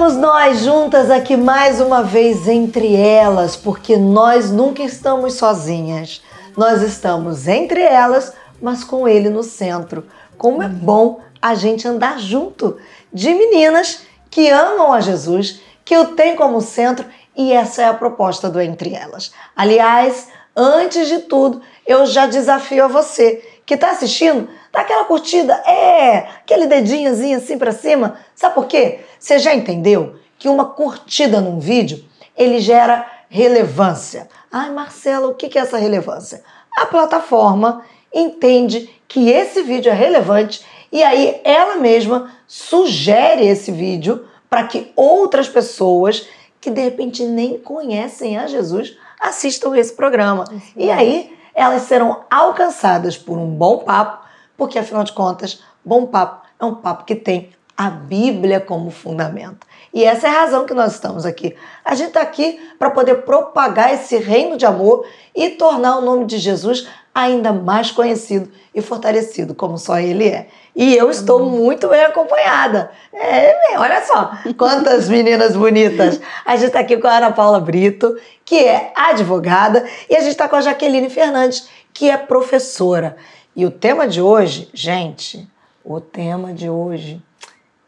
Estamos 0.00 0.16
nós 0.16 0.60
juntas 0.60 1.10
aqui 1.10 1.36
mais 1.36 1.78
uma 1.78 2.02
vez 2.02 2.48
entre 2.48 2.96
elas, 2.96 3.54
porque 3.54 3.98
nós 3.98 4.50
nunca 4.50 4.82
estamos 4.82 5.34
sozinhas. 5.34 6.22
Nós 6.56 6.80
estamos 6.80 7.46
entre 7.46 7.82
elas, 7.82 8.32
mas 8.62 8.82
com 8.82 9.06
ele 9.06 9.28
no 9.28 9.42
centro. 9.42 10.06
Como 10.38 10.62
é 10.62 10.68
bom 10.68 11.20
a 11.42 11.54
gente 11.54 11.86
andar 11.86 12.18
junto 12.18 12.78
de 13.12 13.34
meninas 13.34 14.00
que 14.30 14.48
amam 14.48 14.90
a 14.90 15.00
Jesus, 15.00 15.60
que 15.84 15.98
o 15.98 16.14
tem 16.14 16.34
como 16.34 16.62
centro 16.62 17.04
e 17.36 17.52
essa 17.52 17.82
é 17.82 17.84
a 17.84 17.92
proposta 17.92 18.48
do 18.48 18.58
Entre 18.58 18.94
Elas. 18.94 19.32
Aliás, 19.54 20.28
antes 20.56 21.08
de 21.08 21.18
tudo, 21.18 21.60
eu 21.86 22.06
já 22.06 22.26
desafio 22.26 22.86
a 22.86 22.88
você 22.88 23.46
que 23.66 23.74
está 23.74 23.90
assistindo, 23.90 24.48
dá 24.72 24.80
aquela 24.80 25.04
curtida, 25.04 25.54
é, 25.66 26.28
aquele 26.42 26.66
dedinhozinho 26.66 27.38
assim 27.38 27.58
para 27.58 27.72
cima. 27.72 28.18
Sabe 28.34 28.54
por 28.54 28.66
quê? 28.66 29.00
Você 29.18 29.38
já 29.38 29.54
entendeu 29.54 30.16
que 30.38 30.48
uma 30.48 30.64
curtida 30.64 31.40
num 31.40 31.58
vídeo, 31.58 32.04
ele 32.36 32.60
gera 32.60 33.06
relevância. 33.28 34.28
Ai, 34.50 34.70
Marcela, 34.70 35.28
o 35.28 35.34
que 35.34 35.58
é 35.58 35.62
essa 35.62 35.78
relevância? 35.78 36.42
A 36.76 36.86
plataforma 36.86 37.84
entende 38.12 38.90
que 39.06 39.30
esse 39.30 39.62
vídeo 39.62 39.90
é 39.90 39.94
relevante 39.94 40.64
e 40.90 41.02
aí 41.02 41.40
ela 41.44 41.76
mesma 41.76 42.32
sugere 42.46 43.46
esse 43.46 43.70
vídeo 43.70 44.26
para 44.48 44.64
que 44.64 44.92
outras 44.96 45.48
pessoas 45.48 46.26
que 46.60 46.70
de 46.70 46.80
repente 46.80 47.24
nem 47.24 47.58
conhecem 47.58 48.36
a 48.36 48.46
Jesus 48.46 48.96
assistam 49.20 49.76
esse 49.76 49.92
programa. 49.92 50.44
E 50.76 50.90
aí 50.90 51.36
elas 51.54 51.82
serão 51.82 52.24
alcançadas 52.30 53.16
por 53.16 53.38
um 53.38 53.46
bom 53.46 53.78
papo, 53.78 54.26
porque 54.60 54.78
afinal 54.78 55.02
de 55.02 55.12
contas, 55.12 55.62
bom 55.82 56.04
papo 56.04 56.46
é 56.60 56.64
um 56.66 56.74
papo 56.74 57.06
que 57.06 57.14
tem 57.14 57.48
a 57.74 57.88
Bíblia 57.88 58.60
como 58.60 58.90
fundamento. 58.90 59.66
E 59.94 60.04
essa 60.04 60.28
é 60.28 60.30
a 60.30 60.42
razão 60.42 60.66
que 60.66 60.74
nós 60.74 60.92
estamos 60.92 61.24
aqui. 61.24 61.56
A 61.82 61.94
gente 61.94 62.08
está 62.08 62.20
aqui 62.20 62.60
para 62.78 62.90
poder 62.90 63.22
propagar 63.22 63.90
esse 63.94 64.18
reino 64.18 64.58
de 64.58 64.66
amor 64.66 65.06
e 65.34 65.48
tornar 65.48 65.96
o 65.96 66.02
nome 66.02 66.26
de 66.26 66.36
Jesus 66.36 66.86
ainda 67.14 67.54
mais 67.54 67.90
conhecido 67.90 68.52
e 68.74 68.82
fortalecido, 68.82 69.54
como 69.54 69.78
só 69.78 69.98
ele 69.98 70.28
é. 70.28 70.48
E 70.76 70.94
eu 70.94 71.10
estou 71.10 71.46
muito 71.46 71.88
bem 71.88 72.02
acompanhada. 72.02 72.90
É, 73.14 73.78
olha 73.78 74.04
só, 74.04 74.32
quantas 74.58 75.08
meninas 75.08 75.56
bonitas. 75.56 76.20
A 76.44 76.54
gente 76.54 76.66
está 76.66 76.80
aqui 76.80 76.98
com 76.98 77.08
a 77.08 77.16
Ana 77.16 77.32
Paula 77.32 77.60
Brito, 77.60 78.14
que 78.44 78.58
é 78.58 78.92
advogada, 78.94 79.86
e 80.10 80.14
a 80.14 80.20
gente 80.20 80.32
está 80.32 80.46
com 80.46 80.56
a 80.56 80.60
Jaqueline 80.60 81.08
Fernandes, 81.08 81.66
que 81.94 82.10
é 82.10 82.18
professora. 82.18 83.16
E 83.54 83.66
o 83.66 83.70
tema 83.70 84.06
de 84.06 84.20
hoje, 84.22 84.70
gente, 84.72 85.48
o 85.84 86.00
tema 86.00 86.52
de 86.52 86.68
hoje, 86.70 87.22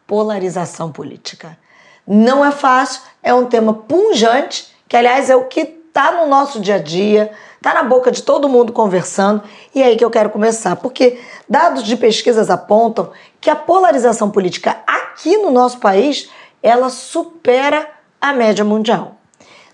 polarização 0.06 0.90
política. 0.90 1.58
Não 2.06 2.44
é 2.44 2.50
fácil, 2.50 3.02
é 3.22 3.32
um 3.32 3.46
tema 3.46 3.72
punjante, 3.72 4.74
que 4.88 4.96
aliás 4.96 5.30
é 5.30 5.36
o 5.36 5.46
que 5.46 5.60
está 5.60 6.12
no 6.12 6.26
nosso 6.26 6.60
dia 6.60 6.76
a 6.76 6.78
dia, 6.78 7.32
Está 7.62 7.74
na 7.74 7.84
boca 7.84 8.10
de 8.10 8.24
todo 8.24 8.48
mundo 8.48 8.72
conversando 8.72 9.40
e 9.72 9.80
é 9.80 9.86
aí 9.86 9.96
que 9.96 10.04
eu 10.04 10.10
quero 10.10 10.30
começar, 10.30 10.74
porque 10.74 11.20
dados 11.48 11.84
de 11.84 11.96
pesquisas 11.96 12.50
apontam 12.50 13.12
que 13.40 13.48
a 13.48 13.54
polarização 13.54 14.32
política 14.32 14.82
aqui 14.84 15.36
no 15.36 15.48
nosso 15.48 15.78
país 15.78 16.28
ela 16.60 16.90
supera 16.90 17.88
a 18.20 18.32
média 18.32 18.64
mundial. 18.64 19.14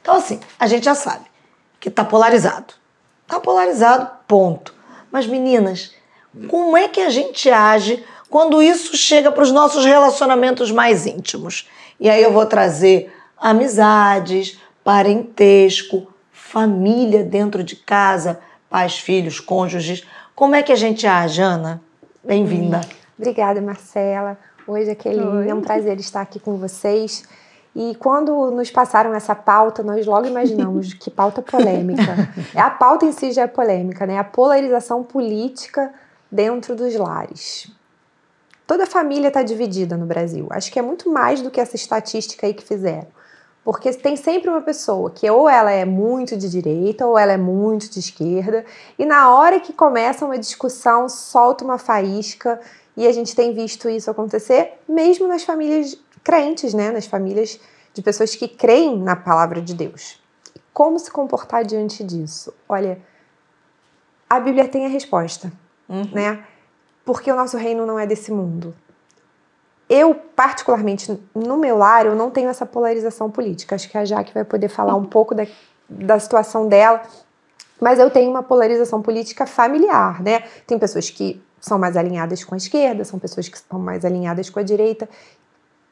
Então, 0.03 0.17
assim, 0.17 0.39
a 0.61 0.67
gente 0.67 0.85
já 0.85 0.95
sabe 0.95 1.25
que 1.81 1.89
está 1.89 2.05
polarizado. 2.05 2.75
Está 3.23 3.41
polarizado, 3.41 4.11
ponto. 4.29 4.75
Mas, 5.11 5.27
meninas, 5.27 5.95
como 6.49 6.77
é 6.77 6.89
que 6.89 7.01
a 7.01 7.11
gente 7.11 7.51
age 7.51 8.05
quando 8.31 8.63
isso 8.63 8.97
chega 8.97 9.33
para 9.33 9.43
os 9.43 9.51
nossos 9.51 9.85
relacionamentos 9.85 10.71
mais 10.71 11.07
íntimos? 11.07 11.69
E 11.99 12.09
aí 12.09 12.23
eu 12.23 12.33
vou 12.33 12.47
trazer 12.47 13.13
amizades, 13.37 14.59
parentesco, 14.85 16.07
família 16.31 17.25
dentro 17.25 17.63
de 17.63 17.77
casa, 17.77 18.41
pais, 18.71 18.99
filhos, 18.99 19.41
cônjuges. 19.41 20.07
Como 20.35 20.55
é 20.55 20.63
que 20.63 20.73
a 20.73 20.77
gente 20.77 21.07
age, 21.07 21.41
Ana? 21.41 21.81
Bem-vinda. 22.23 22.81
Obrigada, 23.19 23.61
Marcela. 23.61 24.39
Oi, 24.67 24.85
Jaqueline. 24.85 25.27
Oi. 25.27 25.49
É 25.49 25.55
um 25.55 25.61
prazer 25.61 25.99
estar 25.99 26.21
aqui 26.21 26.39
com 26.39 26.57
vocês. 26.57 27.25
E 27.81 27.95
quando 27.95 28.51
nos 28.51 28.73
passaram 28.73 29.15
essa 29.15 29.37
pauta, 29.37 29.85
nós 29.85 30.05
logo 30.05 30.27
imaginamos 30.27 30.95
que 30.99 31.09
pauta 31.09 31.41
polêmica. 31.41 32.29
É 32.53 32.61
a 32.61 32.69
pauta 32.69 33.07
em 33.07 33.13
si 33.13 33.31
já 33.31 33.43
é 33.43 33.47
polêmica, 33.47 34.05
né? 34.05 34.19
A 34.19 34.25
polarização 34.25 35.05
política 35.05 35.95
dentro 36.29 36.75
dos 36.75 36.97
lares. 36.97 37.71
Toda 38.67 38.85
família 38.85 39.29
está 39.29 39.45
dividida 39.45 39.97
no 39.97 40.07
Brasil. 40.07 40.49
Acho 40.51 40.73
que 40.73 40.79
é 40.81 40.83
muito 40.83 41.09
mais 41.09 41.41
do 41.41 41.53
que 41.53 41.61
essa 41.61 41.77
estatística 41.77 42.49
aí 42.49 42.53
que 42.53 42.65
fizeram. 42.65 43.07
Porque 43.63 43.93
tem 43.93 44.17
sempre 44.17 44.51
uma 44.51 44.61
pessoa 44.61 45.13
que 45.13 45.31
ou 45.31 45.49
ela 45.49 45.71
é 45.71 45.85
muito 45.85 46.37
de 46.37 46.51
direita 46.51 47.07
ou 47.07 47.17
ela 47.17 47.35
é 47.35 47.37
muito 47.37 47.89
de 47.89 48.01
esquerda, 48.01 48.65
e 48.99 49.07
na 49.07 49.33
hora 49.33 49.61
que 49.61 49.73
começa 49.73 50.25
uma 50.25 50.39
discussão, 50.39 51.09
solta 51.09 51.65
uma 51.65 51.79
faísca, 51.79 52.61
e 52.97 53.07
a 53.07 53.13
gente 53.13 53.37
tem 53.37 53.55
visto 53.55 53.89
isso 53.89 54.11
acontecer 54.11 54.73
mesmo 54.89 55.29
nas 55.29 55.45
famílias 55.45 55.97
crentes, 56.23 56.75
né? 56.75 56.91
Nas 56.91 57.07
famílias 57.07 57.59
de 57.95 58.03
pessoas 58.03 58.35
que 58.35 58.49
creem 58.49 58.99
na 58.99 59.17
palavra 59.17 59.61
de 59.61 59.75
Deus. 59.75 60.21
Como 60.73 60.99
se 60.99 61.11
comportar 61.11 61.65
diante 61.65 62.05
disso? 62.05 62.55
Olha, 62.69 63.01
a 64.29 64.39
Bíblia 64.39 64.69
tem 64.69 64.87
a 64.87 64.89
resposta, 64.89 65.53
uhum. 65.89 66.11
né? 66.13 66.45
Porque 67.05 67.31
o 67.33 67.37
nosso 67.37 67.57
reino 67.57 67.87
não 67.87 67.99
é 67.99 68.07
desse 68.07 68.31
mundo 68.31 68.75
eu, 69.89 70.15
particularmente, 70.15 71.19
no 71.35 71.57
meu 71.57 71.79
lar, 71.79 72.05
eu 72.05 72.15
não 72.15 72.31
tenho 72.31 72.51
essa 72.51 72.67
polarização 72.67 73.31
política. 73.31 73.75
Acho 73.75 73.89
que 73.89 73.97
a 73.97 74.05
Jaque 74.05 74.35
vai 74.35 74.45
poder 74.45 74.69
falar 74.69 74.95
um 74.95 75.05
pouco 75.05 75.35
da, 75.35 75.47
da 75.89 76.19
situação 76.19 76.69
dela. 76.69 77.01
Mas 77.81 77.99
eu 77.99 78.11
tenho 78.11 78.31
uma 78.31 78.43
polarização 78.43 79.01
política 79.01 79.47
familiar, 79.47 80.23
né? 80.23 80.41
Tem 80.67 80.79
pessoas 80.79 81.09
que 81.09 81.41
são 81.61 81.79
mais 81.79 81.97
alinhadas 81.97 82.45
com 82.45 82.55
a 82.55 82.59
esquerda, 82.59 83.05
são 83.05 83.19
pessoas 83.19 83.49
que 83.49 83.59
são 83.59 83.79
mais 83.79 84.05
alinhadas 84.05 84.51
com 84.51 84.59
a 84.59 84.63
direita. 84.63 85.09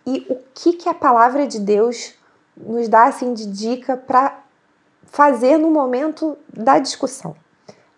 E 0.06 0.24
o 0.28 0.38
que, 0.54 0.74
que 0.74 0.88
a 0.88 0.94
palavra 0.94 1.46
de 1.46 1.58
Deus 1.58 2.14
nos 2.56 2.88
dá 2.88 3.04
assim 3.04 3.34
de 3.34 3.46
dica 3.46 3.96
para 3.96 4.38
fazer 5.04 5.58
no 5.58 5.70
momento 5.70 6.36
da 6.52 6.78
discussão? 6.78 7.34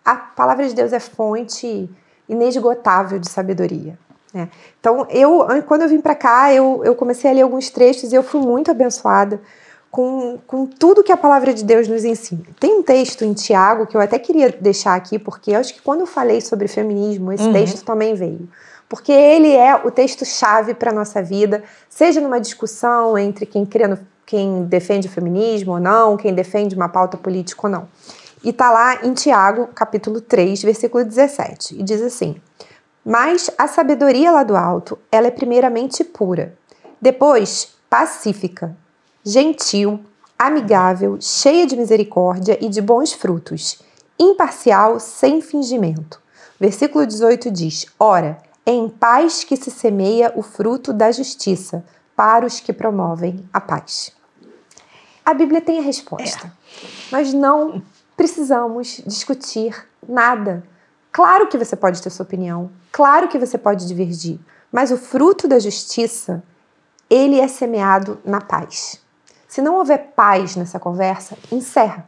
A 0.03 0.15
palavra 0.15 0.67
de 0.67 0.73
Deus 0.73 0.91
é 0.91 0.99
fonte 0.99 1.89
inesgotável 2.27 3.19
de 3.19 3.29
sabedoria. 3.29 3.97
É. 4.33 4.47
Então, 4.79 5.07
eu, 5.09 5.47
quando 5.67 5.83
eu 5.83 5.89
vim 5.89 6.01
para 6.01 6.15
cá, 6.15 6.53
eu, 6.53 6.81
eu 6.83 6.95
comecei 6.95 7.29
a 7.29 7.33
ler 7.33 7.41
alguns 7.41 7.69
trechos 7.69 8.11
e 8.11 8.15
eu 8.15 8.23
fui 8.23 8.41
muito 8.41 8.69
abençoada 8.69 9.41
com, 9.91 10.37
com 10.45 10.65
tudo 10.65 11.03
que 11.03 11.11
a 11.11 11.17
palavra 11.17 11.53
de 11.53 11.63
Deus 11.63 11.87
nos 11.87 12.05
ensina. 12.05 12.43
Tem 12.59 12.77
um 12.77 12.83
texto 12.83 13.25
em 13.25 13.33
Tiago 13.33 13.87
que 13.87 13.97
eu 13.97 14.01
até 14.01 14.19
queria 14.19 14.49
deixar 14.49 14.95
aqui, 14.95 15.17
porque 15.17 15.51
eu 15.51 15.59
acho 15.59 15.73
que 15.73 15.81
quando 15.81 16.01
eu 16.01 16.07
falei 16.07 16.41
sobre 16.41 16.67
feminismo, 16.67 17.31
esse 17.31 17.43
uhum. 17.43 17.53
texto 17.53 17.83
também 17.83 18.13
veio. 18.13 18.47
Porque 18.89 19.11
ele 19.11 19.55
é 19.55 19.75
o 19.75 19.91
texto-chave 19.91 20.73
para 20.73 20.89
a 20.89 20.93
nossa 20.93 21.21
vida, 21.21 21.63
seja 21.87 22.19
numa 22.19 22.41
discussão 22.41 23.17
entre 23.17 23.45
quem 23.45 23.65
crê 23.65 23.87
no, 23.87 23.99
quem 24.25 24.63
defende 24.63 25.07
o 25.07 25.11
feminismo 25.11 25.73
ou 25.73 25.79
não, 25.79 26.17
quem 26.17 26.33
defende 26.33 26.75
uma 26.75 26.89
pauta 26.89 27.15
política 27.15 27.67
ou 27.67 27.71
não. 27.71 27.87
E 28.43 28.49
está 28.49 28.71
lá 28.71 29.05
em 29.05 29.13
Tiago, 29.13 29.67
capítulo 29.67 30.19
3, 30.19 30.63
versículo 30.63 31.05
17, 31.05 31.79
e 31.79 31.83
diz 31.83 32.01
assim: 32.01 32.41
mas 33.03 33.49
a 33.57 33.67
sabedoria 33.67 34.31
lá 34.31 34.43
do 34.43 34.55
alto, 34.55 34.99
ela 35.11 35.27
é 35.27 35.31
primeiramente 35.31 36.03
pura, 36.03 36.53
depois 37.01 37.73
pacífica, 37.89 38.75
gentil, 39.23 39.99
amigável, 40.37 41.17
cheia 41.19 41.65
de 41.65 41.75
misericórdia 41.75 42.57
e 42.61 42.69
de 42.69 42.81
bons 42.81 43.13
frutos, 43.13 43.81
imparcial, 44.19 44.99
sem 44.99 45.41
fingimento. 45.41 46.21
Versículo 46.59 47.05
18 47.05 47.49
diz: 47.49 47.87
Ora, 47.97 48.37
é 48.69 48.73
em 48.73 48.89
paz 48.89 49.43
que 49.43 49.55
se 49.55 49.71
semeia 49.71 50.31
o 50.35 50.41
fruto 50.41 50.93
da 50.93 51.11
justiça 51.11 51.83
para 52.15 52.45
os 52.45 52.59
que 52.59 52.73
promovem 52.73 53.47
a 53.53 53.61
paz. 53.61 54.11
A 55.25 55.33
Bíblia 55.33 55.61
tem 55.61 55.79
a 55.79 55.81
resposta. 55.81 56.47
É. 56.47 57.11
Nós 57.11 57.33
não 57.33 57.81
precisamos 58.15 59.01
discutir 59.05 59.87
nada 60.07 60.63
Claro 61.11 61.47
que 61.47 61.57
você 61.57 61.75
pode 61.75 62.01
ter 62.01 62.09
sua 62.09 62.23
opinião, 62.23 62.71
claro 62.91 63.27
que 63.27 63.39
você 63.39 63.57
pode 63.57 63.87
divergir, 63.87 64.39
mas 64.71 64.91
o 64.91 64.97
fruto 64.97 65.47
da 65.47 65.57
justiça, 65.57 66.43
ele 67.09 67.39
é 67.39 67.47
semeado 67.47 68.19
na 68.23 68.39
paz. 68.39 69.01
Se 69.47 69.61
não 69.61 69.75
houver 69.75 70.13
paz 70.15 70.55
nessa 70.55 70.79
conversa, 70.79 71.35
encerra. 71.51 72.07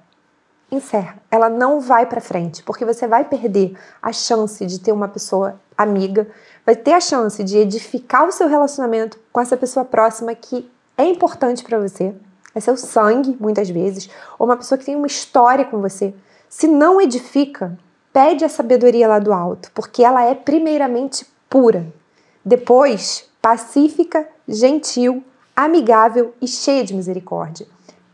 Encerra. 0.72 1.18
Ela 1.32 1.50
não 1.50 1.82
vai 1.82 2.06
para 2.06 2.22
frente, 2.22 2.62
porque 2.64 2.86
você 2.86 3.08
vai 3.08 3.26
perder 3.26 3.76
a 4.02 4.14
chance 4.14 4.64
de 4.66 4.80
ter 4.80 4.92
uma 4.92 5.08
pessoa 5.08 5.60
amiga, 5.76 6.30
vai 6.72 6.76
ter 6.76 6.94
a 6.94 7.02
chance 7.02 7.44
de 7.44 7.58
edificar 7.58 8.28
o 8.28 8.32
seu 8.32 8.48
relacionamento 8.48 9.20
com 9.32 9.40
essa 9.40 9.58
pessoa 9.58 9.86
próxima 9.86 10.34
que 10.34 10.70
é 10.98 11.06
importante 11.06 11.64
para 11.64 11.80
você. 11.80 12.14
É 12.54 12.60
seu 12.60 12.76
sangue, 12.76 13.38
muitas 13.40 13.70
vezes, 13.70 14.10
ou 14.38 14.48
uma 14.48 14.58
pessoa 14.58 14.78
que 14.78 14.86
tem 14.86 14.96
uma 14.96 15.08
história 15.08 15.66
com 15.66 15.80
você. 15.80 16.14
Se 16.50 16.68
não 16.68 17.00
edifica, 17.00 17.78
Pede 18.14 18.44
a 18.44 18.50
sabedoria 18.50 19.08
lá 19.08 19.20
do 19.20 19.32
alto, 19.32 19.72
porque 19.74 20.04
ela 20.04 20.22
é 20.22 20.36
primeiramente 20.36 21.26
pura, 21.50 21.88
depois 22.44 23.26
pacífica, 23.42 24.28
gentil, 24.46 25.24
amigável 25.56 26.34
e 26.42 26.48
cheia 26.48 26.84
de 26.84 26.94
misericórdia. 26.94 27.66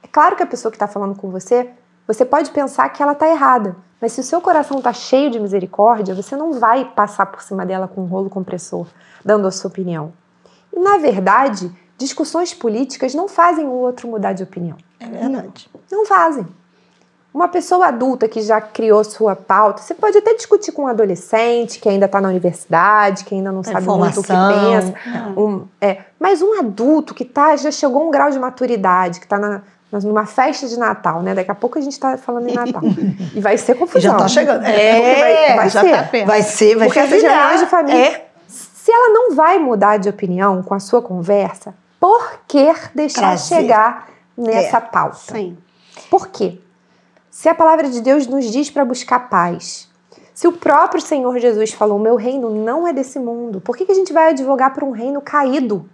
É 0.04 0.07
claro 0.07 0.36
que 0.36 0.44
a 0.44 0.48
pessoa 0.48 0.71
que 0.71 0.75
está 0.75 0.88
falando 0.88 1.18
com 1.18 1.31
você, 1.31 1.71
você 2.06 2.24
pode 2.24 2.51
pensar 2.51 2.89
que 2.89 3.01
ela 3.01 3.13
está 3.13 3.27
errada, 3.27 3.75
mas 3.99 4.11
se 4.11 4.21
o 4.21 4.23
seu 4.23 4.39
coração 4.39 4.77
está 4.77 4.94
cheio 4.94 5.31
de 5.31 5.39
misericórdia, 5.39 6.13
você 6.13 6.35
não 6.35 6.53
vai 6.53 6.85
passar 6.85 7.25
por 7.25 7.41
cima 7.41 7.65
dela 7.65 7.88
com 7.88 8.01
um 8.01 8.05
rolo 8.05 8.29
compressor, 8.29 8.88
dando 9.25 9.47
a 9.47 9.51
sua 9.51 9.69
opinião. 9.69 10.13
E 10.71 10.79
na 10.79 10.97
verdade, 10.97 11.71
discussões 11.97 12.53
políticas 12.53 13.15
não 13.15 13.27
fazem 13.27 13.65
o 13.65 13.71
outro 13.71 14.07
mudar 14.07 14.33
de 14.33 14.44
opinião. 14.44 14.77
É 14.99 15.07
verdade. 15.07 15.69
Não 15.91 16.05
fazem. 16.05 16.45
Uma 17.33 17.47
pessoa 17.47 17.88
adulta 17.88 18.27
que 18.27 18.41
já 18.41 18.59
criou 18.59 19.03
sua 19.03 19.35
pauta, 19.35 19.81
você 19.81 19.94
pode 19.94 20.17
até 20.17 20.33
discutir 20.33 20.71
com 20.71 20.83
um 20.83 20.88
adolescente 20.88 21.79
que 21.79 21.88
ainda 21.88 22.05
está 22.05 22.19
na 22.19 22.29
universidade, 22.29 23.23
que 23.25 23.35
ainda 23.35 23.51
não 23.51 23.63
sabe 23.63 23.85
muito 23.85 24.21
o 24.21 24.23
que 24.23 24.29
pensa. 24.29 24.94
É. 25.05 25.39
Um, 25.39 25.67
é, 25.79 26.01
mas 26.19 26.41
um 26.41 26.57
adulto 26.57 27.13
que 27.13 27.23
tá, 27.23 27.55
já 27.55 27.69
chegou 27.69 28.01
a 28.01 28.05
um 28.05 28.11
grau 28.11 28.31
de 28.31 28.39
maturidade, 28.39 29.19
que 29.19 29.25
está 29.27 29.38
na, 29.38 29.61
numa 29.91 30.25
festa 30.25 30.67
de 30.67 30.77
Natal, 30.77 31.21
né? 31.21 31.33
Daqui 31.33 31.51
a 31.51 31.55
pouco 31.55 31.77
a 31.77 31.81
gente 31.81 31.93
está 31.93 32.17
falando 32.17 32.49
em 32.49 32.53
Natal. 32.53 32.81
e 33.33 33.39
vai 33.39 33.57
ser 33.57 33.75
confusão. 33.75 34.01
Já 34.01 34.17
está 34.17 34.27
chegando. 34.27 34.65
É, 34.65 35.19
vai, 35.47 35.55
vai 35.55 35.69
já 35.69 35.81
ser. 35.81 35.91
tá 35.91 36.03
perto. 36.03 36.27
Vai 36.27 36.41
ser, 36.41 36.75
vai 36.75 36.87
Porque 36.87 36.99
ser 37.07 37.15
essas 37.15 37.23
reuniões 37.23 37.59
de 37.61 37.65
família. 37.67 38.07
É. 38.07 38.27
Se 38.47 38.91
ela 38.91 39.09
não 39.09 39.35
vai 39.35 39.59
mudar 39.59 39.97
de 39.97 40.09
opinião 40.09 40.61
com 40.63 40.73
a 40.73 40.79
sua 40.79 41.01
conversa, 41.01 41.73
por 41.99 42.39
que 42.47 42.73
deixar 42.95 43.21
Trazer. 43.21 43.55
chegar 43.55 44.07
nessa 44.37 44.77
É. 44.77 44.81
pauta? 44.81 45.33
Sim. 45.35 45.57
Por 46.09 46.27
quê? 46.27 46.59
Se 47.29 47.49
a 47.49 47.55
palavra 47.55 47.89
de 47.89 48.01
Deus 48.01 48.27
nos 48.27 48.45
diz 48.45 48.69
para 48.69 48.85
buscar 48.85 49.29
paz, 49.29 49.89
se 50.33 50.47
o 50.47 50.51
próprio 50.53 51.01
Senhor 51.01 51.37
Jesus 51.39 51.71
falou: 51.73 51.99
Meu 51.99 52.15
reino 52.15 52.49
não 52.49 52.87
é 52.87 52.93
desse 52.93 53.19
mundo, 53.19 53.59
por 53.59 53.75
que, 53.75 53.85
que 53.85 53.91
a 53.91 53.95
gente 53.95 54.13
vai 54.13 54.29
advogar 54.29 54.73
por 54.73 54.83
um 54.83 54.91
reino 54.91 55.21
caído? 55.21 55.89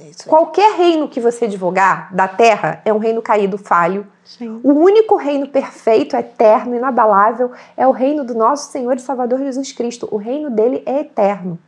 Aí. 0.00 0.12
Qualquer 0.26 0.76
reino 0.76 1.08
que 1.08 1.20
você 1.20 1.44
advogar 1.44 2.14
da 2.14 2.26
terra 2.26 2.80
é 2.84 2.92
um 2.92 2.98
reino 2.98 3.20
caído, 3.20 3.58
falho. 3.58 4.06
Sim. 4.24 4.60
O 4.62 4.72
único 4.72 5.16
reino 5.16 5.46
perfeito, 5.48 6.16
eterno, 6.16 6.74
inabalável 6.74 7.52
é 7.76 7.86
o 7.86 7.90
reino 7.90 8.24
do 8.24 8.34
nosso 8.34 8.70
Senhor 8.70 8.96
e 8.96 9.00
Salvador 9.00 9.38
Jesus 9.40 9.72
Cristo. 9.72 10.08
O 10.10 10.16
reino 10.16 10.50
dele 10.50 10.82
é 10.86 11.00
eterno. 11.00 11.58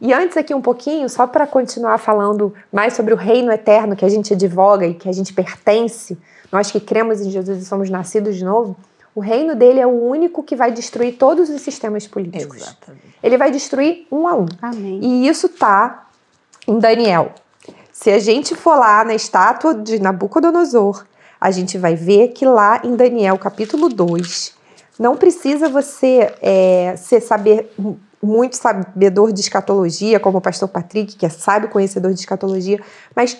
E 0.00 0.12
antes 0.12 0.36
aqui 0.36 0.54
um 0.54 0.60
pouquinho, 0.60 1.08
só 1.08 1.26
para 1.26 1.46
continuar 1.46 1.98
falando 1.98 2.52
mais 2.72 2.94
sobre 2.94 3.14
o 3.14 3.16
reino 3.16 3.52
eterno 3.52 3.96
que 3.96 4.04
a 4.04 4.08
gente 4.08 4.34
advoga 4.34 4.86
e 4.86 4.94
que 4.94 5.08
a 5.08 5.12
gente 5.12 5.32
pertence, 5.32 6.18
nós 6.50 6.70
que 6.70 6.80
cremos 6.80 7.20
em 7.20 7.30
Jesus 7.30 7.62
e 7.62 7.64
somos 7.64 7.88
nascidos 7.88 8.36
de 8.36 8.44
novo, 8.44 8.76
o 9.14 9.20
reino 9.20 9.54
dele 9.54 9.80
é 9.80 9.86
o 9.86 9.90
único 9.90 10.42
que 10.42 10.56
vai 10.56 10.72
destruir 10.72 11.16
todos 11.16 11.48
os 11.48 11.60
sistemas 11.60 12.06
políticos. 12.06 12.56
Exatamente. 12.56 13.14
Ele 13.22 13.38
vai 13.38 13.50
destruir 13.50 14.06
um 14.10 14.26
a 14.26 14.34
um. 14.34 14.46
Amém. 14.60 14.98
E 15.00 15.28
isso 15.28 15.48
tá 15.48 16.03
em 16.66 16.78
Daniel. 16.78 17.32
Se 17.92 18.10
a 18.10 18.18
gente 18.18 18.54
for 18.54 18.76
lá 18.76 19.04
na 19.04 19.14
estátua 19.14 19.74
de 19.74 20.00
Nabucodonosor, 20.00 21.04
a 21.40 21.50
gente 21.50 21.78
vai 21.78 21.94
ver 21.94 22.28
que 22.28 22.44
lá 22.44 22.80
em 22.82 22.96
Daniel, 22.96 23.38
capítulo 23.38 23.88
2, 23.88 24.54
não 24.98 25.16
precisa 25.16 25.68
você 25.68 26.34
é, 26.40 26.94
ser 26.96 27.20
saber 27.20 27.72
muito 28.22 28.56
sabedor 28.56 29.32
de 29.32 29.40
escatologia, 29.40 30.18
como 30.18 30.38
o 30.38 30.40
pastor 30.40 30.68
Patrick, 30.68 31.16
que 31.16 31.26
é 31.26 31.28
sábio 31.28 31.68
conhecedor 31.68 32.12
de 32.12 32.20
escatologia, 32.20 32.80
mas 33.14 33.36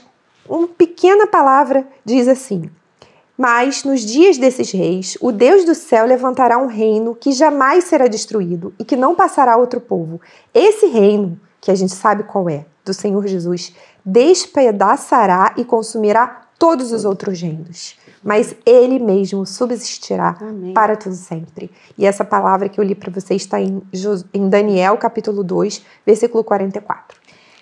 uma 0.49 0.69
pequena 0.69 1.27
palavra 1.27 1.87
diz 2.05 2.29
assim: 2.29 2.71
Mas 3.37 3.85
nos 3.85 4.03
dias 4.03 4.37
desses 4.37 4.71
reis, 4.71 5.17
o 5.21 5.33
Deus 5.33 5.65
do 5.65 5.75
céu 5.75 6.07
levantará 6.07 6.59
um 6.59 6.67
reino 6.67 7.15
que 7.15 7.33
jamais 7.33 7.85
será 7.85 8.07
destruído 8.07 8.75
e 8.79 8.85
que 8.85 8.97
não 8.97 9.15
passará 9.15 9.55
a 9.55 9.57
outro 9.57 9.81
povo. 9.81 10.21
Esse 10.53 10.87
reino, 10.87 11.41
que 11.65 11.71
a 11.71 11.75
gente 11.75 11.95
sabe 11.95 12.25
qual 12.25 12.47
é, 12.51 12.67
do 12.85 12.93
Senhor 12.93 13.27
Jesus, 13.27 13.73
despedaçará 14.05 15.55
e 15.57 15.65
consumirá 15.65 16.43
todos 16.59 16.93
os 16.93 17.07
outros 17.07 17.41
reinos. 17.41 17.97
Mas 18.23 18.55
ele 18.67 18.99
mesmo 18.99 19.47
subsistirá 19.47 20.37
Amém. 20.39 20.75
para 20.75 20.95
tudo 20.95 21.15
sempre. 21.15 21.71
E 21.97 22.05
essa 22.05 22.23
palavra 22.23 22.69
que 22.69 22.79
eu 22.79 22.85
li 22.85 22.95
para 22.95 23.11
vocês 23.11 23.41
está 23.41 23.59
em, 23.59 23.83
em 24.35 24.49
Daniel, 24.51 24.99
capítulo 24.99 25.43
2, 25.43 25.83
versículo 26.05 26.45
44. 26.45 27.19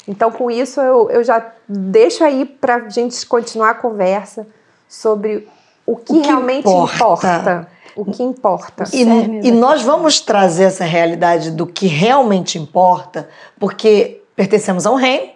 Então, 0.08 0.32
com 0.32 0.50
isso, 0.50 0.80
eu, 0.80 1.08
eu 1.08 1.22
já 1.22 1.52
deixo 1.68 2.24
aí 2.24 2.44
para 2.44 2.74
a 2.74 2.88
gente 2.88 3.24
continuar 3.24 3.70
a 3.70 3.74
conversa 3.74 4.44
sobre 4.88 5.48
o 5.86 5.94
que, 5.94 6.12
O 6.12 6.20
que 6.20 6.26
realmente 6.26 6.68
importa. 6.68 6.96
importa. 6.96 7.68
O 7.96 8.04
que 8.04 8.22
importa. 8.22 8.84
E, 8.92 9.02
e 9.02 9.50
nós 9.50 9.82
vamos 9.82 10.20
trazer 10.20 10.64
essa 10.64 10.84
realidade 10.84 11.50
do 11.50 11.66
que 11.66 11.86
realmente 11.86 12.58
importa, 12.58 13.28
porque 13.58 14.22
pertencemos 14.34 14.86
a 14.86 14.90
um 14.90 14.96
reino 14.96 15.30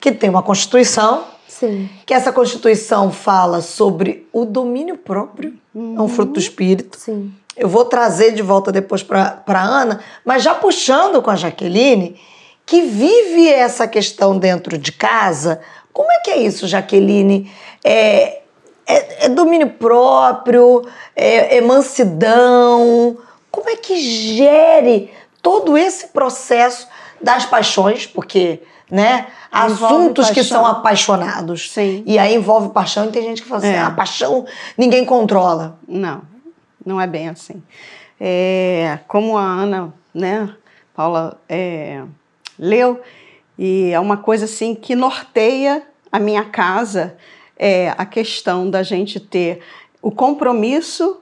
que 0.00 0.12
tem 0.12 0.30
uma 0.30 0.42
constituição, 0.42 1.24
Sim. 1.46 1.88
que 2.06 2.14
essa 2.14 2.32
constituição 2.32 3.10
fala 3.10 3.60
sobre 3.60 4.28
o 4.32 4.44
domínio 4.44 4.96
próprio, 4.96 5.54
é 5.74 6.00
um 6.00 6.08
fruto 6.08 6.34
do 6.34 6.38
espírito. 6.38 6.98
Sim. 6.98 7.32
Eu 7.56 7.68
vou 7.68 7.84
trazer 7.84 8.32
de 8.32 8.42
volta 8.42 8.70
depois 8.70 9.02
para 9.02 9.42
a 9.46 9.62
Ana, 9.62 10.00
mas 10.24 10.44
já 10.44 10.54
puxando 10.54 11.20
com 11.20 11.30
a 11.30 11.36
Jaqueline, 11.36 12.20
que 12.64 12.82
vive 12.82 13.48
essa 13.48 13.88
questão 13.88 14.38
dentro 14.38 14.78
de 14.78 14.92
casa. 14.92 15.60
Como 15.92 16.12
é 16.12 16.20
que 16.20 16.30
é 16.30 16.36
isso, 16.38 16.68
Jaqueline? 16.68 17.50
É, 17.82 18.42
é- 18.88 19.26
é 19.26 19.28
domínio 19.28 19.70
próprio? 19.70 20.86
É, 21.14 21.56
é 21.56 21.60
mansidão? 21.60 23.16
Como 23.50 23.68
é 23.70 23.76
que 23.76 23.96
gere 24.36 25.10
todo 25.42 25.76
esse 25.76 26.08
processo 26.08 26.88
das 27.20 27.44
paixões? 27.46 28.06
Porque, 28.06 28.60
né, 28.90 29.26
Envolve 29.52 29.84
assuntos 29.84 30.28
que 30.28 30.34
paixão. 30.36 30.58
são 30.58 30.66
apaixonados. 30.66 31.70
Sim. 31.70 32.02
E 32.06 32.18
aí 32.18 32.34
envolve 32.34 32.70
paixão 32.70 33.06
e 33.06 33.10
tem 33.12 33.22
gente 33.22 33.42
que 33.42 33.48
fala 33.48 33.60
assim, 33.60 33.72
É. 33.74 33.80
a 33.80 33.90
paixão 33.90 34.44
ninguém 34.76 35.04
controla. 35.04 35.78
Não, 35.86 36.22
não 36.84 37.00
é 37.00 37.06
bem 37.06 37.28
assim. 37.28 37.62
É, 38.20 38.98
como 39.08 39.38
a 39.38 39.42
Ana, 39.42 39.94
né, 40.12 40.50
Paula, 40.94 41.40
é, 41.48 42.02
leu, 42.58 43.00
e 43.56 43.90
é 43.92 44.00
uma 44.00 44.16
coisa 44.16 44.44
assim 44.44 44.74
que 44.74 44.94
norteia 44.94 45.82
a 46.10 46.18
minha 46.18 46.44
casa, 46.44 47.16
é 47.58 47.92
a 47.98 48.06
questão 48.06 48.70
da 48.70 48.82
gente 48.82 49.18
ter 49.18 49.60
o 50.00 50.10
compromisso 50.10 51.20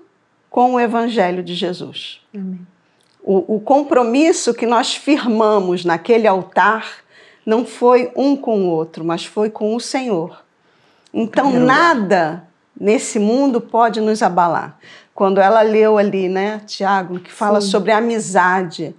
com 0.50 0.74
o 0.74 0.80
Evangelho 0.80 1.42
de 1.42 1.54
Jesus. 1.54 2.20
Amém. 2.34 2.60
O, 3.22 3.56
o 3.56 3.60
compromisso 3.60 4.54
que 4.54 4.66
nós 4.66 4.94
firmamos 4.94 5.84
naquele 5.84 6.28
altar 6.28 6.86
não 7.44 7.64
foi 7.64 8.12
um 8.14 8.36
com 8.36 8.60
o 8.60 8.70
outro, 8.70 9.04
mas 9.04 9.24
foi 9.24 9.50
com 9.50 9.74
o 9.74 9.80
Senhor. 9.80 10.44
Então, 11.12 11.50
nada 11.58 12.46
nesse 12.78 13.18
mundo 13.18 13.60
pode 13.60 14.00
nos 14.00 14.22
abalar. 14.22 14.78
Quando 15.14 15.40
ela 15.40 15.62
leu 15.62 15.96
ali, 15.96 16.28
né, 16.28 16.60
Tiago, 16.66 17.18
que 17.18 17.32
fala 17.32 17.60
Sim. 17.60 17.70
sobre 17.70 17.90
amizade, 17.90 18.94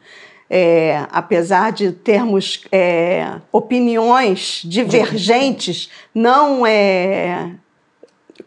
é, 0.50 1.06
apesar 1.12 1.72
de 1.72 1.92
termos 1.92 2.64
é, 2.72 3.36
opiniões 3.52 4.62
divergentes, 4.66 5.90
não 6.14 6.66
é, 6.66 7.52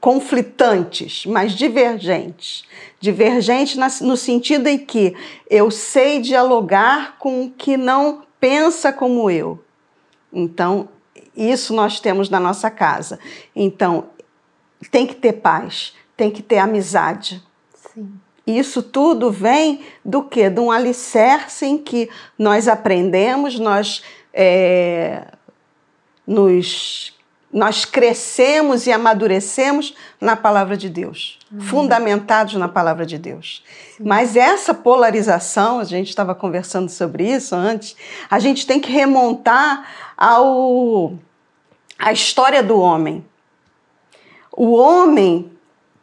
conflitantes, 0.00 1.26
mas 1.26 1.52
divergentes. 1.52 2.64
Divergente 2.98 3.78
na- 3.78 3.88
no 4.02 4.16
sentido 4.16 4.66
em 4.66 4.78
que 4.78 5.14
eu 5.48 5.70
sei 5.70 6.20
dialogar 6.20 7.16
com 7.18 7.44
o 7.44 7.50
que 7.50 7.76
não 7.76 8.22
pensa 8.40 8.92
como 8.92 9.30
eu. 9.30 9.62
Então, 10.32 10.88
isso 11.36 11.74
nós 11.74 12.00
temos 12.00 12.28
na 12.30 12.40
nossa 12.40 12.70
casa. 12.70 13.18
Então, 13.54 14.08
tem 14.90 15.06
que 15.06 15.14
ter 15.14 15.34
paz, 15.34 15.94
tem 16.16 16.30
que 16.30 16.42
ter 16.42 16.58
amizade. 16.58 17.42
Sim. 17.74 18.10
Isso 18.58 18.82
tudo 18.82 19.30
vem 19.30 19.80
do 20.04 20.22
quê? 20.22 20.48
De 20.50 20.60
um 20.60 20.70
alicerce 20.70 21.66
em 21.66 21.78
que 21.78 22.08
nós 22.38 22.68
aprendemos, 22.68 23.58
nós, 23.58 24.02
é, 24.32 25.26
nos, 26.26 27.14
nós 27.52 27.84
crescemos 27.84 28.86
e 28.86 28.92
amadurecemos 28.92 29.94
na 30.20 30.36
palavra 30.36 30.76
de 30.76 30.88
Deus, 30.88 31.38
fundamentados 31.60 32.54
na 32.54 32.68
palavra 32.68 33.04
de 33.04 33.18
Deus. 33.18 33.62
Mas 33.98 34.36
essa 34.36 34.72
polarização, 34.72 35.80
a 35.80 35.84
gente 35.84 36.08
estava 36.08 36.34
conversando 36.34 36.88
sobre 36.88 37.30
isso 37.30 37.54
antes, 37.54 37.96
a 38.30 38.38
gente 38.38 38.66
tem 38.66 38.80
que 38.80 38.90
remontar 38.90 39.86
ao, 40.16 41.14
à 41.98 42.12
história 42.12 42.62
do 42.62 42.78
homem. 42.78 43.24
O 44.52 44.72
homem 44.72 45.50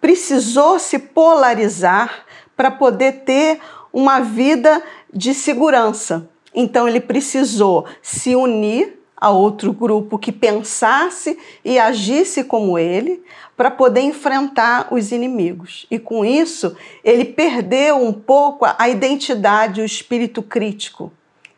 precisou 0.01 0.79
se 0.79 0.99
polarizar 0.99 2.25
para 2.57 2.71
poder 2.71 3.21
ter 3.23 3.59
uma 3.93 4.19
vida 4.19 4.83
de 5.13 5.33
segurança. 5.33 6.27
Então 6.53 6.87
ele 6.87 6.99
precisou 6.99 7.85
se 8.01 8.35
unir 8.35 8.99
a 9.15 9.29
outro 9.29 9.71
grupo 9.71 10.17
que 10.17 10.31
pensasse 10.31 11.39
e 11.63 11.79
agisse 11.79 12.43
como 12.43 12.77
ele 12.77 13.23
para 13.55 13.71
poder 13.71 14.01
enfrentar 14.01 14.87
os 14.91 15.11
inimigos. 15.11 15.87
E 15.89 15.97
com 15.97 16.25
isso, 16.25 16.75
ele 17.03 17.25
perdeu 17.25 17.97
um 17.97 18.13
pouco 18.13 18.65
a 18.77 18.89
identidade, 18.89 19.81
o 19.81 19.85
espírito 19.85 20.43
crítico, 20.43 21.11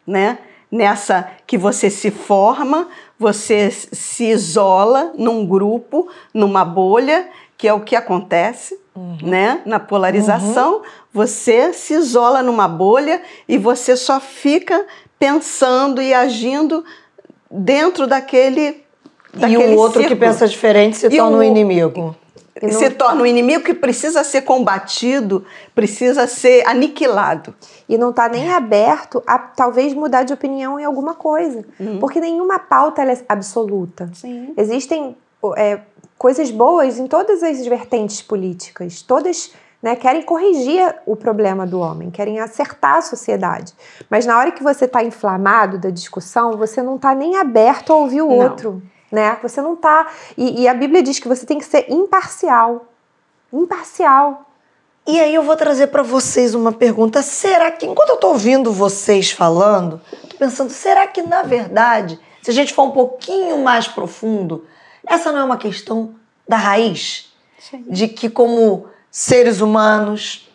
né? 0.05 0.37
nessa 0.71 1.31
que 1.47 1.57
você 1.57 1.89
se 1.89 2.11
forma, 2.11 2.87
você 3.17 3.71
se 3.71 4.25
isola 4.25 5.13
num 5.17 5.45
grupo, 5.45 6.07
numa 6.33 6.63
bolha, 6.63 7.27
que 7.59 7.67
é 7.67 7.73
o 7.73 7.81
que 7.81 7.93
acontece, 7.93 8.79
uhum. 8.95 9.17
né? 9.21 9.61
Na 9.65 9.81
polarização, 9.81 10.77
uhum. 10.77 10.81
você 11.13 11.73
se 11.73 11.93
isola 11.93 12.41
numa 12.41 12.69
bolha 12.69 13.21
e 13.49 13.57
você 13.57 13.97
só 13.97 14.17
fica 14.21 14.87
pensando 15.19 16.01
e 16.01 16.13
agindo 16.13 16.85
dentro 17.51 18.07
daquele 18.07 18.81
e 19.35 19.57
o 19.57 19.75
outro 19.75 19.99
círculo. 19.99 20.07
que 20.07 20.15
pensa 20.15 20.47
diferente 20.47 20.95
se 20.95 21.07
e 21.07 21.17
torna 21.17 21.35
um 21.35 21.43
inimigo. 21.43 22.15
Não... 22.61 22.71
Se 22.71 22.89
torna 22.91 23.23
um 23.23 23.25
inimigo 23.25 23.65
que 23.65 23.73
precisa 23.73 24.23
ser 24.23 24.43
combatido, 24.43 25.45
precisa 25.75 26.27
ser 26.27 26.65
aniquilado. 26.65 27.53
E 27.89 27.97
não 27.97 28.11
está 28.11 28.29
nem 28.29 28.49
aberto 28.49 29.21
a 29.27 29.37
talvez 29.37 29.93
mudar 29.93 30.23
de 30.23 30.31
opinião 30.31 30.79
em 30.79 30.85
alguma 30.85 31.13
coisa. 31.13 31.65
Uhum. 31.77 31.99
Porque 31.99 32.21
nenhuma 32.21 32.57
pauta 32.57 33.03
é 33.03 33.21
absoluta. 33.27 34.09
Sim. 34.13 34.53
Existem 34.55 35.15
é, 35.55 35.79
coisas 36.19 36.51
boas 36.51 36.99
em 36.99 37.07
todas 37.07 37.41
as 37.41 37.65
vertentes 37.65 38.21
políticas. 38.21 39.01
Todas 39.01 39.51
né, 39.81 39.95
querem 39.95 40.21
corrigir 40.21 40.95
o 41.07 41.15
problema 41.15 41.65
do 41.65 41.79
homem, 41.79 42.11
querem 42.11 42.39
acertar 42.39 42.97
a 42.97 43.01
sociedade. 43.01 43.73
Mas 44.07 44.27
na 44.27 44.38
hora 44.38 44.51
que 44.51 44.61
você 44.61 44.85
está 44.85 45.03
inflamado 45.03 45.79
da 45.79 45.89
discussão, 45.89 46.57
você 46.57 46.83
não 46.83 46.97
está 46.97 47.15
nem 47.15 47.38
aberto 47.38 47.91
a 47.91 47.95
ouvir 47.95 48.21
o 48.21 48.27
não. 48.27 48.35
outro 48.35 48.83
né? 49.11 49.38
Você 49.41 49.61
não 49.61 49.75
tá. 49.75 50.07
E, 50.38 50.61
e, 50.61 50.67
a 50.67 50.73
Bíblia 50.73 51.01
diz 51.01 51.19
que 51.19 51.27
você 51.27 51.45
tem 51.45 51.57
que 51.57 51.65
ser 51.65 51.85
imparcial. 51.89 52.85
Imparcial. 53.51 54.45
E 55.07 55.19
aí 55.19 55.33
eu 55.33 55.41
vou 55.41 55.55
trazer 55.55 55.88
para 55.88 56.03
vocês 56.03 56.53
uma 56.53 56.71
pergunta. 56.71 57.21
Será 57.21 57.71
que, 57.71 57.85
enquanto 57.85 58.09
eu 58.09 58.17
tô 58.17 58.29
ouvindo 58.29 58.71
vocês 58.71 59.31
falando, 59.31 59.99
tô 60.29 60.38
pensando, 60.38 60.69
será 60.69 61.07
que 61.07 61.21
na 61.21 61.41
verdade, 61.41 62.19
se 62.43 62.51
a 62.51 62.53
gente 62.53 62.73
for 62.73 62.83
um 62.83 62.91
pouquinho 62.91 63.57
mais 63.59 63.88
profundo, 63.88 64.65
essa 65.09 65.31
não 65.31 65.39
é 65.39 65.43
uma 65.43 65.57
questão 65.57 66.11
da 66.47 66.55
raiz? 66.55 67.27
Sim. 67.59 67.83
De 67.89 68.07
que, 68.07 68.29
como 68.29 68.85
seres 69.11 69.59
humanos, 69.59 70.47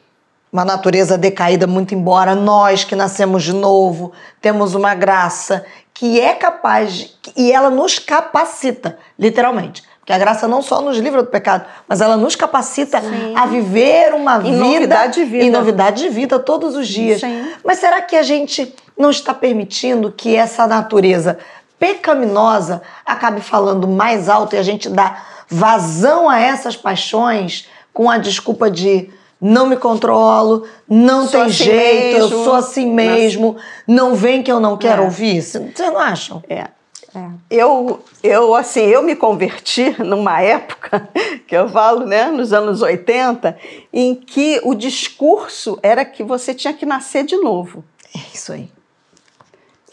uma 0.52 0.64
natureza 0.64 1.18
decaída, 1.18 1.66
muito 1.66 1.94
embora 1.94 2.34
nós 2.34 2.84
que 2.84 2.94
nascemos 2.94 3.42
de 3.42 3.52
novo, 3.52 4.12
temos 4.40 4.74
uma 4.74 4.94
graça 4.94 5.66
que 5.92 6.20
é 6.20 6.34
capaz 6.34 6.92
de, 6.92 7.10
e 7.36 7.52
ela 7.52 7.70
nos 7.70 7.98
capacita, 7.98 8.96
literalmente. 9.18 9.82
Porque 9.98 10.12
a 10.12 10.18
graça 10.18 10.46
não 10.46 10.60
só 10.60 10.82
nos 10.82 10.98
livra 10.98 11.22
do 11.22 11.30
pecado, 11.30 11.64
mas 11.88 12.00
ela 12.00 12.16
nos 12.16 12.36
capacita 12.36 13.00
Sim. 13.00 13.34
a 13.34 13.46
viver 13.46 14.12
uma 14.12 14.36
em 14.36 14.52
vida 14.52 14.58
novidade 14.58 15.14
de 15.14 15.24
vida 15.24 15.44
em 15.44 15.50
novidade 15.50 16.02
de 16.02 16.08
vida 16.10 16.38
todos 16.38 16.76
os 16.76 16.86
dias. 16.86 17.20
Sim. 17.20 17.52
Mas 17.64 17.78
será 17.78 18.02
que 18.02 18.14
a 18.14 18.22
gente 18.22 18.74
não 18.98 19.10
está 19.10 19.32
permitindo 19.32 20.12
que 20.12 20.36
essa 20.36 20.66
natureza 20.66 21.38
pecaminosa 21.84 22.80
acabe 23.04 23.42
falando 23.42 23.86
mais 23.86 24.30
alto 24.30 24.56
e 24.56 24.58
a 24.58 24.62
gente 24.62 24.88
dá 24.88 25.22
vazão 25.46 26.30
a 26.30 26.40
essas 26.40 26.74
paixões 26.74 27.68
com 27.92 28.08
a 28.08 28.16
desculpa 28.16 28.70
de 28.70 29.10
não 29.38 29.66
me 29.66 29.76
controlo, 29.76 30.66
não 30.88 31.22
sou 31.22 31.32
tem 31.32 31.42
assim 31.42 31.52
jeito, 31.52 32.18
mesmo. 32.20 32.36
eu 32.36 32.44
sou 32.44 32.54
assim 32.54 32.90
mesmo, 32.90 33.56
não 33.86 34.14
vem 34.14 34.42
que 34.42 34.50
eu 34.50 34.58
não 34.58 34.78
quero 34.78 35.02
é. 35.02 35.04
ouvir. 35.04 35.42
Vocês 35.42 35.74
não 35.76 35.98
acham? 35.98 36.42
É. 36.48 36.68
É. 37.14 37.28
Eu, 37.50 38.02
eu, 38.22 38.54
assim, 38.54 38.80
eu 38.80 39.02
me 39.02 39.14
converti 39.14 39.94
numa 40.02 40.40
época, 40.40 41.06
que 41.46 41.54
eu 41.54 41.68
falo, 41.68 42.06
né, 42.06 42.28
nos 42.28 42.54
anos 42.54 42.80
80, 42.80 43.56
em 43.92 44.14
que 44.14 44.58
o 44.64 44.74
discurso 44.74 45.78
era 45.82 46.02
que 46.04 46.24
você 46.24 46.54
tinha 46.54 46.72
que 46.72 46.86
nascer 46.86 47.24
de 47.24 47.36
novo. 47.36 47.84
É 48.16 48.20
isso 48.34 48.52
aí 48.52 48.70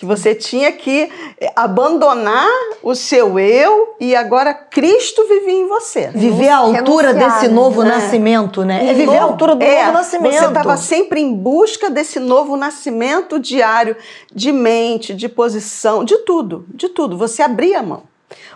que 0.02 0.06
você 0.08 0.34
tinha 0.34 0.72
que 0.72 1.12
eh, 1.40 1.54
abandonar 1.56 2.50
o 2.82 2.96
seu 2.96 3.38
eu 3.38 3.96
e 4.00 4.16
agora 4.16 4.52
Cristo 4.52 5.28
vivia 5.28 5.54
em 5.54 5.68
você. 5.68 6.08
Viver 6.08 6.50
à 6.50 6.58
altura 6.58 7.14
desse 7.14 7.48
novo 7.48 7.84
né? 7.84 7.90
nascimento, 7.90 8.66
né? 8.66 8.90
É 8.90 8.96
viver 8.96 9.18
à 9.18 9.22
altura 9.22 9.54
do 9.54 9.62
é, 9.62 9.84
novo 9.84 9.98
nascimento. 10.00 10.34
Você 10.34 10.46
estava 10.48 10.76
sempre 10.76 11.22
em 11.22 11.36
busca 11.36 11.88
desse 11.88 12.20
novo 12.20 12.58
nascimento 12.58 13.38
diário 13.38 13.96
de 14.34 14.52
mente, 14.52 15.14
de 15.14 15.30
posição, 15.30 16.04
de 16.04 16.18
tudo, 16.18 16.66
de 16.74 16.90
tudo. 16.90 17.16
Você 17.16 17.44
abria 17.44 17.78
a 17.78 17.84
mão. 17.84 18.02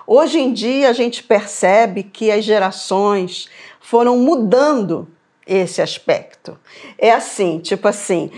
Hoje 0.07 0.39
em 0.39 0.51
dia 0.51 0.89
a 0.89 0.93
gente 0.93 1.21
percebe 1.21 2.01
que 2.01 2.31
as 2.31 2.43
gerações 2.43 3.49
foram 3.79 4.17
mudando 4.17 5.07
esse 5.45 5.79
aspecto. 5.79 6.57
É 6.97 7.11
assim, 7.11 7.59
tipo 7.59 7.87
assim, 7.87 8.31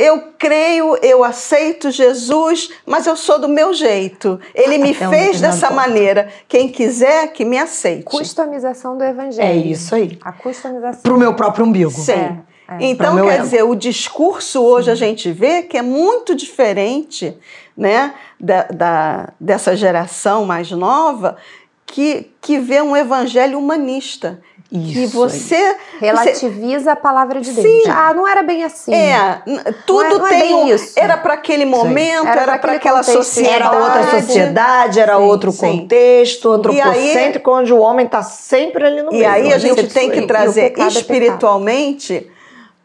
eu 0.00 0.32
creio, 0.38 0.96
eu 1.02 1.22
aceito 1.22 1.90
Jesus, 1.90 2.70
mas 2.86 3.06
eu 3.06 3.14
sou 3.14 3.38
do 3.38 3.46
meu 3.46 3.74
jeito. 3.74 4.40
Ele 4.54 4.78
me 4.78 4.92
Até 4.92 5.08
fez 5.10 5.40
dessa 5.42 5.70
maneira. 5.70 6.30
Quem 6.48 6.70
quiser, 6.70 7.30
que 7.34 7.44
me 7.44 7.58
aceite. 7.58 8.04
Customização 8.04 8.96
do 8.96 9.04
evangelho. 9.04 9.46
É 9.46 9.54
isso 9.54 9.94
aí. 9.94 10.18
A 10.22 10.32
customização. 10.32 11.02
Para 11.02 11.12
o 11.12 11.18
meu 11.18 11.34
próprio 11.34 11.66
umbigo. 11.66 11.90
Sim. 11.90 12.12
É, 12.12 12.38
é. 12.68 12.76
Então, 12.80 13.14
quer 13.22 13.34
ego. 13.34 13.42
dizer, 13.42 13.62
o 13.62 13.74
discurso 13.74 14.62
hoje 14.62 14.86
Sim. 14.86 14.92
a 14.92 14.94
gente 14.94 15.30
vê 15.32 15.62
que 15.64 15.76
é 15.76 15.82
muito 15.82 16.34
diferente 16.34 17.36
né, 17.76 18.14
da, 18.40 18.62
da, 18.62 19.28
dessa 19.38 19.76
geração 19.76 20.46
mais 20.46 20.70
nova 20.70 21.36
que, 21.84 22.30
que 22.40 22.58
vê 22.58 22.80
um 22.80 22.96
evangelho 22.96 23.58
humanista. 23.58 24.40
Isso 24.72 24.92
que 24.92 25.06
você 25.06 25.76
relativiza 25.98 26.84
você... 26.84 26.90
a 26.90 26.96
palavra 26.96 27.40
de 27.40 27.50
Deus. 27.50 27.66
Sim. 27.66 27.90
Ah, 27.90 28.14
não 28.14 28.26
era 28.26 28.42
bem 28.42 28.62
assim. 28.62 28.94
É, 28.94 29.42
tudo 29.84 30.02
não 30.02 30.14
é, 30.14 30.18
não 30.18 30.26
é 30.26 30.40
tem 30.40 30.70
isso. 30.70 30.92
Era 30.96 31.16
para 31.16 31.34
aquele 31.34 31.64
momento, 31.64 32.22
Sim. 32.22 32.28
era, 32.28 32.58
para 32.58 32.72
aquela 32.74 33.02
sociedade. 33.02 33.54
Era 33.54 33.72
outra 33.72 34.20
sociedade, 34.20 35.00
era 35.00 35.16
Sim. 35.16 35.22
outro 35.22 35.52
contexto, 35.52 36.52
antropocêntrico, 36.52 37.50
aí, 37.50 37.60
onde 37.60 37.72
o 37.72 37.78
homem 37.78 38.06
está 38.06 38.22
sempre 38.22 38.86
ali 38.86 39.02
no 39.02 39.10
meio. 39.10 39.22
E 39.22 39.26
aí 39.26 39.52
a 39.52 39.58
gente 39.58 39.88
tem 39.88 40.08
que 40.08 40.22
trazer 40.22 40.72
é 40.78 40.86
espiritualmente, 40.86 42.30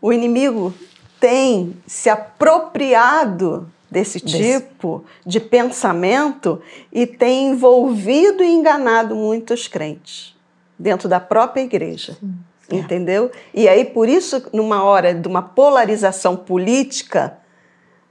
o 0.02 0.12
inimigo 0.12 0.74
tem 1.20 1.76
se 1.86 2.10
apropriado 2.10 3.70
desse 3.90 4.20
tipo 4.20 4.98
Desse. 4.98 5.30
de 5.30 5.40
pensamento 5.40 6.62
e 6.92 7.06
tem 7.06 7.50
envolvido 7.50 8.44
e 8.44 8.52
enganado 8.52 9.16
muitos 9.16 9.68
crentes 9.68 10.35
dentro 10.78 11.08
da 11.08 11.20
própria 11.20 11.62
igreja. 11.62 12.18
Sim. 12.70 12.78
Entendeu? 12.78 13.32
E 13.54 13.68
aí, 13.68 13.86
por 13.86 14.10
isso, 14.10 14.44
numa 14.52 14.84
hora 14.84 15.14
de 15.14 15.28
uma 15.28 15.42
polarização 15.42 16.36
política, 16.36 17.38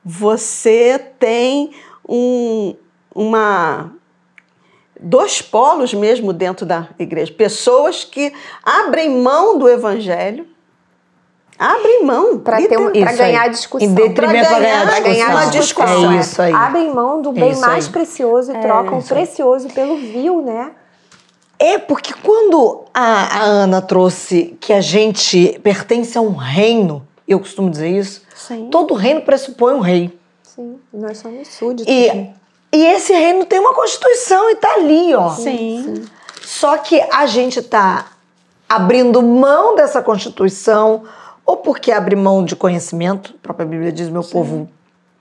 você 0.05 0.99
tem 1.19 1.73
um, 2.09 2.77
uma 3.15 3.91
dois 5.01 5.43
polos 5.43 5.93
mesmo 5.93 6.33
dentro 6.33 6.65
da 6.65 6.89
igreja. 6.99 7.33
Pessoas 7.33 8.05
que 8.05 8.33
abrem 8.63 9.11
mão 9.11 9.59
do 9.59 9.69
evangelho, 9.69 10.47
abrem 11.59 12.05
mão 12.05 12.39
para 12.39 12.59
ganhar 13.17 13.43
a 13.43 13.49
discussão. 13.49 13.89
Em 13.89 13.93
detrimento 13.93 14.49
para 14.49 14.61
ganhar, 14.61 14.87
ganhar, 14.87 15.01
ganhar 15.01 15.31
uma 15.31 15.47
discussão. 15.47 16.13
É 16.13 16.17
isso 16.19 16.43
aí. 16.43 16.53
Abrem 16.53 16.95
mão 16.95 17.21
do 17.21 17.33
bem 17.33 17.57
mais 17.57 17.89
precioso 17.89 18.53
e 18.53 18.57
é, 18.57 18.61
trocam 18.61 18.99
o 18.99 19.03
precioso 19.03 19.69
pelo 19.71 19.97
vil, 19.97 20.43
né? 20.43 20.73
É 21.59 21.79
porque 21.79 22.13
quando 22.15 22.85
a, 22.93 23.39
a, 23.39 23.43
Ana 23.43 23.81
trouxe 23.81 24.57
que 24.61 24.73
a 24.73 24.81
gente 24.81 25.59
pertence 25.63 26.17
a 26.19 26.21
um 26.21 26.35
reino, 26.35 27.07
eu 27.27 27.39
costumo 27.39 27.71
dizer 27.71 27.89
isso, 27.89 28.23
Sim. 28.35 28.69
todo 28.71 28.95
reino 28.95 29.23
pressupõe 29.23 29.75
um 29.75 29.81
rei. 29.81 30.19
Sim, 30.43 30.79
nós 30.93 31.19
somos 31.19 31.49
súditos. 31.49 31.87
E, 31.93 32.31
e 32.73 32.87
esse 32.87 33.13
reino 33.13 33.45
tem 33.45 33.61
uma 33.61 33.73
constituição 33.73 34.51
e 34.51 34.57
tá 34.57 34.75
ali, 34.75 35.15
ó. 35.15 35.31
Sim. 35.31 35.95
Sim. 35.97 36.05
Só 36.43 36.77
que 36.79 37.01
a 37.13 37.27
gente 37.27 37.63
tá 37.63 38.13
abrindo 38.69 39.23
mão 39.23 39.77
dessa 39.77 40.03
constituição, 40.03 41.05
ou 41.47 41.57
porque 41.57 41.93
abre 41.93 42.17
mão 42.17 42.45
de 42.45 42.57
conhecimento, 42.57 43.35
a 43.37 43.43
própria 43.43 43.67
Bíblia 43.67 43.93
diz: 43.93 44.09
meu 44.09 44.23
Sim. 44.23 44.33
povo 44.33 44.69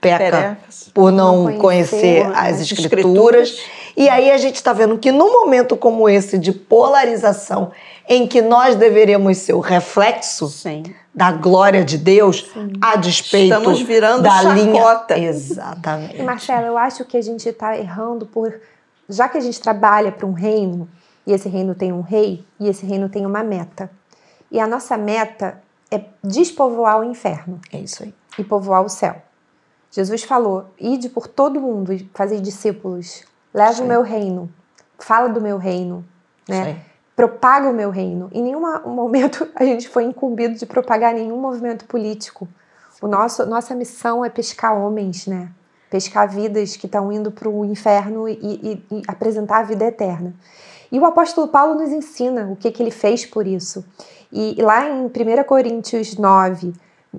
peca 0.00 0.58
por 0.92 1.10
não, 1.10 1.44
não 1.44 1.58
conhecer, 1.58 2.22
conhecer 2.22 2.26
as, 2.26 2.54
as 2.54 2.60
escrituras. 2.60 3.48
escrituras. 3.48 3.83
E 3.96 4.08
aí 4.08 4.30
a 4.30 4.38
gente 4.38 4.56
está 4.56 4.72
vendo 4.72 4.98
que 4.98 5.12
num 5.12 5.32
momento 5.32 5.76
como 5.76 6.08
esse 6.08 6.38
de 6.38 6.52
polarização, 6.52 7.70
em 8.08 8.26
que 8.26 8.42
nós 8.42 8.76
deveríamos 8.76 9.38
ser 9.38 9.54
o 9.54 9.60
reflexo 9.60 10.48
Sim. 10.48 10.82
da 11.14 11.30
glória 11.32 11.84
de 11.84 11.96
Deus, 11.96 12.50
Sim. 12.52 12.72
a 12.80 12.96
despeito 12.96 13.54
Estamos 13.54 13.80
virando 13.82 14.22
da 14.22 14.42
chacota. 14.42 15.14
linha. 15.14 15.28
Exatamente. 15.30 16.16
E 16.18 16.22
Marcela, 16.22 16.66
eu 16.66 16.76
acho 16.76 17.04
que 17.04 17.16
a 17.16 17.22
gente 17.22 17.48
está 17.48 17.78
errando 17.78 18.26
por. 18.26 18.60
Já 19.08 19.28
que 19.28 19.38
a 19.38 19.40
gente 19.40 19.60
trabalha 19.60 20.10
para 20.10 20.26
um 20.26 20.32
reino, 20.32 20.88
e 21.26 21.32
esse 21.32 21.48
reino 21.48 21.74
tem 21.74 21.92
um 21.92 22.00
rei, 22.00 22.44
e 22.58 22.68
esse 22.68 22.84
reino 22.84 23.08
tem 23.08 23.24
uma 23.24 23.42
meta. 23.42 23.90
E 24.50 24.58
a 24.58 24.66
nossa 24.66 24.96
meta 24.96 25.62
é 25.90 26.02
despovoar 26.22 27.00
o 27.00 27.04
inferno. 27.04 27.60
É 27.72 27.78
isso 27.78 28.02
aí. 28.02 28.14
E 28.38 28.44
povoar 28.44 28.82
o 28.82 28.88
céu. 28.88 29.16
Jesus 29.90 30.24
falou: 30.24 30.66
ide 30.78 31.08
por 31.08 31.28
todo 31.28 31.60
mundo 31.60 31.92
e 31.92 32.10
fazer 32.12 32.40
discípulos. 32.40 33.24
Leva 33.54 33.82
o 33.82 33.86
meu 33.86 34.02
reino. 34.02 34.52
Fala 34.98 35.28
do 35.28 35.40
meu 35.40 35.56
reino. 35.56 36.04
Né? 36.48 36.64
Sim. 36.64 36.80
Propaga 37.14 37.70
o 37.70 37.72
meu 37.72 37.90
reino. 37.90 38.28
Em 38.32 38.42
nenhum 38.42 38.60
momento 38.84 39.48
a 39.54 39.64
gente 39.64 39.88
foi 39.88 40.02
incumbido 40.02 40.56
de 40.56 40.66
propagar 40.66 41.14
nenhum 41.14 41.40
movimento 41.40 41.84
político. 41.84 42.48
O 43.00 43.06
nosso, 43.06 43.46
nossa 43.46 43.74
missão 43.74 44.24
é 44.24 44.28
pescar 44.28 44.76
homens, 44.76 45.26
né? 45.26 45.50
pescar 45.94 46.28
vidas 46.28 46.76
que 46.76 46.86
estão 46.86 47.12
indo 47.12 47.30
para 47.30 47.48
o 47.48 47.64
inferno 47.64 48.28
e, 48.28 48.32
e, 48.42 48.84
e, 48.90 49.02
apresentar 49.06 49.58
a 49.58 49.62
vida 49.62 49.84
eterna. 49.84 50.34
E 50.90 50.98
o 50.98 51.04
apóstolo 51.04 51.46
Paulo 51.46 51.76
nos 51.76 51.90
ensina 51.90 52.48
o 52.50 52.56
que, 52.56 52.72
que 52.72 52.82
ele 52.82 52.90
fez 52.90 53.24
por 53.24 53.46
isso. 53.46 53.84
E, 54.32 54.58
e 54.58 54.62
lá 54.62 54.88
em 54.88 55.06
1 55.06 55.10
Coríntios 55.46 56.16
9, 56.16 56.72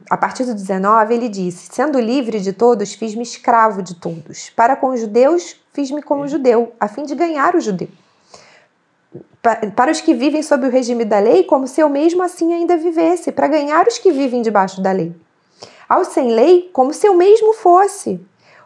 a 0.10 0.18
partir 0.18 0.44
do 0.44 0.54
19, 0.54 1.14
ele 1.14 1.30
disse: 1.30 1.70
Sendo 1.72 1.98
livre 1.98 2.42
de 2.42 2.52
todos, 2.52 2.94
fiz-me 2.94 3.24
escravo 3.24 3.82
de 3.82 3.96
todos. 3.96 4.50
Para 4.50 4.76
com 4.76 4.90
os 4.90 5.00
judeus, 5.00 5.56
fiz-me 5.76 6.02
como 6.02 6.28
judeu, 6.28 6.72
a 6.80 6.88
fim 6.88 7.04
de 7.04 7.14
ganhar 7.14 7.54
o 7.54 7.60
judeu. 7.60 7.90
Para 9.76 9.92
os 9.92 10.02
que 10.02 10.14
vivem 10.14 10.42
sob 10.42 10.66
o 10.66 10.72
regime 10.72 11.06
da 11.06 11.20
lei, 11.20 11.44
como 11.44 11.68
se 11.68 11.82
eu 11.82 11.90
mesmo 11.90 12.24
assim 12.24 12.54
ainda 12.54 12.78
vivesse, 12.78 13.32
para 13.32 13.48
ganhar 13.48 13.86
os 13.86 14.00
que 14.00 14.12
vivem 14.12 14.42
debaixo 14.42 14.82
da 14.82 14.92
lei. 14.92 15.14
Aos 15.88 16.08
sem 16.08 16.32
lei, 16.32 16.70
como 16.74 16.94
se 16.94 17.06
eu 17.06 17.14
mesmo 17.14 17.54
fosse. 17.54 18.20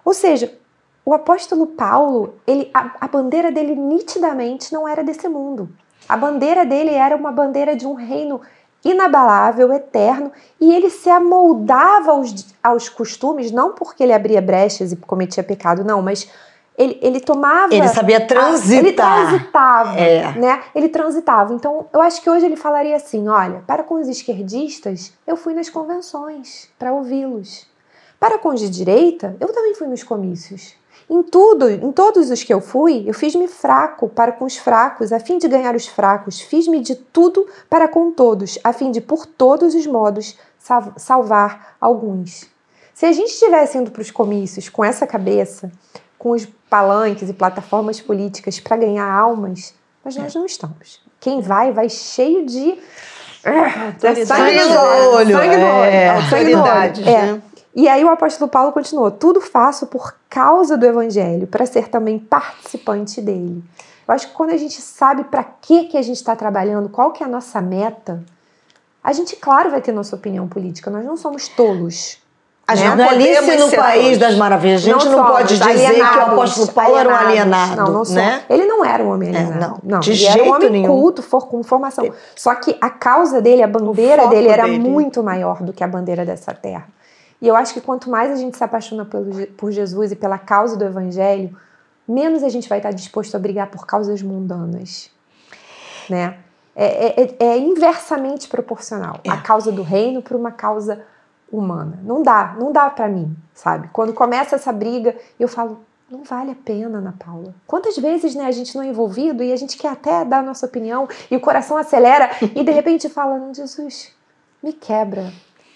Ou 0.06 0.14
seja, 0.14 0.58
o 1.04 1.14
apóstolo 1.14 1.68
Paulo, 1.68 2.36
ele, 2.48 2.70
a, 2.74 2.92
a 3.02 3.08
bandeira 3.08 3.52
dele 3.52 3.76
nitidamente 3.76 4.72
não 4.72 4.88
era 4.88 5.04
desse 5.04 5.28
mundo. 5.28 5.68
A 6.08 6.16
bandeira 6.16 6.66
dele 6.66 6.92
era 6.92 7.16
uma 7.16 7.32
bandeira 7.32 7.76
de 7.76 7.86
um 7.86 7.94
reino 7.94 8.40
inabalável, 8.86 9.74
eterno, 9.74 10.32
e 10.62 10.74
ele 10.74 10.90
se 10.90 11.10
amoldava 11.10 12.12
aos, 12.12 12.46
aos 12.64 12.88
costumes, 12.88 13.52
não 13.52 13.74
porque 13.74 14.02
ele 14.02 14.14
abria 14.14 14.42
brechas 14.42 14.94
e 14.94 14.96
cometia 14.96 15.44
pecado, 15.44 15.84
não, 15.84 16.02
mas 16.02 16.30
ele, 16.80 16.98
ele 17.02 17.20
tomava. 17.20 17.76
Ele 17.76 17.90
sabia 17.90 18.26
transitar. 18.26 18.78
ele 18.78 18.94
transitava, 18.94 20.00
é. 20.00 20.32
né? 20.40 20.64
Ele 20.74 20.88
transitava. 20.88 21.54
Então, 21.54 21.86
eu 21.92 22.02
acho 22.02 22.22
que 22.22 22.30
hoje 22.30 22.46
ele 22.46 22.56
falaria 22.56 22.96
assim: 22.96 23.28
olha, 23.28 23.62
para 23.68 23.84
com 23.84 23.96
os 23.96 24.08
esquerdistas, 24.08 25.12
eu 25.28 25.36
fui 25.36 25.54
nas 25.54 25.70
convenções 25.70 26.70
para 26.80 26.94
ouvi-los. 26.94 27.68
Para 28.18 28.38
com 28.38 28.50
os 28.50 28.62
de 28.62 28.70
direita, 28.70 29.36
eu 29.42 29.52
também 29.52 29.76
fui 29.76 29.88
nos 29.88 30.04
comícios. 30.04 30.74
Em 31.10 31.22
tudo, 31.24 31.70
em 31.70 31.92
todos 31.92 32.30
os 32.30 32.44
que 32.44 32.54
eu 32.54 32.62
fui, 32.62 33.04
eu 33.06 33.14
fiz-me 33.14 33.48
fraco 33.48 34.08
para 34.08 34.32
com 34.32 34.46
os 34.46 34.56
fracos, 34.56 35.12
a 35.12 35.20
fim 35.20 35.38
de 35.38 35.48
ganhar 35.48 35.76
os 35.76 35.88
fracos. 35.88 36.40
Fiz-me 36.40 36.80
de 36.80 36.96
tudo 36.96 37.46
para 37.70 37.88
com 37.88 38.12
todos, 38.12 38.58
a 38.64 38.72
fim 38.72 38.92
de, 38.92 39.02
por 39.02 39.26
todos 39.26 39.74
os 39.74 39.88
modos, 39.88 40.38
salvar 40.98 41.76
alguns. 41.82 42.48
Se 42.94 43.06
a 43.06 43.12
gente 43.12 43.32
estivesse 43.32 43.78
indo 43.78 43.92
para 43.92 44.02
os 44.02 44.12
comícios 44.12 44.70
com 44.70 44.84
essa 44.84 45.08
cabeça, 45.08 45.72
com 46.20 46.32
os 46.32 46.46
palanques 46.70 47.30
e 47.30 47.34
plataformas 47.34 48.00
políticas 48.00 48.60
para 48.60 48.78
ganhar 48.78 49.12
almas, 49.12 49.74
mas 50.06 50.16
nós 50.18 50.36
não 50.36 50.46
estamos. 50.46 51.02
Quem 51.20 51.42
vai, 51.42 51.72
vai 51.72 51.90
cheio 51.90 52.46
de. 52.46 52.78
É, 53.44 54.26
sangue 54.26 54.64
no 54.66 54.80
olho. 55.16 55.38
Sangue 55.38 55.58
no 55.58 55.66
olho. 55.66 55.92
É, 55.92 56.22
sangue 56.30 56.56
no 56.56 56.62
olho. 56.62 57.10
É. 57.10 57.26
Né? 57.34 57.42
E 57.76 57.88
aí 57.88 58.04
o 58.04 58.10
apóstolo 58.10 58.50
Paulo 58.50 58.72
continuou: 58.72 59.10
tudo 59.10 59.40
faço 59.40 59.88
por 59.88 60.16
causa 60.30 60.78
do 60.78 60.86
evangelho, 60.86 61.48
para 61.48 61.66
ser 61.66 61.88
também 61.88 62.20
participante 62.20 63.22
dele. 63.22 63.64
Eu 64.08 64.14
acho 64.14 64.28
que 64.28 64.34
quando 64.34 64.52
a 64.52 64.58
gente 64.58 64.82
sabe 64.82 65.24
para 65.24 65.44
que 65.44 65.86
que 65.86 65.98
a 65.98 66.02
gente 66.02 66.18
está 66.18 66.36
trabalhando, 66.36 66.90
qual 66.90 67.12
que 67.12 67.24
é 67.24 67.26
a 67.26 67.30
nossa 67.30 67.62
meta, 67.62 68.24
a 69.04 69.14
gente, 69.14 69.36
claro, 69.36 69.72
vai 69.72 69.82
ter 69.82 69.92
nossa 69.92 70.16
opinião 70.16 70.48
política. 70.48 70.92
Nós 70.92 71.06
não 71.06 71.16
somos 71.16 71.48
tolos. 71.48 72.18
A 72.70 72.76
gente 72.76 72.96
né? 72.96 73.04
não 73.04 73.10
Alice 73.10 73.58
no 73.58 73.72
País 73.72 74.18
das 74.20 74.36
Maravilhas. 74.36 74.82
A 74.82 74.92
gente 74.92 75.06
não, 75.06 75.18
não 75.18 75.26
pode 75.26 75.58
dizer 75.58 75.94
que 75.96 76.02
o 76.02 76.22
apóstolo 76.22 76.72
Paulo 76.72 76.98
era 76.98 77.10
um 77.10 77.16
alienado. 77.16 77.76
Não, 77.76 77.92
não 77.92 78.04
né? 78.14 78.44
Ele 78.48 78.66
não 78.66 78.86
era 78.86 79.04
um 79.04 79.12
homem 79.12 79.30
alienado. 79.30 79.58
É, 79.58 79.68
não, 79.68 79.80
não, 79.84 80.00
de 80.00 80.12
ele 80.12 80.18
jeito 80.18 80.40
era 80.40 80.44
um 80.44 80.54
homem 80.54 80.70
nenhum. 80.70 80.88
culto, 80.88 81.24
for, 81.24 81.48
com 81.48 81.64
formação. 81.64 82.14
Só 82.36 82.54
que 82.54 82.78
a 82.80 82.92
causa 82.92 83.42
dele, 83.42 83.64
a 83.64 83.68
bandeira 83.68 84.28
dele 84.28 84.50
era 84.50 84.66
dele. 84.66 84.78
muito 84.78 85.24
maior 85.24 85.64
do 85.64 85.74
que 85.74 85.84
a 85.84 85.88
bandeira 85.88 86.24
dessa 86.24 86.54
terra. 86.54 86.88
E 87.42 87.48
eu 87.48 87.56
acho 87.56 87.74
que 87.74 87.82
quanto 87.82 88.08
mais 88.08 88.32
a 88.32 88.36
gente 88.36 88.56
se 88.56 88.64
apaixona 88.64 89.04
pelo, 89.04 89.48
por 89.48 89.72
Jesus 89.72 90.12
e 90.12 90.16
pela 90.16 90.38
causa 90.38 90.78
do 90.78 90.86
Evangelho, 90.86 91.58
menos 92.08 92.44
a 92.44 92.50
gente 92.50 92.70
vai 92.70 92.78
estar 92.78 92.92
disposto 92.92 93.34
a 93.34 93.40
brigar 93.40 93.68
por 93.72 93.88
causas 93.88 94.22
mundanas. 94.22 95.10
Né? 96.08 96.36
É, 96.76 97.24
é, 97.24 97.36
é 97.40 97.58
inversamente 97.58 98.48
proporcional 98.48 99.20
é. 99.24 99.30
a 99.32 99.38
causa 99.38 99.72
do 99.72 99.82
reino 99.82 100.22
para 100.22 100.38
uma 100.38 100.52
causa 100.52 101.02
humana. 101.52 102.00
Não 102.04 102.22
dá, 102.22 102.56
não 102.60 102.72
dá 102.72 102.90
para 102.90 103.08
mim, 103.08 103.36
sabe? 103.54 103.90
Quando 103.92 104.14
começa 104.14 104.56
essa 104.56 104.72
briga, 104.72 105.16
eu 105.40 105.48
falo, 105.48 105.80
não 106.10 106.24
vale 106.24 106.52
a 106.52 106.56
pena, 106.56 106.98
Ana 106.98 107.16
Paula. 107.18 107.54
Quantas 107.68 107.98
vezes 107.98 108.36
né, 108.36 108.46
a 108.46 108.52
gente 108.52 108.76
não 108.76 108.84
é 108.84 108.88
envolvido 108.88 109.44
e 109.44 109.52
a 109.52 109.56
gente 109.56 109.78
quer 109.78 109.90
até 109.90 110.26
dar 110.26 110.40
a 110.40 110.44
nossa 110.44 110.66
opinião 110.66 111.08
e 111.30 111.36
o 111.36 111.40
coração 111.40 111.78
acelera 111.78 112.32
e 112.56 112.64
de 112.64 112.72
repente 112.72 113.10
fala, 113.10 113.54
Jesus, 113.54 114.12
me 114.62 114.74
quebra. 114.74 115.32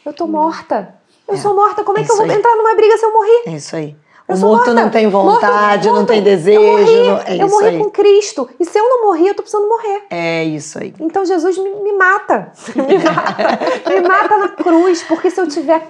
Eu 0.05 0.13
tô 0.13 0.27
morta. 0.27 0.95
Eu 1.27 1.35
é, 1.35 1.37
sou 1.37 1.55
morta, 1.55 1.83
como 1.83 1.97
é, 1.97 2.01
é 2.01 2.05
que 2.05 2.11
eu 2.11 2.17
vou 2.17 2.25
aí. 2.25 2.31
entrar 2.31 2.55
numa 2.55 2.75
briga 2.75 2.97
se 2.97 3.05
eu 3.05 3.13
morrer? 3.13 3.43
É 3.45 3.51
isso 3.51 3.75
aí. 3.75 3.95
O 4.27 4.37
morto 4.37 4.67
morta. 4.67 4.73
não 4.73 4.89
tem 4.89 5.09
vontade, 5.09 5.87
morto, 5.87 5.99
não 5.99 6.05
tem 6.05 6.23
desejo. 6.23 6.61
Eu 6.61 6.77
morri, 6.77 7.07
não, 7.07 7.17
é 7.17 7.43
eu 7.43 7.49
morri 7.49 7.67
aí. 7.67 7.79
com 7.79 7.89
Cristo. 7.89 8.49
E 8.59 8.65
se 8.65 8.79
eu 8.79 8.83
não 8.83 9.03
morrer, 9.03 9.29
eu 9.29 9.35
tô 9.35 9.41
precisando 9.41 9.67
morrer. 9.67 10.03
É 10.09 10.45
isso 10.45 10.79
aí. 10.79 10.93
Então 10.99 11.25
Jesus 11.25 11.57
me, 11.57 11.69
me 11.69 11.93
mata. 11.93 12.51
Me 12.75 12.97
mata. 12.97 13.89
me 13.89 14.01
mata 14.07 14.37
na 14.37 14.49
cruz. 14.49 15.03
Porque 15.03 15.29
se 15.29 15.41
eu 15.41 15.47
tiver, 15.47 15.85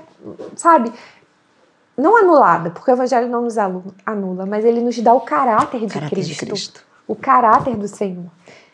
sabe, 0.56 0.91
não 1.96 2.17
anulada, 2.17 2.72
porque 2.72 2.89
o 2.89 2.93
Evangelho 2.93 3.30
não 3.30 3.43
nos 3.43 3.58
anula, 3.58 4.46
mas 4.48 4.65
ele 4.65 4.82
nos 4.82 4.98
dá 5.00 5.13
o 5.13 5.22
caráter 5.22 5.82
de, 5.82 5.93
caráter 5.93 6.15
Cristo, 6.15 6.30
de 6.30 6.46
Cristo. 6.46 6.86
O 7.08 7.15
caráter 7.15 7.76
do 7.76 7.88
Senhor. 7.88 8.26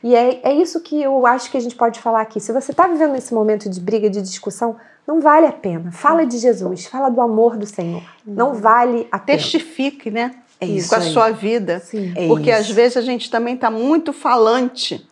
E 0.01 0.15
é, 0.15 0.39
é 0.43 0.53
isso 0.53 0.79
que 0.79 1.01
eu 1.01 1.25
acho 1.25 1.51
que 1.51 1.57
a 1.57 1.59
gente 1.59 1.75
pode 1.75 1.99
falar 1.99 2.21
aqui. 2.21 2.39
Se 2.39 2.53
você 2.53 2.71
está 2.71 2.87
vivendo 2.87 3.15
esse 3.15 3.33
momento 3.33 3.69
de 3.69 3.79
briga, 3.81 4.09
de 4.09 4.21
discussão, 4.21 4.77
não 5.09 5.19
vale 5.19 5.47
a 5.47 5.51
pena. 5.51 5.91
Fala 5.91 6.23
de 6.23 6.37
Jesus, 6.37 6.85
fala 6.85 7.09
do 7.09 7.19
amor 7.19 7.57
do 7.57 7.65
Senhor. 7.65 8.03
Não 8.23 8.53
vale 8.53 9.07
a 9.11 9.17
pena. 9.17 9.39
Testifique, 9.39 10.11
né? 10.11 10.35
É 10.61 10.67
isso 10.67 10.89
com 10.89 10.95
a 10.95 10.99
aí. 10.99 11.11
sua 11.11 11.31
vida. 11.31 11.79
Sim. 11.79 12.13
É 12.15 12.27
porque 12.27 12.51
isso. 12.51 12.59
às 12.59 12.69
vezes 12.69 12.97
a 12.97 13.01
gente 13.01 13.31
também 13.31 13.55
está 13.55 13.71
muito 13.71 14.13
falante. 14.13 15.03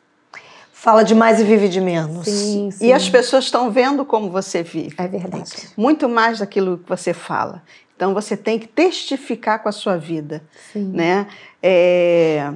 Fala 0.71 1.01
demais 1.01 1.39
e 1.39 1.43
vive 1.43 1.67
de 1.67 1.81
menos. 1.81 2.27
Sim, 2.27 2.69
sim. 2.69 2.85
E 2.85 2.93
as 2.93 3.09
pessoas 3.09 3.45
estão 3.45 3.71
vendo 3.71 4.05
como 4.05 4.29
você 4.29 4.61
vive. 4.61 4.93
É 4.99 5.07
verdade. 5.07 5.69
Muito 5.75 6.07
mais 6.07 6.39
daquilo 6.39 6.77
que 6.77 6.87
você 6.87 7.11
fala. 7.11 7.63
Então 7.95 8.13
você 8.13 8.37
tem 8.37 8.59
que 8.59 8.67
testificar 8.67 9.63
com 9.63 9.69
a 9.69 9.71
sua 9.71 9.97
vida. 9.97 10.43
Sim. 10.71 10.91
Né? 10.93 11.25
É... 11.63 12.53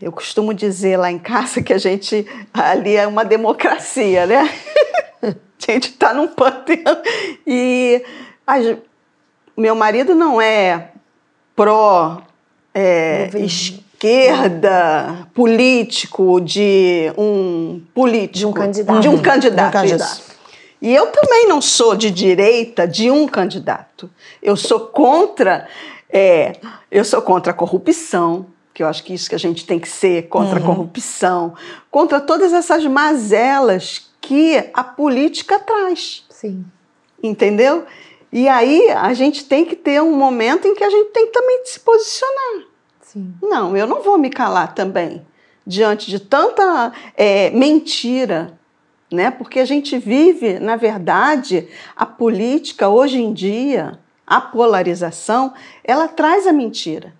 Eu 0.00 0.12
costumo 0.12 0.52
dizer 0.52 0.98
lá 0.98 1.10
em 1.10 1.18
casa 1.18 1.62
que 1.62 1.72
a 1.72 1.78
gente 1.78 2.26
ali 2.52 2.96
é 2.96 3.06
uma 3.06 3.24
democracia, 3.24 4.26
né? 4.26 4.50
A 5.68 5.72
gente 5.72 5.88
está 5.88 6.14
num 6.14 6.28
panteão. 6.28 7.02
E 7.44 8.04
a, 8.46 8.56
meu 9.56 9.74
marido 9.74 10.14
não 10.14 10.40
é 10.40 10.90
pró 11.56 12.22
é, 12.72 13.30
esquerda 13.34 15.26
político 15.34 16.40
de 16.40 17.10
um 17.18 17.82
político. 17.92 18.38
De 18.38 18.46
um 18.46 18.52
candidato. 18.52 19.00
De 19.00 19.08
um 19.08 19.18
candidato. 19.18 19.72
De 19.72 19.78
um 19.78 19.80
candidato. 19.80 20.22
E 20.80 20.94
eu 20.94 21.06
também 21.06 21.48
não 21.48 21.60
sou 21.60 21.96
de 21.96 22.10
direita 22.10 22.86
de 22.86 23.10
um 23.10 23.26
candidato. 23.26 24.10
Eu 24.42 24.56
sou 24.56 24.78
contra, 24.80 25.66
é, 26.08 26.52
eu 26.90 27.04
sou 27.04 27.22
contra 27.22 27.50
a 27.52 27.54
corrupção, 27.54 28.46
que 28.76 28.82
eu 28.82 28.88
acho 28.88 29.02
que 29.04 29.14
isso 29.14 29.30
que 29.30 29.34
a 29.34 29.38
gente 29.38 29.64
tem 29.64 29.78
que 29.78 29.88
ser 29.88 30.28
contra 30.28 30.60
uhum. 30.60 30.62
a 30.62 30.66
corrupção, 30.66 31.54
contra 31.90 32.20
todas 32.20 32.52
essas 32.52 32.84
mazelas 32.84 34.10
que 34.20 34.68
a 34.74 34.84
política 34.84 35.58
traz. 35.58 36.26
Sim. 36.28 36.62
Entendeu? 37.22 37.86
E 38.30 38.46
aí 38.46 38.90
a 38.90 39.14
gente 39.14 39.46
tem 39.46 39.64
que 39.64 39.74
ter 39.74 40.02
um 40.02 40.14
momento 40.14 40.68
em 40.68 40.74
que 40.74 40.84
a 40.84 40.90
gente 40.90 41.10
tem 41.10 41.24
que 41.24 41.32
também 41.32 41.62
se 41.64 41.80
posicionar. 41.80 42.66
Sim. 43.00 43.32
Não, 43.40 43.74
eu 43.74 43.86
não 43.86 44.02
vou 44.02 44.18
me 44.18 44.28
calar 44.28 44.74
também 44.74 45.26
diante 45.66 46.10
de 46.10 46.20
tanta 46.20 46.92
é, 47.16 47.48
mentira, 47.52 48.58
né? 49.10 49.30
Porque 49.30 49.58
a 49.58 49.64
gente 49.64 49.96
vive, 49.96 50.58
na 50.58 50.76
verdade, 50.76 51.66
a 51.96 52.04
política 52.04 52.90
hoje 52.90 53.22
em 53.22 53.32
dia, 53.32 53.98
a 54.26 54.38
polarização, 54.38 55.54
ela 55.82 56.08
traz 56.08 56.46
a 56.46 56.52
mentira. 56.52 57.14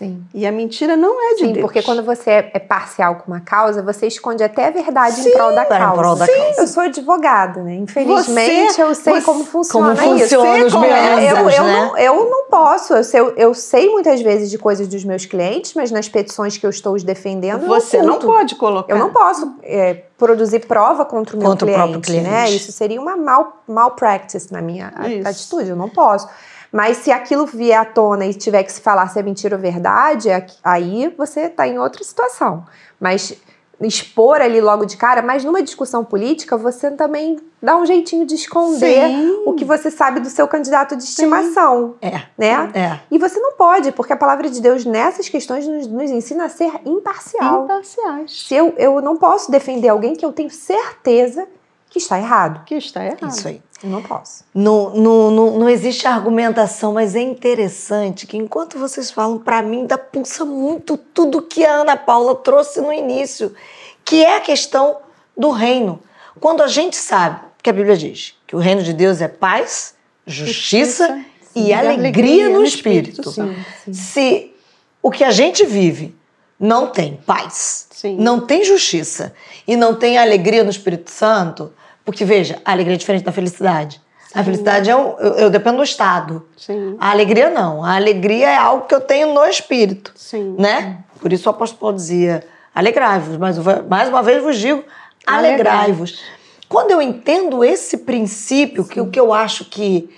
Sim. 0.00 0.24
E 0.32 0.46
a 0.46 0.50
mentira 0.50 0.96
não 0.96 1.20
é 1.20 1.34
de 1.34 1.40
Sim, 1.40 1.52
Deus. 1.52 1.60
porque 1.60 1.82
quando 1.82 2.02
você 2.02 2.30
é, 2.30 2.50
é 2.54 2.58
parcial 2.58 3.16
com 3.16 3.30
uma 3.30 3.40
causa, 3.40 3.82
você 3.82 4.06
esconde 4.06 4.42
até 4.42 4.68
a 4.68 4.70
verdade 4.70 5.16
Sim, 5.16 5.28
em 5.28 5.32
prol 5.32 5.54
da 5.54 5.66
causa. 5.66 5.94
Prol 5.94 6.16
da 6.16 6.24
Sim. 6.24 6.32
causa. 6.32 6.62
Eu 6.62 6.66
sou 6.66 6.82
advogada, 6.84 7.62
né? 7.62 7.74
Infelizmente, 7.74 8.72
você, 8.72 8.82
eu 8.82 8.94
sei 8.94 9.14
você, 9.16 9.20
como 9.20 9.44
funciona 9.44 9.94
como 9.94 10.16
isso. 10.16 10.22
Funciona 10.22 10.64
os 10.64 10.72
eu, 10.72 11.50
eu, 11.50 11.64
né? 11.64 11.72
não, 11.72 11.98
eu 11.98 12.30
não 12.30 12.46
posso. 12.48 12.94
Eu 12.94 13.04
sei, 13.04 13.20
eu 13.36 13.52
sei 13.52 13.90
muitas 13.90 14.22
vezes 14.22 14.48
de 14.48 14.56
coisas 14.56 14.88
dos 14.88 15.04
meus 15.04 15.26
clientes, 15.26 15.74
mas 15.74 15.90
nas 15.90 16.08
petições 16.08 16.56
que 16.56 16.64
eu 16.64 16.70
estou 16.70 16.94
os 16.94 17.02
defendendo, 17.02 17.66
você 17.66 18.00
não 18.00 18.18
pode 18.18 18.54
colocar. 18.54 18.90
Eu 18.90 18.98
não 18.98 19.10
posso 19.10 19.54
é, 19.62 19.92
produzir 20.16 20.60
prova 20.60 21.04
contra 21.04 21.36
o 21.36 21.38
meu 21.38 21.50
contra 21.50 21.66
cliente, 21.66 21.98
o 21.98 22.00
cliente, 22.00 22.26
né? 22.26 22.50
Isso 22.50 22.72
seria 22.72 22.98
uma 22.98 23.18
mal, 23.18 23.62
mal 23.68 23.90
practice 23.90 24.50
na 24.50 24.62
minha 24.62 24.94
isso. 25.10 25.28
atitude. 25.28 25.68
Eu 25.68 25.76
não 25.76 25.90
posso. 25.90 26.26
Mas 26.72 26.98
se 26.98 27.10
aquilo 27.10 27.46
vier 27.46 27.78
à 27.80 27.84
tona 27.84 28.26
e 28.26 28.34
tiver 28.34 28.62
que 28.62 28.72
se 28.72 28.80
falar 28.80 29.08
se 29.08 29.18
é 29.18 29.22
mentira 29.22 29.56
ou 29.56 29.62
verdade, 29.62 30.28
é 30.30 30.46
aí 30.62 31.12
você 31.16 31.42
está 31.42 31.66
em 31.66 31.78
outra 31.78 32.02
situação. 32.04 32.64
Mas 32.98 33.36
expor 33.80 34.40
ali 34.40 34.60
logo 34.60 34.84
de 34.84 34.96
cara, 34.96 35.22
mas 35.22 35.42
numa 35.42 35.62
discussão 35.62 36.04
política 36.04 36.56
você 36.56 36.90
também 36.90 37.38
dá 37.62 37.76
um 37.76 37.86
jeitinho 37.86 38.26
de 38.26 38.34
esconder 38.34 39.08
Sim. 39.08 39.42
o 39.46 39.54
que 39.54 39.64
você 39.64 39.90
sabe 39.90 40.20
do 40.20 40.28
seu 40.28 40.46
candidato 40.46 40.94
de 40.96 41.02
estimação, 41.02 41.94
É. 42.00 42.22
né? 42.36 42.70
É. 42.74 43.00
E 43.10 43.18
você 43.18 43.40
não 43.40 43.54
pode, 43.54 43.90
porque 43.92 44.12
a 44.12 44.16
palavra 44.16 44.50
de 44.50 44.60
Deus 44.60 44.84
nessas 44.84 45.28
questões 45.28 45.66
nos, 45.66 45.86
nos 45.86 46.10
ensina 46.10 46.44
a 46.44 46.48
ser 46.48 46.70
imparcial. 46.84 47.64
Imparciais. 47.64 48.46
Se 48.46 48.54
eu, 48.54 48.74
eu 48.76 49.00
não 49.00 49.16
posso 49.16 49.50
defender 49.50 49.88
alguém 49.88 50.14
que 50.14 50.24
eu 50.24 50.32
tenho 50.32 50.50
certeza 50.50 51.46
que 51.90 51.98
está 51.98 52.18
errado. 52.18 52.64
Que 52.64 52.76
está 52.76 53.04
errado. 53.04 53.28
Isso 53.28 53.48
aí. 53.48 53.60
Eu 53.82 53.90
não 53.90 54.02
posso. 54.02 54.44
Não, 54.54 54.90
não, 54.90 55.30
não, 55.30 55.58
não 55.58 55.68
existe 55.68 56.06
argumentação, 56.06 56.92
mas 56.94 57.14
é 57.16 57.20
interessante 57.20 58.26
que 58.26 58.36
enquanto 58.36 58.78
vocês 58.78 59.10
falam, 59.10 59.38
para 59.38 59.60
mim, 59.62 59.86
dá 59.86 59.98
pulsa 59.98 60.44
muito 60.44 60.96
tudo 60.96 61.42
que 61.42 61.64
a 61.64 61.72
Ana 61.76 61.96
Paula 61.96 62.34
trouxe 62.36 62.80
no 62.80 62.92
início, 62.92 63.54
que 64.04 64.22
é 64.24 64.36
a 64.36 64.40
questão 64.40 64.98
do 65.36 65.50
reino. 65.50 65.98
Quando 66.38 66.62
a 66.62 66.68
gente 66.68 66.96
sabe 66.96 67.40
que 67.62 67.68
a 67.68 67.72
Bíblia 67.72 67.96
diz 67.96 68.34
que 68.46 68.54
o 68.54 68.58
reino 68.58 68.82
de 68.82 68.92
Deus 68.92 69.20
é 69.20 69.28
paz, 69.28 69.94
justiça, 70.26 71.06
Justiça, 71.08 71.24
e 71.56 71.62
sim, 71.64 71.72
alegria, 71.72 71.98
alegria 71.98 72.48
no 72.50 72.58
no 72.60 72.64
espírito. 72.64 73.20
Espírito 73.20 73.30
Santo. 73.32 73.66
sim. 73.84 73.92
Se 73.92 74.54
o 75.02 75.10
que 75.10 75.24
a 75.24 75.30
gente 75.30 75.64
vive 75.64 76.14
não 76.58 76.88
tem 76.88 77.16
paz, 77.24 77.86
Sim. 77.90 78.16
não 78.18 78.40
tem 78.46 78.62
justiça 78.62 79.34
e 79.66 79.74
não 79.74 79.94
tem 79.94 80.18
alegria 80.18 80.62
no 80.62 80.68
Espírito 80.70 81.10
Santo, 81.10 81.72
porque 82.10 82.24
veja, 82.24 82.60
a 82.64 82.72
alegria 82.72 82.96
é 82.96 82.98
diferente 82.98 83.22
da 83.22 83.30
felicidade. 83.30 84.00
A 84.34 84.42
felicidade 84.42 84.90
é 84.90 84.96
um, 84.96 85.16
eu, 85.18 85.32
eu 85.34 85.50
dependo 85.50 85.76
do 85.76 85.82
estado. 85.84 86.44
Sim. 86.56 86.96
A 86.98 87.10
alegria 87.10 87.50
não. 87.50 87.84
A 87.84 87.94
alegria 87.94 88.50
é 88.50 88.56
algo 88.56 88.86
que 88.86 88.94
eu 88.94 89.00
tenho 89.00 89.32
no 89.32 89.44
espírito, 89.44 90.12
Sim. 90.16 90.56
né? 90.58 90.98
Por 91.20 91.32
isso 91.32 91.48
o 91.48 91.50
apóstolo 91.50 91.80
Paulo 91.80 91.96
dizia: 91.96 92.44
alegrai-vos, 92.74 93.36
mas 93.36 93.56
mais 93.88 94.08
uma 94.08 94.24
vez 94.24 94.42
vos 94.42 94.58
digo, 94.58 94.82
alegrai-vos. 95.24 96.20
Quando 96.68 96.90
eu 96.90 97.00
entendo 97.00 97.64
esse 97.64 97.98
princípio, 97.98 98.84
que 98.84 99.00
o 99.00 99.08
que 99.08 99.18
eu 99.18 99.32
acho 99.32 99.64
que 99.64 100.10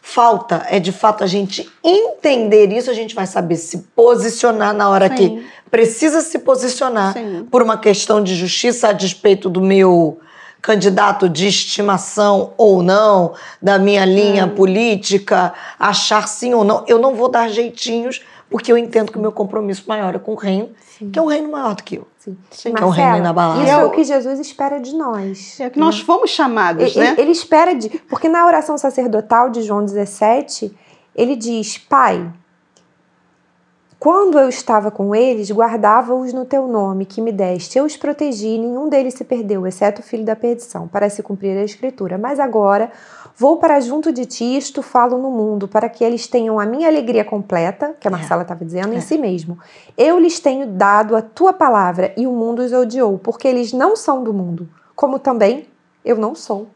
falta 0.00 0.66
é 0.70 0.78
de 0.78 0.92
fato 0.92 1.24
a 1.24 1.26
gente 1.26 1.70
entender 1.82 2.72
isso, 2.72 2.90
a 2.90 2.94
gente 2.94 3.14
vai 3.14 3.26
saber 3.26 3.56
se 3.56 3.78
posicionar 3.94 4.72
na 4.72 4.88
hora 4.88 5.08
Sim. 5.08 5.14
que 5.14 5.46
precisa 5.70 6.22
se 6.22 6.38
posicionar 6.38 7.12
Sim. 7.12 7.46
por 7.50 7.62
uma 7.62 7.76
questão 7.76 8.22
de 8.22 8.34
justiça 8.34 8.88
a 8.88 8.92
despeito 8.92 9.50
do 9.50 9.60
meu 9.60 10.20
candidato 10.64 11.28
de 11.28 11.46
estimação 11.46 12.54
ou 12.56 12.82
não, 12.82 13.34
da 13.60 13.78
minha 13.78 14.06
linha 14.06 14.48
política, 14.48 15.52
achar 15.78 16.26
sim 16.26 16.54
ou 16.54 16.64
não. 16.64 16.82
Eu 16.88 16.98
não 16.98 17.14
vou 17.14 17.28
dar 17.28 17.50
jeitinhos, 17.50 18.24
porque 18.48 18.72
eu 18.72 18.78
entendo 18.78 19.12
que 19.12 19.18
o 19.18 19.20
meu 19.20 19.30
compromisso 19.30 19.84
maior 19.86 20.14
é 20.14 20.18
com 20.18 20.32
o 20.32 20.34
reino, 20.34 20.70
que 21.12 21.18
é 21.18 21.20
um 21.20 21.26
reino 21.26 21.52
maior 21.52 21.74
do 21.74 21.82
que 21.82 21.96
eu. 21.96 22.08
Sim. 22.18 22.38
Sim. 22.50 22.72
Que 22.72 22.82
é 22.82 22.86
um 22.86 22.88
reino 22.88 23.18
inabalável. 23.18 23.62
Isso 23.62 23.72
E 23.72 23.74
é 23.74 23.84
o 23.84 23.90
que 23.90 24.04
Jesus 24.04 24.40
espera 24.40 24.80
de 24.80 24.94
nós. 24.94 25.60
É 25.60 25.68
que 25.68 25.78
nós 25.78 26.00
fomos 26.00 26.30
chamados, 26.30 26.96
Ele, 26.96 26.98
né? 26.98 27.14
ele 27.18 27.32
espera 27.32 27.74
de. 27.74 27.90
Porque 28.08 28.30
na 28.30 28.46
oração 28.46 28.78
sacerdotal 28.78 29.50
de 29.50 29.60
João 29.60 29.84
17, 29.84 30.74
ele 31.14 31.36
diz: 31.36 31.76
Pai, 31.76 32.26
quando 34.04 34.38
eu 34.38 34.50
estava 34.50 34.90
com 34.90 35.14
eles, 35.14 35.50
guardava-os 35.50 36.30
no 36.30 36.44
teu 36.44 36.68
nome 36.68 37.06
que 37.06 37.22
me 37.22 37.32
deste. 37.32 37.78
Eu 37.78 37.86
os 37.86 37.96
protegi, 37.96 38.58
nenhum 38.58 38.86
deles 38.86 39.14
se 39.14 39.24
perdeu, 39.24 39.66
exceto 39.66 40.02
o 40.02 40.04
filho 40.04 40.26
da 40.26 40.36
perdição, 40.36 40.86
para 40.86 41.08
se 41.08 41.22
cumprir 41.22 41.56
a 41.56 41.64
escritura. 41.64 42.18
Mas 42.18 42.38
agora 42.38 42.92
vou 43.34 43.56
para 43.56 43.80
junto 43.80 44.12
de 44.12 44.26
ti 44.26 44.44
e 44.44 44.58
isto 44.58 44.82
falo 44.82 45.16
no 45.16 45.30
mundo, 45.30 45.66
para 45.66 45.88
que 45.88 46.04
eles 46.04 46.26
tenham 46.26 46.60
a 46.60 46.66
minha 46.66 46.86
alegria 46.86 47.24
completa, 47.24 47.96
que 47.98 48.06
a 48.06 48.10
Marcela 48.10 48.42
estava 48.42 48.62
dizendo, 48.62 48.92
em 48.92 49.00
si 49.00 49.16
mesmo. 49.16 49.58
Eu 49.96 50.20
lhes 50.20 50.38
tenho 50.38 50.66
dado 50.66 51.16
a 51.16 51.22
tua 51.22 51.54
palavra 51.54 52.12
e 52.14 52.26
o 52.26 52.32
mundo 52.32 52.58
os 52.58 52.74
odiou, 52.74 53.16
porque 53.18 53.48
eles 53.48 53.72
não 53.72 53.96
são 53.96 54.22
do 54.22 54.34
mundo, 54.34 54.68
como 54.94 55.18
também 55.18 55.66
eu 56.04 56.18
não 56.18 56.34
sou. 56.34 56.68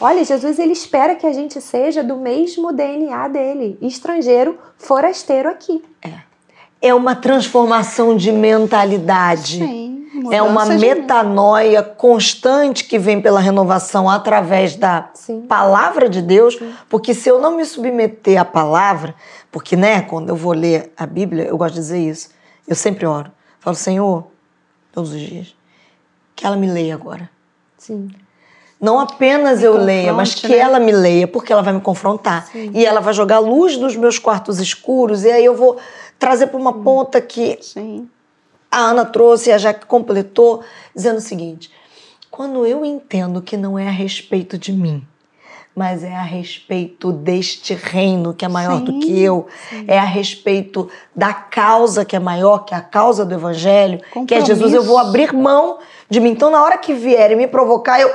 Olha, 0.00 0.24
Jesus 0.24 0.58
ele 0.58 0.72
espera 0.72 1.14
que 1.14 1.26
a 1.26 1.32
gente 1.32 1.60
seja 1.60 2.02
do 2.02 2.16
mesmo 2.16 2.72
DNA 2.72 3.28
dele, 3.28 3.78
estrangeiro, 3.80 4.58
forasteiro 4.76 5.48
aqui. 5.48 5.82
É 6.82 6.92
uma 6.92 7.16
transformação 7.16 8.16
de 8.16 8.30
mentalidade. 8.30 9.58
Sim. 9.58 9.96
É 10.30 10.42
uma 10.42 10.64
metanoia 10.64 11.82
constante 11.82 12.84
que 12.84 12.98
vem 12.98 13.20
pela 13.20 13.40
renovação 13.40 14.08
através 14.08 14.76
da 14.76 15.10
Sim. 15.14 15.42
palavra 15.42 16.08
de 16.08 16.22
Deus, 16.22 16.58
porque 16.88 17.12
se 17.12 17.28
eu 17.28 17.40
não 17.40 17.56
me 17.56 17.64
submeter 17.64 18.40
à 18.40 18.44
palavra, 18.44 19.14
porque 19.50 19.76
né, 19.76 20.02
quando 20.02 20.30
eu 20.30 20.36
vou 20.36 20.52
ler 20.52 20.92
a 20.96 21.06
Bíblia, 21.06 21.44
eu 21.44 21.58
gosto 21.58 21.74
de 21.74 21.80
dizer 21.80 21.98
isso, 21.98 22.30
eu 22.66 22.74
sempre 22.74 23.06
oro, 23.06 23.30
falo, 23.60 23.76
Senhor, 23.76 24.26
todos 24.90 25.12
os 25.12 25.20
dias, 25.20 25.54
que 26.34 26.46
ela 26.46 26.56
me 26.56 26.66
leia 26.66 26.94
agora. 26.94 27.28
Sim. 27.76 28.08
Não 28.80 29.00
apenas 29.00 29.60
Me 29.60 29.64
eu 29.66 29.76
leia, 29.76 30.12
mas 30.12 30.34
que 30.34 30.48
né? 30.48 30.58
ela 30.58 30.78
me 30.78 30.92
leia, 30.92 31.26
porque 31.26 31.52
ela 31.52 31.62
vai 31.62 31.72
me 31.72 31.80
confrontar. 31.80 32.48
E 32.54 32.84
ela 32.84 33.00
vai 33.00 33.14
jogar 33.14 33.38
luz 33.38 33.76
nos 33.76 33.96
meus 33.96 34.18
quartos 34.18 34.60
escuros, 34.60 35.24
e 35.24 35.30
aí 35.30 35.44
eu 35.44 35.54
vou 35.54 35.78
trazer 36.18 36.48
para 36.48 36.60
uma 36.60 36.72
ponta 36.72 37.20
que 37.20 37.58
Sim. 37.60 38.08
a 38.70 38.78
Ana 38.78 39.04
trouxe 39.04 39.50
e 39.50 39.52
a 39.52 39.58
Jaque 39.58 39.86
completou, 39.86 40.62
dizendo 40.94 41.18
o 41.18 41.22
seguinte: 41.22 41.70
quando 42.30 42.66
eu 42.66 42.84
entendo 42.84 43.40
que 43.40 43.56
não 43.56 43.78
é 43.78 43.88
a 43.88 43.92
respeito 43.92 44.58
de 44.58 44.72
mim, 44.72 45.02
mas 45.74 46.02
é 46.04 46.14
a 46.14 46.22
respeito 46.22 47.12
deste 47.12 47.72
reino 47.74 48.34
que 48.34 48.44
é 48.44 48.48
maior 48.48 48.80
do 48.80 48.92
Sim, 48.92 49.00
que 49.00 49.20
eu, 49.20 49.46
é 49.86 49.98
a 49.98 50.04
respeito 50.04 50.88
da 51.14 51.32
causa 51.32 52.04
que 52.04 52.14
é 52.14 52.18
maior, 52.18 52.64
que 52.66 52.74
é 52.74 52.76
a 52.76 52.82
causa 52.82 53.24
do 53.24 53.34
evangelho, 53.34 54.00
que 54.26 54.34
é 54.34 54.44
Jesus, 54.44 54.74
eu 54.74 54.82
vou 54.82 54.98
abrir 54.98 55.32
mão 55.32 55.78
de 56.10 56.20
mim. 56.20 56.30
Então, 56.30 56.50
na 56.50 56.62
hora 56.62 56.76
que 56.76 56.92
vierem 56.92 57.36
me 57.36 57.46
provocar, 57.46 58.00
eu 58.00 58.10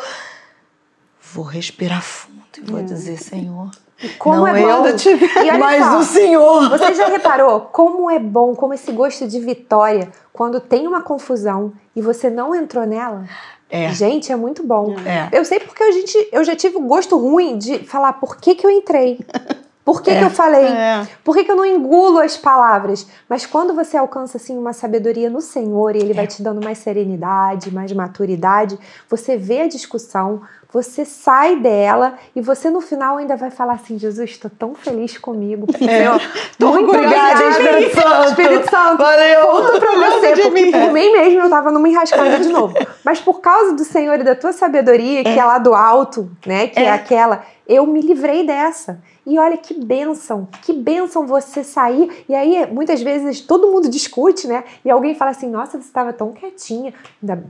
vou 1.33 1.45
respirar 1.45 2.01
fundo 2.01 2.41
e 2.57 2.61
vou 2.61 2.83
dizer: 2.83 3.17
Senhor, 3.17 3.71
Como 4.17 4.37
não 4.37 4.47
é 4.47 4.61
eu, 4.61 4.83
bom. 4.83 4.87
E 5.43 5.49
olha 5.49 5.57
mas 5.57 5.83
só, 5.83 5.99
o 5.99 6.03
Senhor. 6.03 6.69
Você 6.69 6.93
já 6.93 7.07
reparou 7.07 7.61
como 7.61 8.09
é 8.09 8.19
bom, 8.19 8.55
como 8.55 8.73
esse 8.73 8.91
gosto 8.91 9.27
de 9.27 9.39
vitória, 9.39 10.11
quando 10.33 10.59
tem 10.59 10.87
uma 10.87 11.01
confusão 11.01 11.73
e 11.95 12.01
você 12.01 12.29
não 12.29 12.53
entrou 12.53 12.85
nela? 12.85 13.25
É. 13.69 13.89
Gente, 13.93 14.31
é 14.31 14.35
muito 14.35 14.63
bom. 14.63 14.95
É. 15.05 15.29
Eu 15.31 15.45
sei 15.45 15.59
porque 15.61 15.81
a 15.81 15.91
gente, 15.91 16.29
eu 16.31 16.43
já 16.43 16.55
tive 16.55 16.75
o 16.75 16.81
gosto 16.81 17.17
ruim 17.17 17.57
de 17.57 17.79
falar 17.79 18.13
por 18.13 18.35
que, 18.35 18.53
que 18.53 18.65
eu 18.65 18.69
entrei. 18.69 19.19
Por 19.83 20.01
que, 20.03 20.11
É. 20.11 20.19
que 20.19 20.25
eu 20.25 20.29
falei? 20.29 20.65
É. 20.65 21.07
Por 21.23 21.35
que, 21.35 21.43
que 21.43 21.51
eu 21.51 21.55
não 21.55 21.65
engulo 21.65 22.19
as 22.19 22.37
palavras? 22.37 23.07
Mas 23.27 23.45
quando 23.47 23.73
você 23.73 23.97
alcança 23.97 24.37
assim 24.37 24.57
uma 24.57 24.73
sabedoria 24.73 25.29
no 25.29 25.41
Senhor 25.41 25.95
e 25.95 25.99
Ele 25.99 26.11
É. 26.11 26.15
vai 26.15 26.27
te 26.27 26.41
dando 26.43 26.63
mais 26.63 26.77
serenidade, 26.77 27.73
mais 27.73 27.91
maturidade, 27.91 28.77
você 29.09 29.35
vê 29.37 29.61
a 29.61 29.67
discussão, 29.67 30.41
você 30.71 31.03
sai 31.03 31.57
dela 31.57 32.13
e 32.35 32.41
você 32.41 32.69
no 32.69 32.79
final 32.79 33.17
ainda 33.17 33.35
vai 33.35 33.49
falar 33.51 33.73
assim: 33.73 33.97
Jesus, 33.99 34.29
estou 34.29 34.49
tão 34.51 34.73
feliz 34.75 35.17
comigo. 35.17 35.65
Senhor, 35.77 36.21
Tô 36.59 36.71
muito 36.73 36.89
obrigada. 36.89 37.43
Espírito 37.49 37.99
Santo. 38.01 38.29
Espírito 38.29 38.69
Santo, 38.69 38.97
Valeu. 38.97 39.47
Ponto 39.47 39.79
pra 39.79 39.95
você, 40.11 40.31
porque 40.33 40.49
mim. 40.51 40.71
por 40.71 40.91
mim 40.93 41.11
mesmo 41.11 41.41
eu 41.41 41.49
tava 41.49 41.71
numa 41.71 41.89
enrascada 41.89 42.39
de 42.39 42.49
novo. 42.49 42.73
Mas 43.03 43.19
por 43.19 43.41
causa 43.41 43.73
do 43.73 43.83
Senhor 43.83 44.19
e 44.19 44.23
da 44.23 44.35
tua 44.35 44.53
sabedoria, 44.53 45.23
que 45.23 45.37
é 45.39 45.43
lá 45.43 45.57
do 45.57 45.73
alto, 45.73 46.29
né? 46.45 46.67
Que 46.67 46.79
é, 46.79 46.83
É. 46.83 46.91
aquela, 46.91 47.43
eu 47.67 47.85
me 47.87 47.99
livrei 47.99 48.45
dessa. 48.45 49.01
E 49.25 49.37
olha 49.37 49.55
que 49.57 49.73
bênção, 49.73 50.47
que 50.63 50.73
bênção 50.73 51.27
você 51.27 51.63
sair. 51.63 52.25
E 52.27 52.33
aí, 52.33 52.65
muitas 52.71 53.01
vezes, 53.01 53.41
todo 53.41 53.71
mundo 53.71 53.87
discute, 53.89 54.47
né? 54.47 54.63
E 54.83 54.89
alguém 54.89 55.13
fala 55.13 55.31
assim: 55.31 55.49
nossa, 55.49 55.73
você 55.79 55.85
estava 55.87 56.11
tão 56.11 56.31
quietinha. 56.33 56.93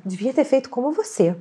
Devia 0.06 0.34
ter 0.34 0.44
feito 0.44 0.70
como 0.70 0.92
você. 0.92 1.36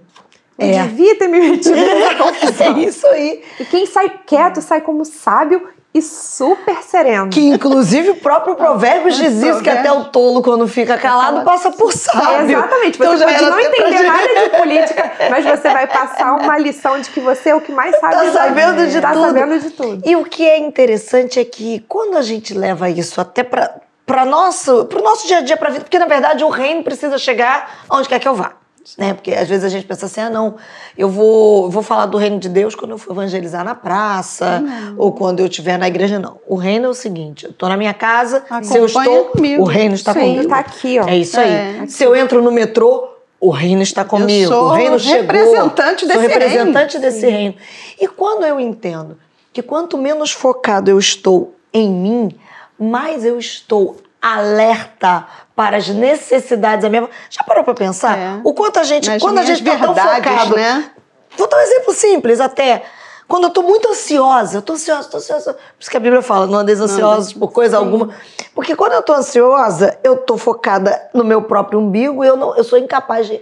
Eu 0.59 0.66
É. 0.66 0.83
devia 0.83 1.19
ter 1.19 1.27
me 1.27 1.40
metido 1.40 1.75
nessa 1.75 2.14
confusão. 2.23 2.77
É 2.77 2.81
isso 2.81 3.07
aí. 3.07 3.43
E 3.59 3.64
quem 3.64 3.87
sai 3.87 4.09
quieto 4.27 4.61
sai 4.61 4.81
como 4.83 5.05
sábio 5.05 5.66
e 5.92 6.00
super 6.00 6.83
sereno. 6.83 7.31
Que 7.31 7.40
inclusive 7.40 8.11
o 8.11 8.16
próprio 8.16 8.55
Provérbios 8.55 9.16
diz 9.18 9.42
isso, 9.42 9.61
que 9.61 9.70
até 9.70 9.90
o 9.90 10.05
tolo, 10.05 10.42
quando 10.42 10.66
fica 10.68 10.96
calado, 10.96 11.44
passa 11.44 11.70
por 11.70 11.92
sábio. 11.92 12.57
exatamente. 12.57 12.96
Você 12.98 13.05
Então 13.05 13.16
já 13.16 13.26
pode 13.26 13.50
não 13.50 13.61
entender 13.61 14.03
nada 14.03 14.29
de 14.44 14.50
política, 14.57 15.12
mas 15.31 15.44
você 15.44 15.68
vai 15.68 15.87
passar 15.87 16.35
uma 16.35 16.59
lição 16.59 17.00
de 17.00 17.11
que 17.11 17.20
você 17.20 17.50
é 17.50 17.55
o 17.55 17.61
que 17.61 17.72
mais 17.72 17.98
sabe. 17.98 18.14
Tá 18.14 18.33
sabendo 18.33 18.87
de 18.87 19.00
tá 19.00 19.12
tudo. 19.12 19.26
sabendo 19.26 19.59
de 19.59 19.70
tudo. 19.70 20.03
E 20.09 20.16
o 20.16 20.24
que 20.24 20.48
é 20.48 20.59
interessante 20.59 21.40
é 21.40 21.44
que 21.44 21.85
quando 21.88 22.16
a 22.16 22.22
gente 22.22 22.55
leva 22.55 22.88
isso 22.88 23.20
até 23.20 23.42
para 23.42 23.70
para 24.07 24.24
nosso, 24.24 24.87
pro 24.87 25.00
nosso 25.05 25.29
dia 25.29 25.38
a 25.38 25.40
dia, 25.40 25.57
pra 25.57 25.70
vida, 25.70 25.85
porque 25.85 25.96
na 25.96 26.07
verdade 26.07 26.42
o 26.42 26.48
reino 26.48 26.83
precisa 26.83 27.16
chegar 27.16 27.85
onde 27.88 28.09
quer 28.09 28.18
que 28.18 28.26
eu 28.26 28.35
vá. 28.35 28.55
Né? 28.97 29.12
Porque 29.14 29.33
às 29.33 29.49
vezes 29.49 29.64
a 29.64 29.69
gente 29.69 29.87
pensa 29.87 30.07
assim, 30.07 30.21
ah, 30.21 30.31
não, 30.31 30.57
eu 30.97 31.09
vou, 31.09 31.71
vou 31.71 31.83
falar 31.83 32.07
do 32.07 32.16
reino 32.16 32.38
de 32.38 32.49
Deus 32.49 32.75
quando 32.75 32.93
eu 32.93 32.99
for 32.99 33.12
evangelizar 33.12 33.62
na 33.64 33.75
praça, 33.75 34.62
ou 34.97 35.12
quando 35.12 35.40
eu 35.40 35.47
estiver 35.47 35.79
na 35.79 35.87
igreja, 35.87 36.19
não. 36.19 36.38
O 36.47 36.57
reino 36.57 36.87
é 36.87 36.88
o 36.88 36.95
seguinte, 36.95 37.45
eu 37.45 37.53
tô 37.53 37.69
na 37.69 37.77
minha 37.77 37.93
casa, 37.95 38.43
se 38.62 38.77
eu 38.79 38.87
Acompanha 38.87 39.11
estou, 39.11 39.25
comigo. 39.27 39.62
o 39.62 39.66
reino 39.66 39.95
está 39.95 40.12
Sim, 40.14 40.21
comigo. 40.21 40.49
tá 40.49 40.59
aqui, 40.59 40.99
ó. 40.99 41.07
É 41.07 41.16
isso 41.16 41.38
aí. 41.38 41.51
É. 41.51 41.85
Se 41.87 42.03
eu 42.03 42.16
entro 42.16 42.43
no 42.43 42.51
metrô, 42.51 43.09
o 43.38 43.51
reino 43.51 43.83
está 43.83 44.05
comigo. 44.05 44.49
sou 44.49 44.64
o 44.64 44.73
reino 44.73 44.99
chegou. 44.99 45.21
representante 45.23 46.01
sou 46.01 46.09
desse 46.09 46.27
representante 46.27 46.99
desse 46.99 47.27
reino. 47.29 47.55
E 48.01 48.09
quando 48.09 48.45
eu 48.45 48.59
entendo 48.59 49.16
que 49.53 49.62
quanto 49.62 49.97
menos 49.99 50.33
focado 50.33 50.90
eu 50.90 50.99
estou 50.99 51.55
em 51.73 51.88
mim, 51.90 52.31
mais 52.79 53.25
eu 53.25 53.38
estou 53.38 53.97
alerta 54.20 55.26
para 55.56 55.76
as 55.76 55.88
necessidades 55.88 56.83
da 56.83 56.88
minha. 56.88 57.09
Já 57.28 57.42
parou 57.42 57.64
para 57.64 57.74
pensar? 57.74 58.18
É. 58.18 58.40
O 58.44 58.52
quanto 58.52 58.78
a 58.78 58.83
gente, 58.83 59.09
Nas 59.09 59.22
quando 59.22 59.38
a 59.38 59.44
gente 59.44 59.62
tá 59.64 59.76
tão 59.78 59.94
focado, 59.94 60.56
né? 60.56 60.90
Vou 61.37 61.48
dar 61.48 61.56
um 61.56 61.61
exemplo 61.61 61.92
simples 61.92 62.40
até. 62.40 62.83
Quando 63.26 63.44
eu 63.44 63.50
tô 63.50 63.62
muito 63.62 63.88
ansiosa, 63.88 64.59
eu 64.59 64.62
tô 64.62 64.72
ansiosa, 64.72 65.09
tô 65.09 65.18
ansiosa. 65.18 65.52
Por 65.52 65.61
isso 65.78 65.88
que 65.88 65.96
a 65.96 66.00
Bíblia 66.00 66.20
fala, 66.20 66.48
não 66.48 66.59
andeis 66.59 66.80
ansiosos 66.80 67.33
por 67.33 67.52
coisa 67.52 67.78
alguma. 67.78 68.12
Porque 68.52 68.74
quando 68.74 68.94
eu 68.94 69.02
tô 69.02 69.12
ansiosa, 69.12 69.96
eu 70.02 70.16
tô 70.16 70.37
focada 70.37 71.00
no 71.14 71.22
meu 71.22 71.42
próprio 71.42 71.78
umbigo 71.78 72.24
e 72.24 72.26
eu, 72.26 72.37
não, 72.37 72.56
eu 72.56 72.64
sou 72.64 72.76
incapaz 72.76 73.28
de 73.28 73.40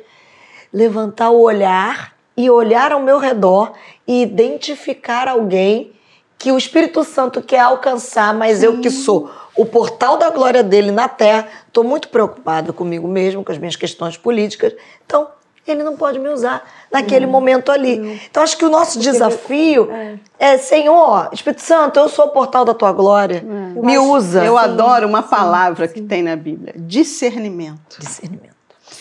levantar 0.71 1.31
o 1.31 1.41
olhar 1.41 2.13
e 2.37 2.51
olhar 2.51 2.93
ao 2.93 3.01
meu 3.01 3.19
redor 3.19 3.73
e 4.07 4.23
identificar 4.23 5.27
alguém 5.27 5.93
que 6.39 6.53
o 6.53 6.59
Espírito 6.59 7.03
Santo 7.03 7.43
quer 7.43 7.61
alcançar, 7.61 8.33
mas 8.33 8.63
eu 8.63 8.81
que 8.81 8.91
sou 8.91 9.31
o 9.59 9.67
portal 9.67 10.17
da 10.17 10.31
glória 10.31 10.63
dele 10.63 10.91
na 10.91 11.09
terra, 11.09 11.49
estou 11.67 11.83
muito 11.85 12.09
preocupada 12.09 12.73
comigo 12.73 13.07
mesmo, 13.09 13.45
com 13.45 13.53
as 13.53 13.59
minhas 13.59 13.77
questões 13.77 14.17
políticas. 14.17 14.73
Então, 15.05 15.29
ele 15.67 15.83
não 15.83 15.97
pode 15.97 16.19
me 16.19 16.29
usar 16.31 16.67
naquele 16.91 17.27
momento 17.27 17.71
ali. 17.71 18.21
Então, 18.31 18.43
acho 18.43 18.57
que 18.57 18.65
o 18.65 18.71
nosso 18.71 18.99
desafio 18.99 19.91
é. 20.39 20.57
Senhor, 20.57 21.29
Espírito 21.33 21.61
Santo, 21.61 21.99
eu 22.01 22.09
sou 22.09 22.27
o 22.27 22.29
portal 22.31 22.65
da 22.65 22.73
tua 22.73 22.93
glória. 22.93 23.43
Me 23.43 23.97
acho- 23.97 24.05
usa. 24.13 24.45
Eu 24.45 24.57
adoro 24.57 25.07
uma 25.07 25.23
palavra 25.23 25.87
que 25.87 26.01
tem 26.01 26.23
na 26.23 26.37
Bíblia: 26.37 26.73
discernimento. 26.77 27.99
Discernimento. 27.99 28.57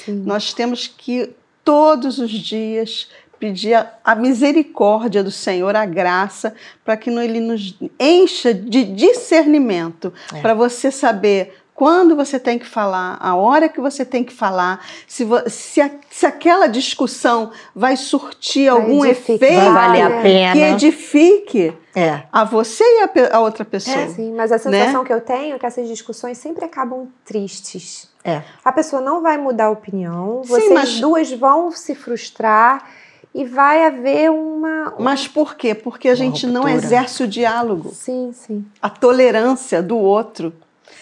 Nós 0.08 0.54
temos 0.54 0.88
que 0.88 1.34
todos 1.64 2.18
os 2.20 2.32
dias 2.32 3.10
pedir 3.40 3.74
a, 3.76 3.92
a 4.04 4.16
misericórdia 4.16 5.24
do 5.24 5.32
Senhor, 5.32 5.76
a 5.76 5.86
graça, 5.86 6.54
para 6.84 6.98
que 6.98 7.10
no- 7.12 7.22
Ele 7.22 7.40
nos 7.40 7.78
encha 8.00 8.54
de 8.54 8.84
discernimento, 8.84 10.14
É. 10.34 10.42
para 10.42 10.54
você 10.54 10.90
saber 10.92 11.54
quando 11.76 12.16
você 12.16 12.40
tem 12.40 12.58
que 12.58 12.66
falar, 12.66 13.18
a 13.22 13.36
hora 13.36 13.70
que 13.70 13.80
você 13.80 14.04
tem 14.04 14.24
que 14.24 14.34
falar, 14.34 14.84
se, 15.08 15.24
vo- 15.24 15.48
se, 15.48 15.80
a- 15.80 15.92
se 16.10 16.26
aquela 16.26 16.66
discussão 16.66 17.52
vai 17.76 17.96
surtir 17.96 18.72
Vai 18.72 18.82
algum 18.82 19.06
edificar, 19.06 19.36
efeito 19.36 19.56
Vai 19.62 19.72
valer 19.74 20.02
a 20.02 20.10
né? 20.10 20.22
pena. 20.24 20.54
que 20.54 20.60
edifique 20.60 21.74
É. 21.96 22.24
a 22.34 22.44
você 22.44 22.84
e 22.84 23.04
a, 23.04 23.38
a 23.38 23.40
outra 23.42 23.64
pessoa. 23.64 24.08
Sim, 24.08 24.34
mas 24.34 24.52
a 24.52 24.56
Né? 24.56 24.60
sensação 24.80 25.04
que 25.04 25.14
eu 25.14 25.22
tenho 25.22 25.56
é 25.56 25.60
que 25.60 25.66
essas 25.68 25.88
discussões 25.88 26.40
sempre 26.40 26.66
acabam 26.66 27.10
tristes. 27.24 28.10
É. 28.24 28.42
A 28.66 28.72
pessoa 28.72 29.00
não 29.00 29.22
vai 29.22 29.38
mudar 29.38 29.66
a 29.66 29.70
opinião, 29.70 30.42
Sim, 30.44 30.50
vocês 30.50 30.72
mas- 30.74 31.00
duas 31.00 31.32
vão 31.32 31.72
se 31.72 31.94
frustrar 31.94 32.90
e 33.38 33.46
vai 33.46 33.86
haver 33.86 34.32
uma. 34.32 34.94
Mas 35.00 35.28
por 35.28 35.56
quê? 35.56 35.76
Porque 35.76 36.10
a 36.10 36.16
gente 36.16 36.46
não 36.48 36.62
ruptura. 36.64 36.84
exerce 36.84 37.24
o 37.24 37.28
diálogo, 37.28 37.92
Sim, 37.94 38.32
sim. 38.34 38.66
a 38.82 38.90
tolerância 38.90 39.82
do 39.82 39.98
outro. 39.98 40.52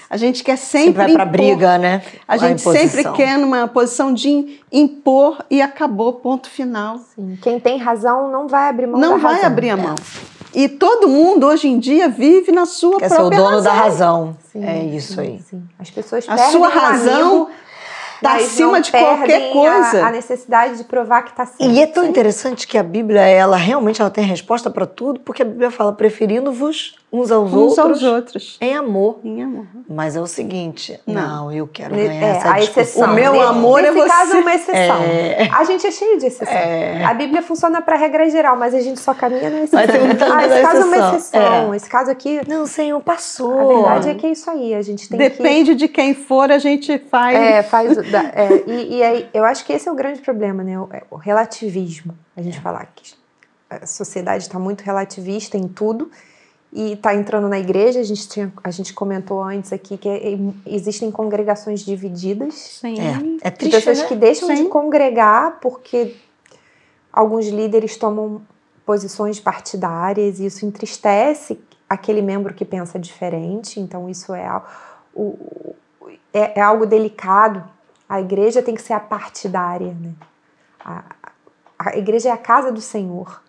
A 0.09 0.17
gente 0.17 0.43
quer 0.43 0.55
sempre. 0.57 0.87
Sempre 1.03 1.13
vai 1.15 1.25
impor. 1.25 1.25
briga, 1.31 1.77
né? 1.77 2.01
A 2.27 2.37
gente 2.37 2.61
sempre 2.61 3.03
quer 3.13 3.37
numa 3.39 3.67
posição 3.67 4.13
de 4.13 4.59
impor 4.71 5.43
e 5.49 5.61
acabou, 5.61 6.13
ponto 6.13 6.49
final. 6.49 6.99
sim. 7.15 7.37
Quem 7.41 7.59
tem 7.59 7.77
razão 7.77 8.29
não 8.31 8.47
vai 8.47 8.69
abrir 8.69 8.85
mão 8.87 8.99
Não 8.99 9.13
da 9.13 9.17
vai 9.17 9.33
razão. 9.35 9.47
abrir 9.47 9.69
a 9.71 9.77
mão. 9.77 9.95
E 10.53 10.69
todo 10.69 11.07
mundo 11.09 11.45
hoje 11.47 11.67
em 11.67 11.79
dia 11.79 12.07
vive 12.07 12.51
na 12.51 12.65
sua 12.65 12.97
Quer 12.99 13.09
ser 13.09 13.15
o 13.15 13.17
própria 13.29 13.37
dono 13.39 13.61
da 13.61 13.73
razão. 13.73 14.25
razão. 14.25 14.37
Sim, 14.53 14.63
é 14.63 14.83
isso 14.85 15.13
sim, 15.15 15.19
aí. 15.21 15.39
sim. 15.49 15.63
As 15.79 15.89
pessoas 15.89 16.23
A 16.29 16.35
perdem 16.35 16.51
sua 16.51 16.67
o 16.67 16.71
razão 16.71 17.29
amigo, 17.31 17.49
Tá 18.21 18.33
mas 18.33 18.45
acima 18.45 18.81
de 18.81 18.91
qualquer 18.91 19.51
coisa. 19.51 20.03
A, 20.03 20.07
a 20.07 20.11
necessidade 20.11 20.77
de 20.77 20.83
provar 20.83 21.23
que 21.23 21.31
está 21.31 21.45
certo. 21.45 21.63
E 21.63 21.81
é 21.81 21.87
tão 21.87 22.05
interessante 22.05 22.67
que 22.67 22.77
a 22.77 22.83
Bíblia, 22.83 23.21
ela 23.21 23.57
realmente 23.57 24.01
ela 24.01 24.09
tem 24.09 24.23
resposta 24.23 24.69
para 24.69 24.85
tudo, 24.85 25.19
porque 25.19 25.41
a 25.41 25.45
Bíblia 25.45 25.71
fala 25.71 25.93
preferindo-vos 25.93 26.95
uns 27.15 27.31
aos 27.31 27.53
Uns 27.53 27.77
outros 27.77 28.03
aos 28.03 28.03
outros. 28.03 28.57
em 28.59 28.75
amor. 28.75 29.19
Em 29.23 29.43
amor. 29.43 29.65
Mas 29.89 30.15
é 30.15 30.21
o 30.21 30.27
seguinte, 30.27 30.99
Não. 31.05 31.13
não, 31.45 31.51
eu 31.51 31.67
quero 31.67 31.95
ganhar 31.95 32.13
é, 32.13 32.29
essa 32.37 32.51
a 32.51 32.59
discussão. 32.59 32.83
exceção. 32.83 33.11
O 33.11 33.13
meu 33.15 33.41
amor 33.41 33.79
é 33.79 33.91
nesse 33.91 33.97
você. 33.97 34.09
caso 34.09 34.35
é 34.35 34.39
uma 34.39 34.55
exceção. 34.55 35.03
É. 35.03 35.49
A 35.51 35.63
gente 35.63 35.87
é 35.87 35.91
cheio 35.91 36.17
de 36.19 36.25
exceção. 36.25 36.53
É. 36.53 37.03
A 37.05 37.13
Bíblia 37.13 37.41
funciona 37.41 37.81
para 37.81 37.95
regra 37.95 38.29
geral, 38.29 38.57
mas 38.57 38.73
a 38.73 38.79
gente 38.81 38.99
só 38.99 39.13
caminha 39.13 39.49
na 39.49 39.63
exceção. 39.63 39.95
Um 39.95 40.33
ah, 40.33 40.45
esse 40.45 40.61
caso 40.61 40.81
é 40.81 40.85
uma 40.85 40.97
exceção. 40.97 41.73
É. 41.73 41.77
Esse 41.77 41.89
caso 41.89 42.11
aqui, 42.11 42.41
Não, 42.47 42.65
Senhor, 42.65 42.99
passou. 43.01 43.59
a 43.59 43.73
verdade 43.75 44.09
é 44.09 44.15
que 44.15 44.25
é 44.25 44.31
isso 44.31 44.49
aí. 44.49 44.73
A 44.73 44.81
gente 44.81 45.07
tem 45.07 45.17
que 45.17 45.29
Depende 45.29 45.75
de 45.75 45.87
quem 45.87 46.13
for, 46.13 46.51
a 46.51 46.57
gente 46.57 46.97
faz. 46.97 47.37
É, 47.37 47.63
faz. 47.63 47.97
é, 47.97 48.63
e 48.65 48.95
e 48.95 49.03
aí, 49.03 49.29
eu 49.33 49.43
acho 49.43 49.65
que 49.65 49.73
esse 49.73 49.87
é 49.89 49.91
o 49.91 49.95
grande 49.95 50.21
problema, 50.21 50.63
né? 50.63 50.79
O, 50.79 50.87
é, 50.91 51.03
o 51.11 51.15
relativismo. 51.15 52.13
A 52.35 52.41
gente 52.41 52.59
falar 52.61 52.85
que 52.95 53.13
a 53.69 53.85
sociedade 53.85 54.43
está 54.43 54.59
muito 54.59 54.81
relativista 54.81 55.57
em 55.57 55.67
tudo 55.67 56.09
e 56.77 56.91
está 56.91 57.15
entrando 57.15 57.47
na 57.47 57.57
igreja. 57.57 58.01
A 58.01 58.03
gente, 58.03 58.27
tinha, 58.27 58.51
a 58.61 58.69
gente 58.69 58.93
comentou 58.93 59.41
antes 59.41 59.71
aqui 59.71 59.97
que 59.97 60.09
é- 60.09 60.37
existem 60.65 61.09
congregações 61.09 61.79
divididas. 61.79 62.53
Sim. 62.53 62.95
É, 62.99 63.47
é 63.47 63.49
De 63.49 63.57
triste, 63.57 63.75
pessoas 63.77 63.99
né? 64.01 64.07
que 64.07 64.15
deixam 64.15 64.49
de 64.49 64.57
Sim. 64.57 64.69
congregar 64.69 65.59
porque 65.61 66.15
alguns 67.11 67.47
líderes 67.47 67.95
tomam 67.95 68.41
posições 68.85 69.39
partidárias 69.39 70.39
e 70.39 70.45
isso 70.47 70.65
entristece 70.65 71.59
aquele 71.89 72.21
membro 72.21 72.53
que 72.53 72.65
pensa 72.65 72.99
diferente. 72.99 73.79
Então, 73.79 74.09
isso 74.09 74.33
é, 74.33 74.61
o- 75.15 75.73
é, 76.33 76.59
é 76.59 76.61
algo 76.61 76.85
delicado. 76.85 77.63
A 78.07 78.19
igreja 78.19 78.61
tem 78.61 78.75
que 78.75 78.81
ser 78.81 78.93
apartidária. 78.93 79.95
Né? 79.99 80.11
A, 80.83 81.03
a 81.79 81.97
igreja 81.97 82.27
é 82.29 82.31
a 82.33 82.37
casa 82.37 82.69
do 82.71 82.81
Senhor. 82.81 83.41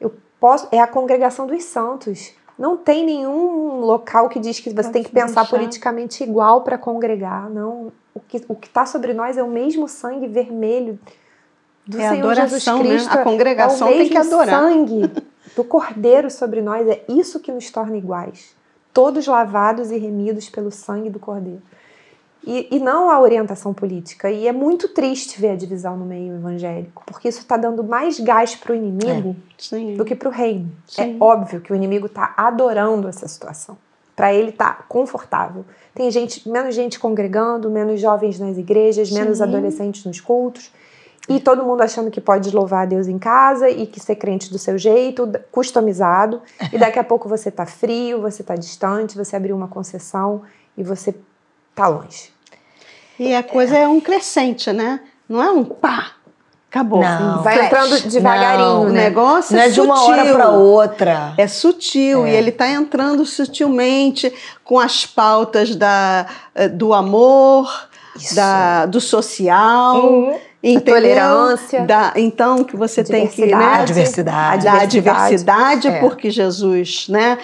Eu 0.00 0.14
posso, 0.38 0.68
é 0.70 0.78
a 0.80 0.86
congregação 0.86 1.44
dos 1.46 1.64
santos. 1.64 2.32
Não 2.58 2.76
tem 2.76 3.04
nenhum 3.04 3.80
local 3.80 4.28
que 4.28 4.40
diz 4.40 4.58
que 4.58 4.70
você 4.70 4.74
Pode 4.74 4.90
tem 4.92 5.02
que 5.02 5.10
pensar 5.12 5.42
deixar. 5.42 5.56
politicamente 5.56 6.24
igual 6.24 6.62
para 6.62 6.76
congregar. 6.76 7.48
Não. 7.48 7.92
O 8.12 8.20
que 8.20 8.44
o 8.48 8.56
está 8.60 8.84
sobre 8.84 9.14
nós 9.14 9.38
é 9.38 9.42
o 9.42 9.48
mesmo 9.48 9.86
sangue 9.86 10.26
vermelho 10.26 10.98
do 11.86 12.00
É 12.00 12.08
Senhor 12.08 12.34
Jesus 12.34 12.66
adoração, 12.66 12.78
né? 12.82 12.88
Cristo. 12.90 13.18
A 13.18 13.22
congregação 13.22 13.88
é 13.88 13.90
o 13.92 13.94
tem 13.98 14.08
que 14.08 14.16
adorar. 14.18 14.60
sangue 14.60 15.12
do 15.54 15.62
Cordeiro 15.62 16.30
sobre 16.30 16.60
nós. 16.60 16.88
É 16.88 17.04
isso 17.08 17.38
que 17.38 17.52
nos 17.52 17.70
torna 17.70 17.96
iguais. 17.96 18.56
Todos 18.92 19.26
lavados 19.28 19.92
e 19.92 19.96
remidos 19.96 20.50
pelo 20.50 20.72
sangue 20.72 21.08
do 21.08 21.20
Cordeiro. 21.20 21.62
E, 22.46 22.68
e 22.70 22.78
não 22.78 23.10
a 23.10 23.20
orientação 23.20 23.74
política. 23.74 24.30
E 24.30 24.46
é 24.46 24.52
muito 24.52 24.88
triste 24.88 25.40
ver 25.40 25.50
a 25.50 25.56
divisão 25.56 25.96
no 25.96 26.06
meio 26.06 26.36
evangélico, 26.36 27.02
porque 27.04 27.28
isso 27.28 27.40
está 27.40 27.56
dando 27.56 27.82
mais 27.84 28.18
gás 28.20 28.54
para 28.54 28.72
o 28.72 28.74
inimigo 28.74 29.36
Sim. 29.58 29.96
do 29.96 30.04
que 30.04 30.14
para 30.14 30.28
o 30.28 30.32
reino. 30.32 30.70
Sim. 30.86 31.18
É 31.18 31.22
óbvio 31.22 31.60
que 31.60 31.72
o 31.72 31.76
inimigo 31.76 32.06
está 32.06 32.32
adorando 32.36 33.08
essa 33.08 33.26
situação. 33.26 33.76
Para 34.14 34.32
ele 34.32 34.50
tá 34.50 34.84
confortável. 34.88 35.64
Tem 35.94 36.10
gente, 36.10 36.48
menos 36.48 36.74
gente 36.74 36.98
congregando, 36.98 37.70
menos 37.70 38.00
jovens 38.00 38.38
nas 38.38 38.56
igrejas, 38.56 39.10
menos 39.10 39.38
Sim. 39.38 39.44
adolescentes 39.44 40.04
nos 40.04 40.20
cultos. 40.20 40.72
E 41.28 41.38
todo 41.38 41.62
mundo 41.62 41.82
achando 41.82 42.10
que 42.10 42.20
pode 42.20 42.50
louvar 42.50 42.84
a 42.84 42.86
Deus 42.86 43.06
em 43.06 43.18
casa 43.18 43.68
e 43.68 43.86
que 43.86 44.00
ser 44.00 44.16
crente 44.16 44.50
do 44.50 44.58
seu 44.58 44.78
jeito, 44.78 45.30
customizado. 45.52 46.40
E 46.72 46.78
daqui 46.78 46.98
a 46.98 47.04
pouco 47.04 47.28
você 47.28 47.50
tá 47.50 47.66
frio, 47.66 48.22
você 48.22 48.42
tá 48.42 48.56
distante, 48.56 49.14
você 49.14 49.36
abriu 49.36 49.54
uma 49.54 49.68
concessão 49.68 50.42
e 50.76 50.82
você 50.82 51.14
tá 51.78 51.88
longe. 51.88 52.30
E 53.18 53.34
a 53.34 53.42
coisa 53.42 53.76
é 53.76 53.86
um 53.88 54.00
crescente, 54.00 54.72
né? 54.72 55.00
Não 55.28 55.42
é 55.42 55.50
um 55.50 55.64
pá, 55.64 56.12
acabou. 56.70 57.00
Não. 57.02 57.42
Vai 57.42 57.54
flash. 57.56 57.66
entrando 57.66 58.10
devagarinho, 58.10 58.68
Não, 58.68 58.82
O 58.82 58.88
né? 58.90 59.04
negócio 59.04 59.56
Não 59.56 59.62
é 59.62 59.66
é 59.66 59.70
de 59.70 59.80
uma 59.80 59.96
sutil. 59.96 60.12
hora 60.12 60.32
para 60.34 60.48
outra. 60.50 61.34
É 61.36 61.46
sutil 61.46 62.26
É. 62.26 62.30
e 62.30 62.34
ele 62.36 62.50
está 62.50 62.68
entrando 62.70 63.24
sutilmente 63.26 64.32
com 64.64 64.78
as 64.78 65.04
pautas 65.04 65.74
da, 65.74 66.26
eh, 66.54 66.68
do 66.68 66.94
amor, 66.94 67.88
Isso. 68.16 68.34
da, 68.34 68.86
do 68.86 69.00
social, 69.00 69.96
Uhum. 70.06 70.38
entendeu? 70.62 70.94
tolerância. 70.94 71.80
Da, 71.82 72.12
então 72.16 72.62
que 72.64 72.76
você 72.76 73.02
tem 73.04 73.26
que 73.26 73.44
né, 73.46 73.52
A 73.54 73.84
Diversidade. 73.84 73.86
diversidade. 73.86 74.64
da 74.64 74.70
diversidade. 74.70 74.90
diversidade, 74.92 75.88
É. 75.88 76.00
porque 76.00 76.30
Jesus, 76.30 77.08
né? 77.08 77.36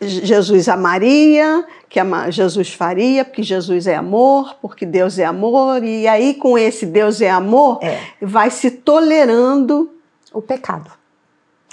Jesus 0.00 0.68
amaria, 0.68 1.64
que 1.88 1.98
Jesus 2.30 2.72
faria, 2.72 3.24
porque 3.24 3.42
Jesus 3.42 3.86
é 3.86 3.96
amor, 3.96 4.56
porque 4.62 4.86
Deus 4.86 5.18
é 5.18 5.24
amor, 5.24 5.82
e 5.82 6.06
aí 6.06 6.34
com 6.34 6.56
esse 6.56 6.86
Deus 6.86 7.20
é 7.20 7.30
amor, 7.30 7.78
É. 7.82 7.98
vai 8.22 8.50
se 8.50 8.70
tolerando 8.70 9.90
O 10.32 10.40
pecado. 10.42 10.90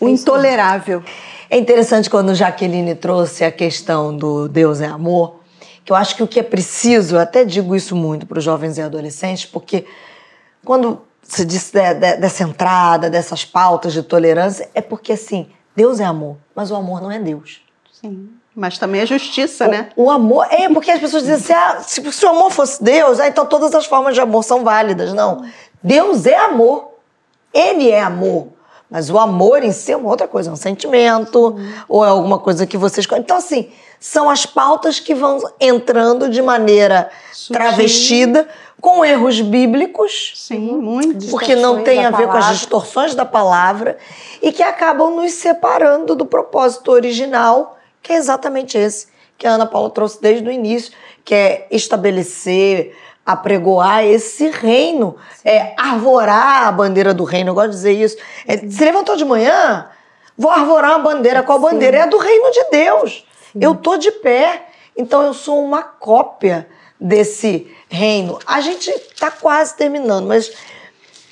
o 0.02 0.08
É 0.08 0.12
intolerável. 0.12 1.04
É 1.50 1.58
interessante 1.58 2.10
quando 2.10 2.34
Jaqueline 2.34 2.96
trouxe 2.96 3.44
a 3.44 3.52
questão 3.52 4.16
do 4.18 4.48
Deus 4.48 4.82
é 4.82 4.88
amor, 4.88 5.42
que 5.84 5.92
eu 5.92 5.96
acho 5.96 6.16
que 6.16 6.24
o 6.24 6.28
que 6.28 6.40
é 6.40 6.44
preciso, 6.44 7.16
eu 7.18 7.20
até 7.20 7.46
digo 7.46 7.76
isso 7.76 7.96
muito 7.96 8.26
para 8.26 8.40
os 8.40 8.44
jovens 8.44 8.78
e 8.80 8.82
adolescentes, 8.82 9.46
porque 9.46 9.86
quando 10.64 11.00
se 11.22 11.46
diz 11.46 11.70
de- 11.72 11.94
de- 11.94 12.18
dessa 12.18 12.44
entrada, 12.44 13.08
dessas 13.10 13.46
pautas 13.46 13.94
de 13.94 14.02
tolerância, 14.02 14.68
é 14.74 14.82
porque 14.82 15.12
assim, 15.14 15.48
Deus 15.76 16.00
é 16.00 16.06
amor, 16.06 16.38
mas 16.56 16.72
o 16.72 16.76
amor 16.76 17.02
não 17.02 17.12
é 17.12 17.20
Deus. 17.20 17.62
Sim. 18.06 18.30
Mas 18.56 18.78
também 18.78 19.02
é 19.02 19.06
justiça, 19.06 19.68
né? 19.68 19.90
O, 19.96 20.06
o 20.06 20.10
amor, 20.10 20.48
é 20.50 20.70
porque 20.70 20.90
as 20.90 21.00
pessoas 21.00 21.24
dizem 21.24 21.36
assim, 21.36 21.54
ah, 21.54 21.82
se, 21.82 22.12
se 22.12 22.26
o 22.26 22.30
amor 22.30 22.52
fosse 22.52 22.82
Deus, 22.82 23.20
ah, 23.20 23.28
então 23.28 23.46
todas 23.46 23.76
as 23.76 23.86
formas 23.86 24.14
de 24.14 24.22
amor 24.22 24.44
são 24.44 24.64
válidas. 24.64 25.14
Não. 25.14 25.46
Deus 25.84 26.26
é 26.26 26.38
amor. 26.38 26.92
Ele 27.54 27.90
é 27.90 28.02
amor. 28.02 28.48
Mas 28.90 29.10
o 29.10 29.18
amor 29.18 29.64
em 29.64 29.72
si 29.72 29.92
é 29.92 29.98
uma 29.98 30.10
outra 30.10 30.28
coisa, 30.28 30.50
é 30.50 30.54
um 30.54 30.58
sentimento, 30.58 31.58
ou 31.90 32.06
é 32.06 32.08
alguma 32.08 32.40
coisa 32.40 32.66
que 32.66 32.78
vocês. 32.78 33.08
Então, 33.18 33.38
assim, 33.38 33.70
são 34.00 34.30
as 34.30 34.46
pautas 34.46 35.00
que 35.00 35.14
vão 35.14 35.40
entrando 35.60 36.30
de 36.30 36.42
maneira 36.42 37.10
Sutil. 37.34 37.56
travestida, 37.56 38.48
com 38.80 39.04
erros 39.04 39.42
bíblicos. 39.42 40.34
Sim, 40.36 40.78
muito. 40.78 41.28
Porque 41.28 41.56
não 41.56 41.84
tem 41.84 42.06
a 42.06 42.12
ver 42.12 42.28
com 42.28 42.34
as 42.34 42.34
palavra. 42.34 42.54
distorções 42.54 43.16
da 43.16 43.26
palavra 43.26 43.98
e 44.42 44.52
que 44.52 44.62
acabam 44.62 45.16
nos 45.16 45.32
separando 45.32 46.16
do 46.16 46.26
propósito 46.26 46.92
original, 46.92 47.75
que 48.06 48.14
é 48.14 48.18
exatamente 48.18 48.78
esse 48.78 49.08
que 49.36 49.48
a 49.48 49.52
Ana 49.52 49.66
Paula 49.66 49.90
trouxe 49.90 50.22
desde 50.22 50.48
o 50.48 50.52
início, 50.52 50.94
que 51.24 51.34
é 51.34 51.68
estabelecer, 51.72 52.96
apregoar 53.26 54.06
esse 54.06 54.48
reino, 54.50 55.18
é 55.44 55.74
arvorar 55.76 56.68
a 56.68 56.72
bandeira 56.72 57.16
do 57.16 57.24
reino. 57.24 57.50
Eu 57.50 57.56
gosto 57.56 57.72
de 57.72 57.76
dizer 57.76 57.94
isso. 57.94 58.16
É, 58.48 58.58
se 58.58 58.86
levantou 58.86 59.16
de 59.16 59.26
manhã, 59.26 59.90
vou 60.38 60.52
arvorar 60.52 60.92
uma 60.92 61.00
bandeira. 61.00 61.42
Qual 61.42 61.60
bandeira? 61.60 61.98
É 61.98 62.02
a 62.02 62.06
do 62.06 62.18
reino 62.18 62.52
de 62.52 62.64
Deus. 62.70 63.26
Eu 63.60 63.74
tô 63.74 63.98
de 63.98 64.12
pé, 64.12 64.68
então 64.96 65.24
eu 65.24 65.34
sou 65.34 65.66
uma 65.66 65.82
cópia 65.82 66.68
desse 67.00 67.68
reino. 67.90 68.38
A 68.46 68.62
gente 68.62 68.92
está 68.92 69.32
quase 69.32 69.76
terminando, 69.76 70.28
mas 70.28 70.54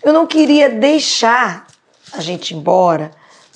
eu 0.04 0.12
não 0.12 0.26
queria 0.26 0.70
deixar 0.70 1.68
a 2.12 2.20
gente 2.20 2.56
embora 2.56 3.12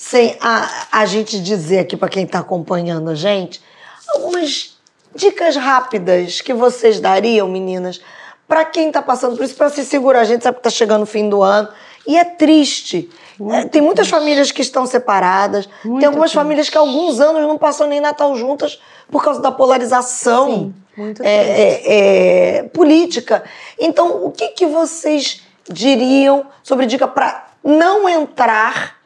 sem 0.09 0.37
a, 0.39 0.87
a 0.91 1.05
gente 1.05 1.39
dizer 1.39 1.79
aqui 1.79 1.97
para 1.97 2.07
quem 2.07 2.23
está 2.23 2.39
acompanhando 2.39 3.09
a 3.09 3.15
gente 3.15 3.61
algumas 4.07 4.77
dicas 5.13 5.57
rápidas 5.57 6.39
que 6.39 6.53
vocês 6.53 6.99
dariam, 6.99 7.47
meninas, 7.49 7.99
para 8.47 8.63
quem 8.63 8.87
está 8.87 9.01
passando 9.01 9.35
por 9.35 9.43
isso, 9.43 9.55
para 9.55 9.69
se 9.69 9.83
segurar. 9.83 10.21
A 10.21 10.23
gente 10.23 10.43
sabe 10.43 10.55
que 10.55 10.59
está 10.61 10.69
chegando 10.69 11.03
o 11.03 11.05
fim 11.05 11.27
do 11.27 11.43
ano 11.43 11.67
e 12.07 12.17
é 12.17 12.23
triste. 12.23 13.09
É, 13.51 13.65
tem 13.65 13.81
muitas 13.81 14.07
famílias 14.07 14.49
que 14.49 14.61
estão 14.61 14.85
separadas, 14.85 15.67
Muito 15.83 15.99
tem 15.99 16.07
algumas 16.07 16.31
triste. 16.31 16.41
famílias 16.41 16.69
que 16.69 16.77
há 16.77 16.81
alguns 16.81 17.19
anos 17.19 17.41
não 17.41 17.57
passam 17.57 17.87
nem 17.87 17.99
Natal 17.99 18.33
juntas 18.35 18.79
por 19.11 19.21
causa 19.21 19.41
da 19.41 19.51
polarização 19.51 20.73
é, 21.19 21.31
é, 21.31 22.57
é, 22.59 22.63
política. 22.63 23.43
Então, 23.77 24.25
o 24.25 24.31
que, 24.31 24.47
que 24.49 24.65
vocês 24.65 25.41
diriam 25.69 26.45
sobre 26.63 26.85
dica 26.85 27.07
para 27.07 27.47
não 27.61 28.07
entrar 28.07 28.96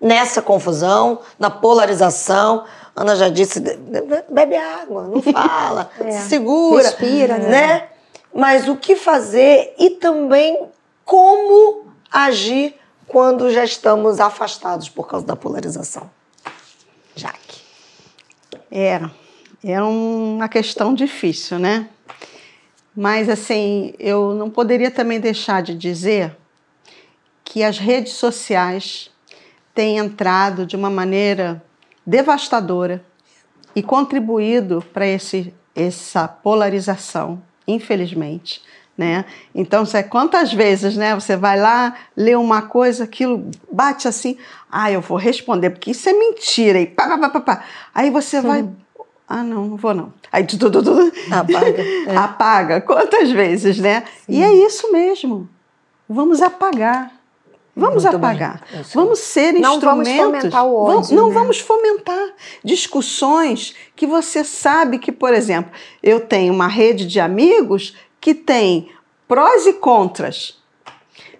nessa 0.00 0.40
confusão, 0.42 1.20
na 1.38 1.50
polarização? 1.50 2.64
Ana 2.94 3.14
já 3.16 3.28
disse, 3.28 3.60
be- 3.60 3.76
be- 3.76 4.24
bebe 4.30 4.56
água, 4.56 5.02
não 5.04 5.20
fala, 5.32 5.90
É. 6.00 6.10
se 6.12 6.28
segura, 6.30 6.82
Respira, 6.84 7.38
né? 7.38 7.48
né? 7.48 7.88
Mas 8.34 8.68
o 8.68 8.76
que 8.76 8.96
fazer 8.96 9.74
e 9.78 9.90
também 9.90 10.66
como 11.04 11.86
agir 12.10 12.74
quando 13.06 13.50
já 13.50 13.64
estamos 13.64 14.18
afastados 14.20 14.88
por 14.88 15.06
causa 15.06 15.24
da 15.26 15.36
polarização? 15.36 16.10
Jaque. 17.14 17.60
É, 18.70 19.00
é 19.64 19.82
uma 19.82 20.48
questão 20.48 20.92
difícil, 20.92 21.58
né? 21.58 21.88
Mas, 22.94 23.28
assim, 23.28 23.94
eu 23.98 24.34
não 24.34 24.48
poderia 24.50 24.90
também 24.90 25.20
deixar 25.20 25.62
de 25.62 25.74
dizer 25.74 26.36
que 27.44 27.62
as 27.62 27.78
redes 27.78 28.14
sociais 28.14 29.10
têm 29.76 29.98
entrado 29.98 30.64
de 30.64 30.74
uma 30.74 30.88
maneira 30.88 31.62
devastadora 32.04 33.04
e 33.74 33.82
contribuído 33.82 34.82
para 34.92 35.06
esse, 35.06 35.52
essa 35.74 36.26
polarização, 36.26 37.42
infelizmente. 37.68 38.62
Né? 38.96 39.26
Então, 39.54 39.84
você, 39.84 40.02
quantas 40.02 40.50
vezes 40.50 40.96
né, 40.96 41.14
você 41.14 41.36
vai 41.36 41.60
lá, 41.60 41.94
lê 42.16 42.34
uma 42.34 42.62
coisa, 42.62 43.04
aquilo 43.04 43.50
bate 43.70 44.08
assim, 44.08 44.38
ah, 44.72 44.90
eu 44.90 45.02
vou 45.02 45.18
responder, 45.18 45.68
porque 45.68 45.90
isso 45.90 46.08
é 46.08 46.14
mentira, 46.14 46.80
e 46.80 46.86
pá, 46.86 47.06
pá, 47.06 47.18
pá, 47.18 47.28
pá, 47.28 47.40
pá. 47.40 47.64
Aí 47.94 48.10
você 48.10 48.40
vai, 48.40 48.66
ah, 49.28 49.42
não, 49.42 49.66
não 49.66 49.76
vou 49.76 49.92
não. 49.92 50.14
Aí 50.32 50.44
tu, 50.44 50.58
tu, 50.58 50.70
tu, 50.70 50.82
tu, 50.82 51.12
Apaga. 51.30 51.84
É. 52.08 52.16
apaga, 52.16 52.80
quantas 52.80 53.30
vezes, 53.30 53.78
né? 53.78 54.04
E 54.26 54.42
é 54.42 54.54
isso 54.54 54.90
mesmo, 54.90 55.46
vamos 56.08 56.40
apagar. 56.40 57.12
Vamos 57.78 58.04
Muito 58.04 58.16
apagar. 58.16 58.62
Sei. 58.72 58.82
Vamos 58.94 59.18
ser 59.18 59.52
Não 59.52 59.78
vamos 59.78 60.08
instrumentos. 60.08 60.40
fomentar 60.40 60.64
o 60.64 60.74
ódio, 60.76 60.92
Vamos- 60.94 61.10
não 61.10 61.28
né? 61.28 61.34
vamos 61.34 61.60
fomentar 61.60 62.28
discussões 62.64 63.74
que 63.94 64.06
você 64.06 64.42
sabe 64.44 64.98
que, 64.98 65.12
por 65.12 65.34
exemplo, 65.34 65.70
eu 66.02 66.20
tenho 66.20 66.54
uma 66.54 66.68
rede 66.68 67.06
de 67.06 67.20
amigos 67.20 67.94
que 68.20 68.34
tem 68.34 68.90
prós 69.28 69.66
e 69.66 69.74
contras. 69.74 70.56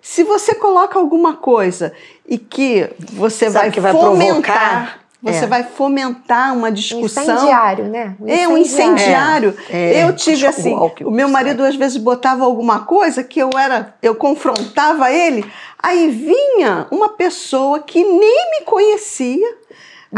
Se 0.02 0.22
você 0.24 0.54
coloca 0.54 0.98
alguma 0.98 1.34
coisa 1.34 1.92
e 2.28 2.36
que 2.38 2.90
você 3.12 3.46
Sabe 3.50 3.64
vai, 3.64 3.70
que 3.70 3.80
vai 3.80 3.92
fomentar, 3.92 4.42
provocar? 4.42 5.00
Você 5.22 5.44
É. 5.44 5.46
vai 5.46 5.64
fomentar 5.64 6.54
uma 6.54 6.70
discussão. 6.70 7.22
Incendiário, 7.22 7.84
né? 7.86 8.14
É 8.26 8.46
um 8.46 8.56
incendiário. 8.56 9.56
É. 9.70 10.04
Eu 10.04 10.14
tive 10.14 10.46
assim, 10.46 10.74
o 11.04 11.10
meu 11.10 11.28
marido 11.28 11.62
às 11.64 11.74
vezes 11.76 11.96
botava 11.96 12.44
alguma 12.44 12.80
coisa 12.80 13.24
que 13.24 13.40
eu 13.40 13.50
era, 13.58 13.94
eu 14.02 14.14
confrontava 14.14 15.10
ele, 15.10 15.44
aí 15.82 16.08
vinha 16.10 16.86
uma 16.90 17.08
pessoa 17.10 17.80
que 17.80 18.02
nem 18.02 18.50
me 18.52 18.64
conhecia 18.64 19.56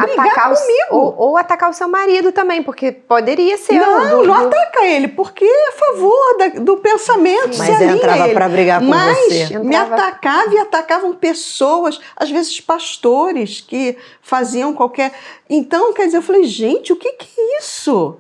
brigar 0.07 0.27
Atacar 0.27 0.53
o, 0.53 0.57
comigo. 0.57 0.87
ou, 0.91 1.15
ou 1.19 1.37
atacar 1.37 1.71
o 1.71 1.73
seu 1.73 1.89
marido 1.89 2.33
também, 2.33 2.63
porque 2.63 2.93
poderia 2.93 3.57
ser. 3.59 3.75
Não, 3.75 4.09
do- 4.09 4.27
não 4.27 4.41
do- 4.41 4.47
ataca 4.47 4.85
ele, 4.87 5.09
porque 5.09 5.45
é 5.45 5.69
a 5.69 5.73
favor 5.73 6.37
da- 6.39 6.61
do 6.61 6.77
pensamento. 6.79 7.49
Mas 7.59 7.67
se 7.67 7.73
alinha 7.73 7.93
entrava 7.93 8.23
a 8.23 8.27
ele. 8.27 8.35
pra 8.35 8.49
brigar 8.49 8.81
por 8.81 8.89
Mas 8.89 9.19
você. 9.49 9.59
me 9.59 9.77
atacava 9.77 10.55
e 10.55 10.59
atacavam 10.59 11.15
pessoas, 11.15 12.01
às 12.17 12.31
vezes 12.31 12.61
pastores, 12.61 13.61
que 13.61 13.97
faziam 14.23 14.73
qualquer. 14.75 15.13
Então, 15.49 15.93
quer 15.93 16.07
dizer, 16.07 16.19
eu 16.19 16.23
falei, 16.23 16.45
gente, 16.45 16.93
o 16.93 16.97
que, 16.97 17.13
que 17.13 17.29
é 17.41 17.59
isso? 17.61 18.17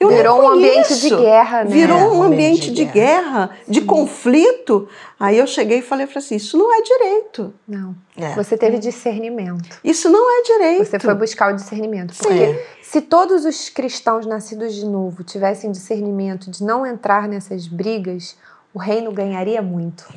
Eu 0.00 0.08
Virou 0.08 0.42
um 0.42 0.48
ambiente 0.48 0.98
de 0.98 1.10
guerra, 1.10 1.62
né? 1.62 1.70
Virou 1.70 2.14
um 2.14 2.22
ambiente 2.22 2.70
de 2.72 2.86
guerra, 2.86 3.50
de 3.68 3.82
conflito. 3.82 4.88
Aí 5.18 5.36
eu 5.36 5.46
cheguei 5.46 5.80
e 5.80 5.82
falei, 5.82 6.06
falei 6.06 6.24
assim: 6.24 6.36
isso 6.36 6.56
não 6.56 6.74
é 6.74 6.80
direito. 6.80 7.52
Não. 7.68 7.94
É. 8.16 8.34
Você 8.34 8.56
teve 8.56 8.78
discernimento. 8.78 9.78
Isso 9.84 10.08
não 10.08 10.40
é 10.40 10.42
direito. 10.42 10.86
Você 10.86 10.98
foi 10.98 11.14
buscar 11.14 11.52
o 11.52 11.56
discernimento. 11.56 12.14
Porque 12.16 12.32
É. 12.32 12.66
se 12.82 13.02
todos 13.02 13.44
os 13.44 13.68
cristãos 13.68 14.24
nascidos 14.24 14.74
de 14.74 14.86
novo 14.86 15.22
tivessem 15.22 15.70
discernimento 15.70 16.50
de 16.50 16.64
não 16.64 16.86
entrar 16.86 17.28
nessas 17.28 17.66
brigas, 17.66 18.38
o 18.72 18.78
reino 18.78 19.12
ganharia 19.12 19.60
muito. 19.60 20.08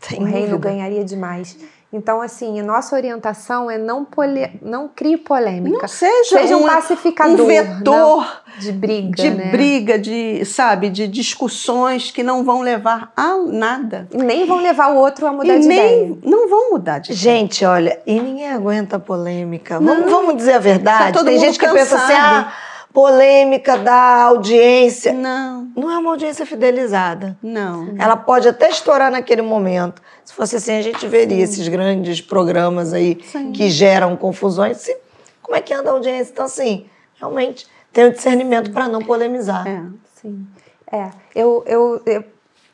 Sem 0.00 0.22
o 0.22 0.24
reino 0.24 0.50
dúvida. 0.56 0.70
ganharia 0.70 1.04
demais. 1.04 1.56
Então, 1.92 2.20
assim, 2.20 2.60
a 2.60 2.62
nossa 2.62 2.94
orientação 2.94 3.68
é 3.68 3.76
não, 3.76 4.04
pole... 4.04 4.48
não 4.62 4.86
crie 4.88 5.16
polêmica. 5.16 5.78
Não 5.80 5.88
seja, 5.88 6.38
Seja 6.38 6.56
um 6.56 6.64
um, 6.64 6.66
pacificador 6.68 7.40
um 7.40 7.46
vetor 7.48 7.84
não 7.84 8.26
de 8.60 8.70
briga, 8.70 9.22
de 9.22 9.30
né? 9.30 9.50
briga, 9.50 9.98
de, 9.98 10.44
sabe, 10.44 10.88
de 10.88 11.08
discussões 11.08 12.12
que 12.12 12.22
não 12.22 12.44
vão 12.44 12.60
levar 12.60 13.12
a 13.16 13.34
nada. 13.38 14.06
E 14.12 14.18
nem 14.18 14.46
vão 14.46 14.62
levar 14.62 14.92
o 14.92 14.98
outro 14.98 15.26
a 15.26 15.32
mudar 15.32 15.56
e 15.56 15.60
de 15.60 15.66
nem 15.66 15.78
ideia. 15.78 16.18
não 16.24 16.48
vão 16.48 16.70
mudar 16.70 17.00
de 17.00 17.10
ideia. 17.10 17.20
Gente, 17.20 17.64
olha, 17.64 18.00
e 18.06 18.20
ninguém 18.20 18.50
aguenta 18.50 18.96
polêmica. 19.00 19.80
Não. 19.80 19.96
Vamos, 19.96 20.10
vamos 20.12 20.36
dizer 20.36 20.52
a 20.52 20.58
verdade. 20.60 21.06
Tá 21.06 21.12
todo 21.12 21.24
Tem 21.24 21.34
mundo 21.34 21.44
gente 21.44 21.58
que 21.58 21.68
pensa 21.68 21.96
assim, 21.96 22.12
ah, 22.12 22.52
polêmica 22.92 23.76
da 23.78 24.22
audiência. 24.24 25.12
Não, 25.12 25.68
Não 25.76 25.90
é 25.90 25.98
uma 25.98 26.10
audiência 26.10 26.44
fidelizada. 26.44 27.36
não. 27.42 27.94
Ela 27.98 28.16
pode 28.16 28.48
até 28.48 28.68
estourar 28.68 29.10
naquele 29.10 29.42
momento. 29.42 30.02
Se 30.24 30.32
fosse 30.34 30.56
assim, 30.56 30.72
a 30.78 30.82
gente 30.82 31.06
veria 31.06 31.42
esses 31.44 31.66
grandes 31.68 32.20
programas 32.20 32.92
aí 32.92 33.18
Sim. 33.24 33.52
que 33.52 33.68
geram 33.70 34.16
confusões. 34.16 34.78
Se- 34.78 34.96
como 35.42 35.56
é 35.56 35.60
que 35.60 35.72
anda 35.74 35.90
a 35.90 35.92
audiência? 35.94 36.32
Então, 36.32 36.44
assim, 36.44 36.86
realmente, 37.18 37.66
tem 37.92 38.06
o 38.06 38.12
discernimento 38.12 38.70
para 38.72 38.86
não 38.88 39.00
polemizar. 39.02 39.66
É. 39.66 39.82
Sim. 40.20 40.46
É, 40.92 41.10
eu, 41.34 41.62
eu, 41.66 42.02
eu- 42.06 42.24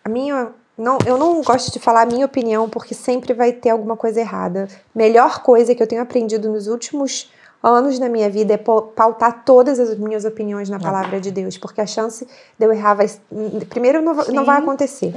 a 0.05 0.09
minha, 0.09 0.49
não, 0.77 0.99
eu 1.07 1.17
não 1.19 1.43
gosto 1.43 1.73
de 1.73 1.79
falar 1.79 2.03
a 2.03 2.07
minha 2.07 2.25
opinião 2.27 2.69
porque 2.69 2.95
sempre 2.95 3.33
vai 3.35 3.53
ter 3.53 3.71
alguma 3.71 3.97
coisa 3.97 4.21
errada. 4.21 4.69
Melhor 4.95 5.43
coisa 5.43 5.75
que 5.75 5.83
eu 5.83 5.87
tenho 5.87 6.03
aprendido 6.03 6.51
nos 6.51 6.67
últimos 6.67 7.31
anos 7.63 7.99
da 7.99 8.09
minha 8.09 8.31
vida 8.31 8.55
é 8.55 8.57
pau- 8.57 8.83
pautar 8.83 9.43
todas 9.45 9.81
as 9.81 9.97
minhas 9.99 10.25
opiniões 10.25 10.69
na 10.71 10.79
palavra 10.79 11.21
de 11.21 11.31
Deus, 11.31 11.59
porque 11.59 11.81
a 11.81 11.87
chance 11.87 12.25
de 12.59 12.65
eu 12.67 12.73
errar 12.73 12.95
vai, 12.95 13.11
primeiro 13.69 14.01
não, 14.03 14.15
vai- 14.15 14.29
não 14.29 14.45
vai 14.45 14.59
acontecer. 14.59 15.13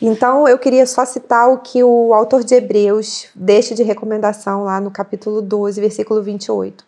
Então 0.00 0.46
eu 0.46 0.58
queria 0.58 0.86
só 0.86 1.04
citar 1.04 1.48
o 1.50 1.58
que 1.58 1.82
o 1.82 2.14
autor 2.14 2.44
de 2.44 2.54
Hebreus 2.54 3.28
deixa 3.34 3.74
de 3.74 3.82
recomendação 3.82 4.64
lá 4.64 4.80
no 4.80 4.90
capítulo 4.90 5.42
12, 5.42 5.80
versículo 5.80 6.22
28. 6.22 6.84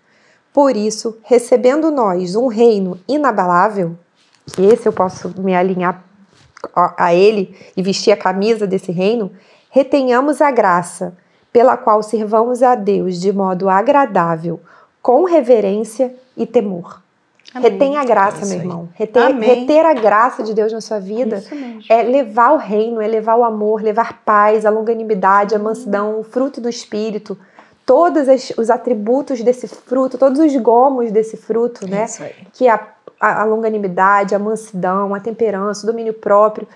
Por 0.53 0.77
isso, 0.77 1.17
recebendo 1.23 1.91
nós 1.91 2.35
um 2.37 2.47
reino 2.47 2.99
inabalável, 3.09 3.97
que 4.55 4.63
esse 4.63 4.87
eu 4.89 4.93
posso 4.93 5.33
me 5.41 5.55
alinhar 5.55 6.05
a 6.75 7.07
a 7.07 7.15
ele 7.15 7.57
e 7.77 7.83
vestir 7.83 8.13
a 8.13 8.17
camisa 8.17 8.67
desse 8.67 8.93
reino, 8.93 9.33
retenhamos 9.71 10.41
a 10.43 10.51
graça 10.51 11.17
pela 11.53 11.77
qual 11.77 12.03
servamos 12.03 12.63
a 12.63 12.75
Deus 12.75 13.19
de 13.21 13.33
modo 13.33 13.69
agradável, 13.69 14.61
com 15.03 15.25
reverência 15.25 16.15
e 16.37 16.47
temor. 16.47 17.01
Amém. 17.53 17.73
Retenha 17.73 18.01
a 18.01 18.05
graça, 18.05 18.47
meu 18.47 18.59
irmão. 18.59 18.89
Reter, 18.95 19.37
reter, 19.37 19.85
a 19.85 19.95
graça 19.95 20.43
de 20.43 20.55
Deus 20.55 20.73
na 20.73 20.81
sua 20.81 21.01
vida 21.01 21.43
é 21.89 22.03
levar 22.03 22.53
o 22.53 22.57
reino, 22.57 23.01
é 23.01 23.09
levar 23.09 23.37
o 23.37 23.45
amor, 23.45 23.83
levar 23.83 24.23
paz, 24.25 24.65
a 24.65 24.71
longanimidade, 24.71 25.55
a 25.55 25.59
mansidão, 25.59 26.21
o 26.21 26.23
fruto 26.23 26.61
do 26.61 26.69
espírito, 26.69 27.37
todos 27.85 28.29
os 28.57 28.71
atributos 28.71 29.43
desse 29.43 29.67
fruto, 29.67 30.17
todos 30.17 30.39
os 30.39 30.57
gomos 30.57 31.11
desse 31.11 31.37
fruto, 31.37 31.89
né? 31.89 32.07
Que 32.53 32.69
é 32.69 32.71
a, 32.71 32.87
a, 33.21 33.43
a 33.43 33.45
longanimidade, 33.45 34.33
a 34.33 34.39
mansidão, 34.39 35.13
a 35.13 35.19
temperança, 35.19 35.83
o 35.83 35.91
domínio 35.91 36.15
próprio. 36.15 36.69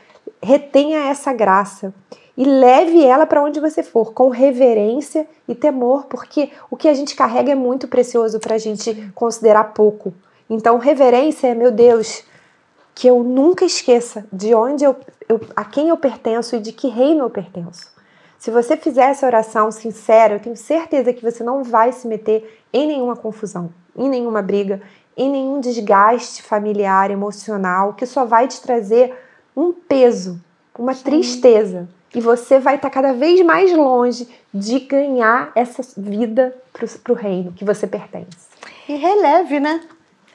Retenha 0.42 1.08
essa 1.08 1.32
graça 1.32 1.94
e 2.36 2.44
leve 2.44 3.04
ela 3.04 3.26
para 3.26 3.42
onde 3.42 3.60
você 3.60 3.82
for, 3.82 4.12
com 4.12 4.28
reverência 4.28 5.26
e 5.46 5.54
temor, 5.54 6.06
porque 6.06 6.50
o 6.70 6.76
que 6.76 6.88
a 6.88 6.94
gente 6.94 7.14
carrega 7.14 7.52
é 7.52 7.54
muito 7.54 7.86
precioso 7.86 8.40
para 8.40 8.56
a 8.56 8.58
gente 8.58 9.10
considerar 9.14 9.72
pouco. 9.72 10.12
Então, 10.50 10.78
reverência 10.78 11.48
é, 11.48 11.54
meu 11.54 11.70
Deus, 11.70 12.24
que 12.94 13.06
eu 13.06 13.22
nunca 13.22 13.64
esqueça 13.64 14.26
de 14.32 14.54
onde 14.54 14.84
eu, 14.84 14.96
eu, 15.28 15.40
a 15.54 15.64
quem 15.64 15.88
eu 15.88 15.96
pertenço 15.96 16.56
e 16.56 16.60
de 16.60 16.72
que 16.72 16.88
reino 16.88 17.24
eu 17.24 17.30
pertenço. 17.30 17.92
Se 18.38 18.50
você 18.50 18.76
fizer 18.76 19.04
essa 19.04 19.24
oração 19.24 19.70
sincera, 19.70 20.34
eu 20.34 20.40
tenho 20.40 20.56
certeza 20.56 21.12
que 21.12 21.22
você 21.22 21.42
não 21.42 21.64
vai 21.64 21.92
se 21.92 22.06
meter 22.06 22.62
em 22.72 22.86
nenhuma 22.86 23.16
confusão, 23.16 23.72
em 23.96 24.08
nenhuma 24.08 24.42
briga, 24.42 24.82
em 25.16 25.30
nenhum 25.30 25.60
desgaste 25.60 26.42
familiar, 26.42 27.10
emocional, 27.10 27.94
que 27.94 28.04
só 28.04 28.24
vai 28.24 28.46
te 28.46 28.60
trazer 28.60 29.14
um 29.56 29.72
peso, 29.72 30.38
uma 30.78 30.94
tristeza. 30.94 31.88
E 32.14 32.20
você 32.20 32.58
vai 32.58 32.76
estar 32.76 32.90
cada 32.90 33.12
vez 33.12 33.40
mais 33.42 33.72
longe 33.72 34.28
de 34.52 34.78
ganhar 34.80 35.50
essa 35.54 35.82
vida 35.96 36.56
para 36.72 37.12
o 37.12 37.16
reino 37.16 37.52
que 37.52 37.64
você 37.64 37.86
pertence. 37.86 38.46
E 38.88 38.94
releve, 38.94 39.58
né? 39.58 39.80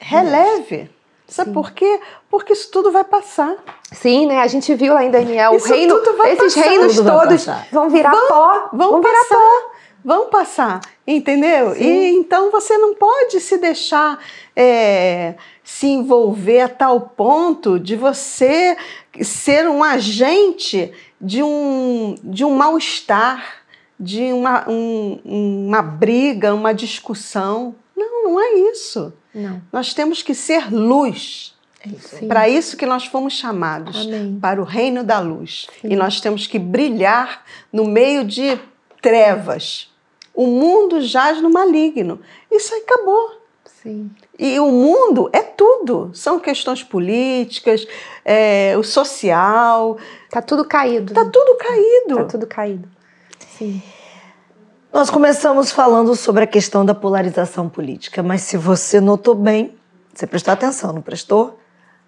releve. 0.00 0.90
Sabe 1.28 1.50
Sim. 1.50 1.54
por 1.54 1.70
quê? 1.70 2.00
Porque 2.28 2.52
isso 2.52 2.68
tudo 2.72 2.90
vai 2.90 3.04
passar. 3.04 3.54
Sim, 3.92 4.26
né? 4.26 4.40
A 4.40 4.48
gente 4.48 4.74
viu 4.74 4.94
lá 4.94 5.04
em 5.04 5.10
Daniel, 5.10 5.54
isso 5.54 5.66
o 5.66 5.70
reino, 5.70 6.02
esses 6.24 6.54
passar. 6.54 6.68
reinos 6.68 6.96
tudo 6.96 7.10
todos 7.10 7.46
vão 7.70 7.88
virar 7.88 8.10
vão, 8.10 8.28
pó. 8.28 8.68
Vão, 8.72 8.90
vão 8.90 9.00
virar 9.00 9.24
pó. 9.28 9.70
Vão 10.02 10.30
passar, 10.30 10.80
entendeu? 11.06 11.74
Sim. 11.74 11.84
E 11.84 12.16
então 12.16 12.50
você 12.50 12.76
não 12.78 12.94
pode 12.94 13.38
se 13.38 13.58
deixar 13.58 14.18
é, 14.56 15.34
se 15.62 15.86
envolver 15.86 16.62
a 16.62 16.68
tal 16.68 17.00
ponto 17.00 17.78
de 17.78 17.94
você 17.96 18.76
ser 19.22 19.68
um 19.68 19.84
agente 19.84 20.92
de 21.20 21.42
um, 21.42 22.14
de 22.22 22.44
um 22.44 22.56
mal-estar, 22.56 23.62
de 23.98 24.32
uma, 24.32 24.68
um, 24.68 25.20
uma 25.24 25.82
briga, 25.82 26.54
uma 26.54 26.72
discussão. 26.72 27.74
Não, 27.96 28.24
não 28.24 28.40
é 28.40 28.54
isso. 28.72 29.12
Não. 29.34 29.60
Nós 29.72 29.92
temos 29.92 30.22
que 30.22 30.34
ser 30.34 30.72
luz. 30.72 31.54
É 31.82 32.26
para 32.26 32.48
isso 32.48 32.76
que 32.76 32.84
nós 32.84 33.06
fomos 33.06 33.32
chamados, 33.34 34.06
Amém. 34.06 34.38
para 34.40 34.60
o 34.60 34.64
reino 34.64 35.02
da 35.02 35.18
luz. 35.18 35.66
Sim. 35.80 35.88
E 35.92 35.96
nós 35.96 36.20
temos 36.20 36.46
que 36.46 36.58
brilhar 36.58 37.44
no 37.72 37.86
meio 37.86 38.24
de 38.24 38.58
trevas. 39.00 39.90
O 40.34 40.46
mundo 40.46 41.00
jaz 41.00 41.40
no 41.40 41.50
maligno. 41.50 42.20
Isso 42.50 42.74
aí 42.74 42.82
acabou. 42.82 43.39
Sim. 43.82 44.10
E 44.38 44.60
o 44.60 44.70
mundo 44.70 45.30
é 45.32 45.40
tudo. 45.40 46.10
São 46.12 46.38
questões 46.38 46.82
políticas, 46.82 47.86
é, 48.24 48.74
o 48.76 48.82
social. 48.82 49.96
Tá 50.30 50.42
tudo 50.42 50.66
caído. 50.66 51.14
Tá 51.14 51.24
tudo 51.24 51.56
caído. 51.56 52.16
Tá 52.16 52.24
tudo 52.24 52.46
caído. 52.46 52.88
Sim. 53.56 53.82
Nós 54.92 55.08
começamos 55.08 55.70
falando 55.70 56.14
sobre 56.14 56.44
a 56.44 56.46
questão 56.46 56.84
da 56.84 56.94
polarização 56.94 57.68
política, 57.68 58.22
mas 58.22 58.42
se 58.42 58.56
você 58.56 59.00
notou 59.00 59.34
bem, 59.34 59.74
você 60.12 60.26
prestou 60.26 60.52
atenção, 60.52 60.92
não 60.92 61.00
prestou? 61.00 61.58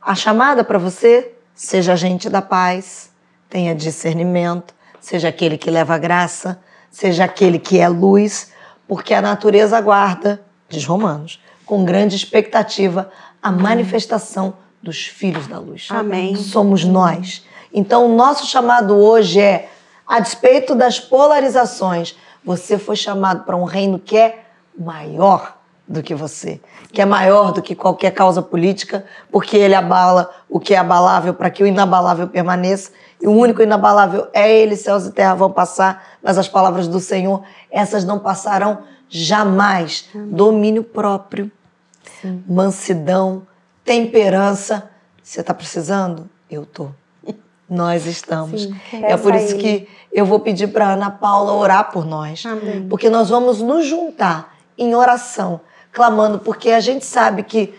A 0.00 0.14
chamada 0.14 0.64
para 0.64 0.78
você, 0.78 1.32
seja 1.54 1.92
agente 1.92 2.28
da 2.28 2.42
paz, 2.42 3.10
tenha 3.48 3.74
discernimento, 3.74 4.74
seja 5.00 5.28
aquele 5.28 5.56
que 5.56 5.70
leva 5.70 5.96
graça, 5.96 6.60
seja 6.90 7.24
aquele 7.24 7.58
que 7.58 7.78
é 7.78 7.88
luz, 7.88 8.50
porque 8.88 9.14
a 9.14 9.22
natureza 9.22 9.78
aguarda, 9.78 10.42
diz 10.68 10.84
Romanos, 10.84 11.40
com 11.72 11.86
grande 11.86 12.14
expectativa 12.14 13.10
a 13.42 13.50
manifestação 13.50 14.52
dos 14.82 15.06
filhos 15.06 15.46
da 15.46 15.58
luz. 15.58 15.88
Amém. 15.88 16.36
Somos 16.36 16.84
nós. 16.84 17.46
Então, 17.72 18.04
o 18.04 18.14
nosso 18.14 18.44
chamado 18.44 18.94
hoje 18.94 19.40
é, 19.40 19.70
a 20.06 20.20
despeito 20.20 20.74
das 20.74 21.00
polarizações, 21.00 22.14
você 22.44 22.76
foi 22.76 22.94
chamado 22.94 23.44
para 23.44 23.56
um 23.56 23.64
reino 23.64 23.98
que 23.98 24.18
é 24.18 24.44
maior 24.78 25.56
do 25.88 26.02
que 26.02 26.14
você, 26.14 26.60
que 26.92 27.00
é 27.00 27.06
maior 27.06 27.52
do 27.52 27.62
que 27.62 27.74
qualquer 27.74 28.10
causa 28.10 28.42
política, 28.42 29.06
porque 29.30 29.56
ele 29.56 29.74
abala 29.74 30.30
o 30.50 30.60
que 30.60 30.74
é 30.74 30.76
abalável 30.76 31.32
para 31.32 31.48
que 31.48 31.62
o 31.62 31.66
inabalável 31.66 32.28
permaneça. 32.28 32.90
E 33.18 33.26
o 33.26 33.32
único 33.32 33.62
inabalável 33.62 34.28
é 34.34 34.54
ele, 34.58 34.76
céus 34.76 35.06
e 35.06 35.10
terra 35.10 35.34
vão 35.34 35.50
passar, 35.50 36.18
mas 36.22 36.36
as 36.36 36.50
palavras 36.50 36.86
do 36.86 37.00
Senhor, 37.00 37.42
essas 37.70 38.04
não 38.04 38.18
passarão 38.18 38.80
jamais. 39.08 40.10
Domínio 40.14 40.84
próprio, 40.84 41.50
Sim. 42.20 42.42
mansidão, 42.46 43.46
temperança. 43.84 44.90
Você 45.22 45.40
está 45.40 45.54
precisando? 45.54 46.28
Eu 46.50 46.64
estou. 46.64 46.94
Nós 47.68 48.06
estamos. 48.06 48.62
Sim, 48.62 49.04
é 49.04 49.16
por 49.16 49.34
isso 49.34 49.56
que 49.56 49.88
eu 50.12 50.26
vou 50.26 50.40
pedir 50.40 50.68
para 50.68 50.92
Ana 50.92 51.10
Paula 51.10 51.52
orar 51.52 51.90
por 51.90 52.04
nós. 52.04 52.44
Amém. 52.44 52.86
Porque 52.86 53.08
nós 53.08 53.30
vamos 53.30 53.62
nos 53.62 53.86
juntar 53.86 54.54
em 54.76 54.94
oração, 54.94 55.60
clamando, 55.90 56.38
porque 56.38 56.70
a 56.70 56.80
gente 56.80 57.06
sabe 57.06 57.42
que 57.42 57.72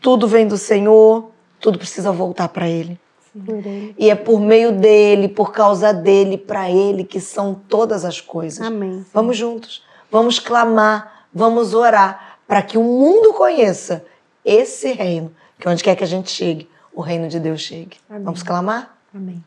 tudo 0.00 0.28
vem 0.28 0.46
do 0.46 0.58
Senhor, 0.58 1.30
tudo 1.58 1.78
precisa 1.78 2.12
voltar 2.12 2.48
para 2.48 2.68
Ele. 2.68 3.00
Sim. 3.32 3.94
E 3.96 4.10
é 4.10 4.14
por 4.14 4.40
meio 4.40 4.72
dele, 4.72 5.28
por 5.28 5.52
causa 5.52 5.92
dele, 5.92 6.36
para 6.36 6.70
ele 6.70 7.04
que 7.04 7.20
são 7.20 7.54
todas 7.54 8.04
as 8.04 8.20
coisas. 8.20 8.60
Amém. 8.60 9.04
Vamos 9.12 9.36
juntos, 9.36 9.82
vamos 10.10 10.38
clamar, 10.38 11.26
vamos 11.32 11.74
orar 11.74 12.27
para 12.48 12.62
que 12.62 12.78
o 12.78 12.82
mundo 12.82 13.34
conheça 13.34 14.04
esse 14.42 14.90
reino, 14.92 15.30
que 15.58 15.68
onde 15.68 15.84
quer 15.84 15.94
que 15.94 16.02
a 16.02 16.06
gente 16.06 16.30
chegue, 16.30 16.68
o 16.94 17.02
reino 17.02 17.28
de 17.28 17.38
Deus 17.38 17.60
chegue. 17.60 17.98
Amém. 18.08 18.24
Vamos 18.24 18.42
clamar? 18.42 18.98
Amém. 19.14 19.44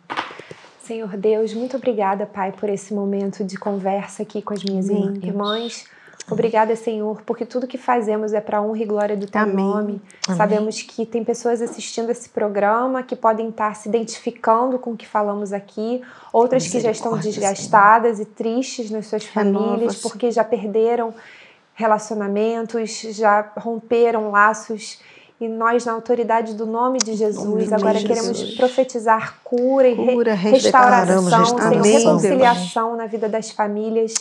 Senhor 0.83 1.17
Deus, 1.17 1.53
muito 1.53 1.77
obrigada, 1.77 2.27
Pai, 2.27 2.51
por 2.51 2.69
esse 2.69 2.93
momento 2.93 3.43
de 3.43 3.57
conversa 3.57 4.21
aqui 4.21 4.41
com 4.41 4.53
as 4.53 4.63
minhas 4.63 4.89
Amém, 4.89 5.19
irmãs. 5.23 5.85
Obrigada, 6.29 6.75
Senhor, 6.75 7.21
porque 7.25 7.45
tudo 7.45 7.67
que 7.67 7.77
fazemos 7.77 8.33
é 8.33 8.39
para 8.39 8.61
honra 8.61 8.83
e 8.83 8.85
glória 8.85 9.17
do 9.17 9.25
Teu 9.25 9.41
Amém. 9.41 9.55
nome. 9.55 10.01
Amém. 10.27 10.37
Sabemos 10.37 10.81
que 10.81 11.05
tem 11.05 11.23
pessoas 11.23 11.61
assistindo 11.61 12.09
esse 12.09 12.29
programa 12.29 13.03
que 13.03 13.15
podem 13.15 13.49
estar 13.49 13.75
se 13.75 13.89
identificando 13.89 14.77
com 14.77 14.91
o 14.91 14.97
que 14.97 15.07
falamos 15.07 15.51
aqui, 15.51 16.01
outras 16.31 16.67
que 16.67 16.79
já 16.79 16.91
estão 16.91 17.17
desgastadas 17.17 18.17
Senhor. 18.17 18.29
e 18.29 18.33
tristes 18.33 18.91
nas 18.91 19.07
suas 19.07 19.25
famílias 19.25 19.97
porque 19.97 20.31
já 20.31 20.43
perderam 20.43 21.13
relacionamentos, 21.73 23.01
já 23.01 23.51
romperam 23.57 24.31
laços 24.31 24.99
e 25.41 25.47
nós, 25.47 25.83
na 25.85 25.93
autoridade 25.93 26.53
do 26.53 26.67
nome 26.67 26.99
de 26.99 27.15
Jesus, 27.15 27.73
agora 27.73 27.97
de 27.97 28.05
queremos 28.05 28.37
Jesus. 28.37 28.55
profetizar 28.57 29.39
cura 29.43 29.87
e 29.87 29.95
cura, 29.95 30.35
restauração, 30.35 31.45
Senhor, 31.45 31.81
reconciliação 31.81 32.95
na 32.95 33.07
vida 33.07 33.27
das 33.27 33.49
famílias. 33.49 34.13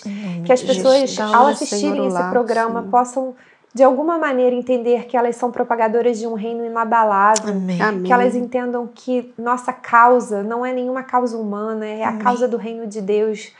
Que 0.46 0.50
as 0.50 0.62
pessoas, 0.62 1.20
ao 1.20 1.48
assistirem 1.48 2.06
esse 2.06 2.22
programa, 2.30 2.84
possam 2.84 3.34
de 3.74 3.82
alguma 3.82 4.18
maneira 4.18 4.56
entender 4.56 5.04
que 5.04 5.16
elas 5.16 5.36
são 5.36 5.52
propagadoras 5.52 6.18
de 6.18 6.26
um 6.26 6.32
reino 6.32 6.64
inabalável, 6.64 7.52
Amém. 7.52 8.02
que 8.02 8.12
elas 8.12 8.34
entendam 8.34 8.88
que 8.92 9.32
nossa 9.36 9.74
causa 9.74 10.42
não 10.42 10.64
é 10.64 10.72
nenhuma 10.72 11.02
causa 11.02 11.36
humana, 11.36 11.86
é 11.86 12.02
a 12.02 12.08
Amém. 12.08 12.22
causa 12.22 12.48
do 12.48 12.56
reino 12.56 12.86
de 12.86 13.02
Deus 13.02 13.52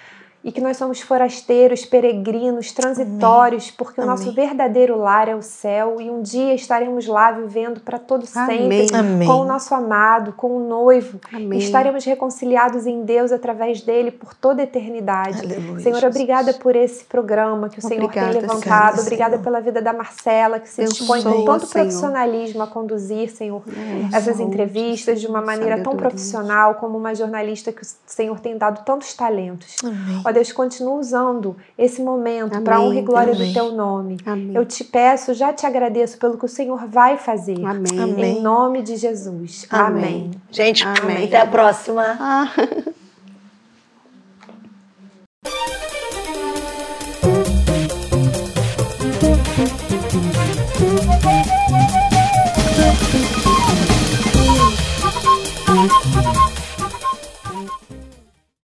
e 0.43 0.51
que 0.51 0.61
nós 0.61 0.77
somos 0.79 1.01
forasteiros, 1.01 1.85
peregrinos, 1.85 2.73
transitórios, 2.73 3.65
Amém. 3.65 3.75
porque 3.77 4.01
Amém. 4.01 4.09
o 4.09 4.17
nosso 4.17 4.33
verdadeiro 4.33 4.99
lar 4.99 5.29
é 5.29 5.35
o 5.35 5.43
céu 5.43 6.01
e 6.01 6.09
um 6.09 6.23
dia 6.23 6.55
estaremos 6.55 7.07
lá 7.07 7.31
vivendo 7.31 7.81
para 7.81 7.99
todo 7.99 8.25
sempre 8.25 8.87
Amém. 8.95 9.29
com 9.29 9.35
o 9.35 9.45
nosso 9.45 9.75
amado, 9.75 10.33
com 10.33 10.57
o 10.57 10.61
noivo. 10.61 11.21
Estaremos 11.53 12.05
reconciliados 12.05 12.87
em 12.87 13.03
Deus 13.03 13.33
através 13.33 13.83
dele 13.83 14.11
por 14.11 14.33
toda 14.33 14.63
a 14.63 14.65
eternidade. 14.65 15.41
Aleluia, 15.41 15.81
Senhor, 15.81 16.01
Jesus. 16.01 16.05
obrigada 16.05 16.55
por 16.55 16.75
esse 16.75 17.05
programa 17.05 17.69
que 17.69 17.79
o 17.79 17.83
Senhor 17.83 18.11
tem 18.11 18.31
levantado. 18.31 18.95
Senhor. 18.95 19.03
Obrigada 19.03 19.39
pela 19.39 19.61
vida 19.61 19.83
da 19.83 19.93
Marcela, 19.93 20.59
que 20.59 20.69
se 20.69 20.83
Eu 20.83 20.89
dispõe 20.89 21.23
com 21.23 21.45
tanto 21.45 21.67
Senhor. 21.67 21.85
profissionalismo 21.85 22.63
a 22.63 22.67
conduzir, 22.67 23.31
Senhor, 23.31 23.63
é, 23.69 24.17
essas 24.17 24.41
entrevistas 24.41 25.21
de 25.21 25.27
uma 25.27 25.43
maneira 25.43 25.83
tão 25.83 25.95
profissional 25.97 26.77
como 26.77 26.97
uma 26.97 27.15
jornalista 27.15 27.73
que 27.73 27.83
o 27.83 27.87
Senhor 28.07 28.41
tem 28.41 28.57
dado 28.57 28.85
tantos 28.85 29.13
talentos. 29.13 29.77
Amém. 29.85 30.23
Ó 30.31 30.33
Deus, 30.33 30.53
continua 30.53 30.95
usando 30.95 31.57
esse 31.77 32.01
momento 32.01 32.61
para 32.63 32.81
honra 32.81 33.01
e 33.01 33.03
glória 33.03 33.35
Amém. 33.35 33.49
do 33.49 33.53
teu 33.53 33.73
nome. 33.73 34.17
Amém. 34.25 34.55
Eu 34.55 34.65
te 34.65 34.85
peço, 34.85 35.35
já 35.35 35.53
te 35.53 35.67
agradeço 35.67 36.19
pelo 36.19 36.39
que 36.39 36.45
o 36.45 36.49
Senhor 36.49 36.87
vai 36.87 37.19
fazer. 37.19 37.65
Amém. 37.65 38.39
Em 38.39 38.41
nome 38.41 38.81
de 38.81 38.97
Jesus. 38.97 39.67
Amém. 39.69 40.31
Gente, 40.51 40.85
até 40.87 41.41
a 41.41 41.47
próxima. 41.47 42.17
Ah. 42.21 42.49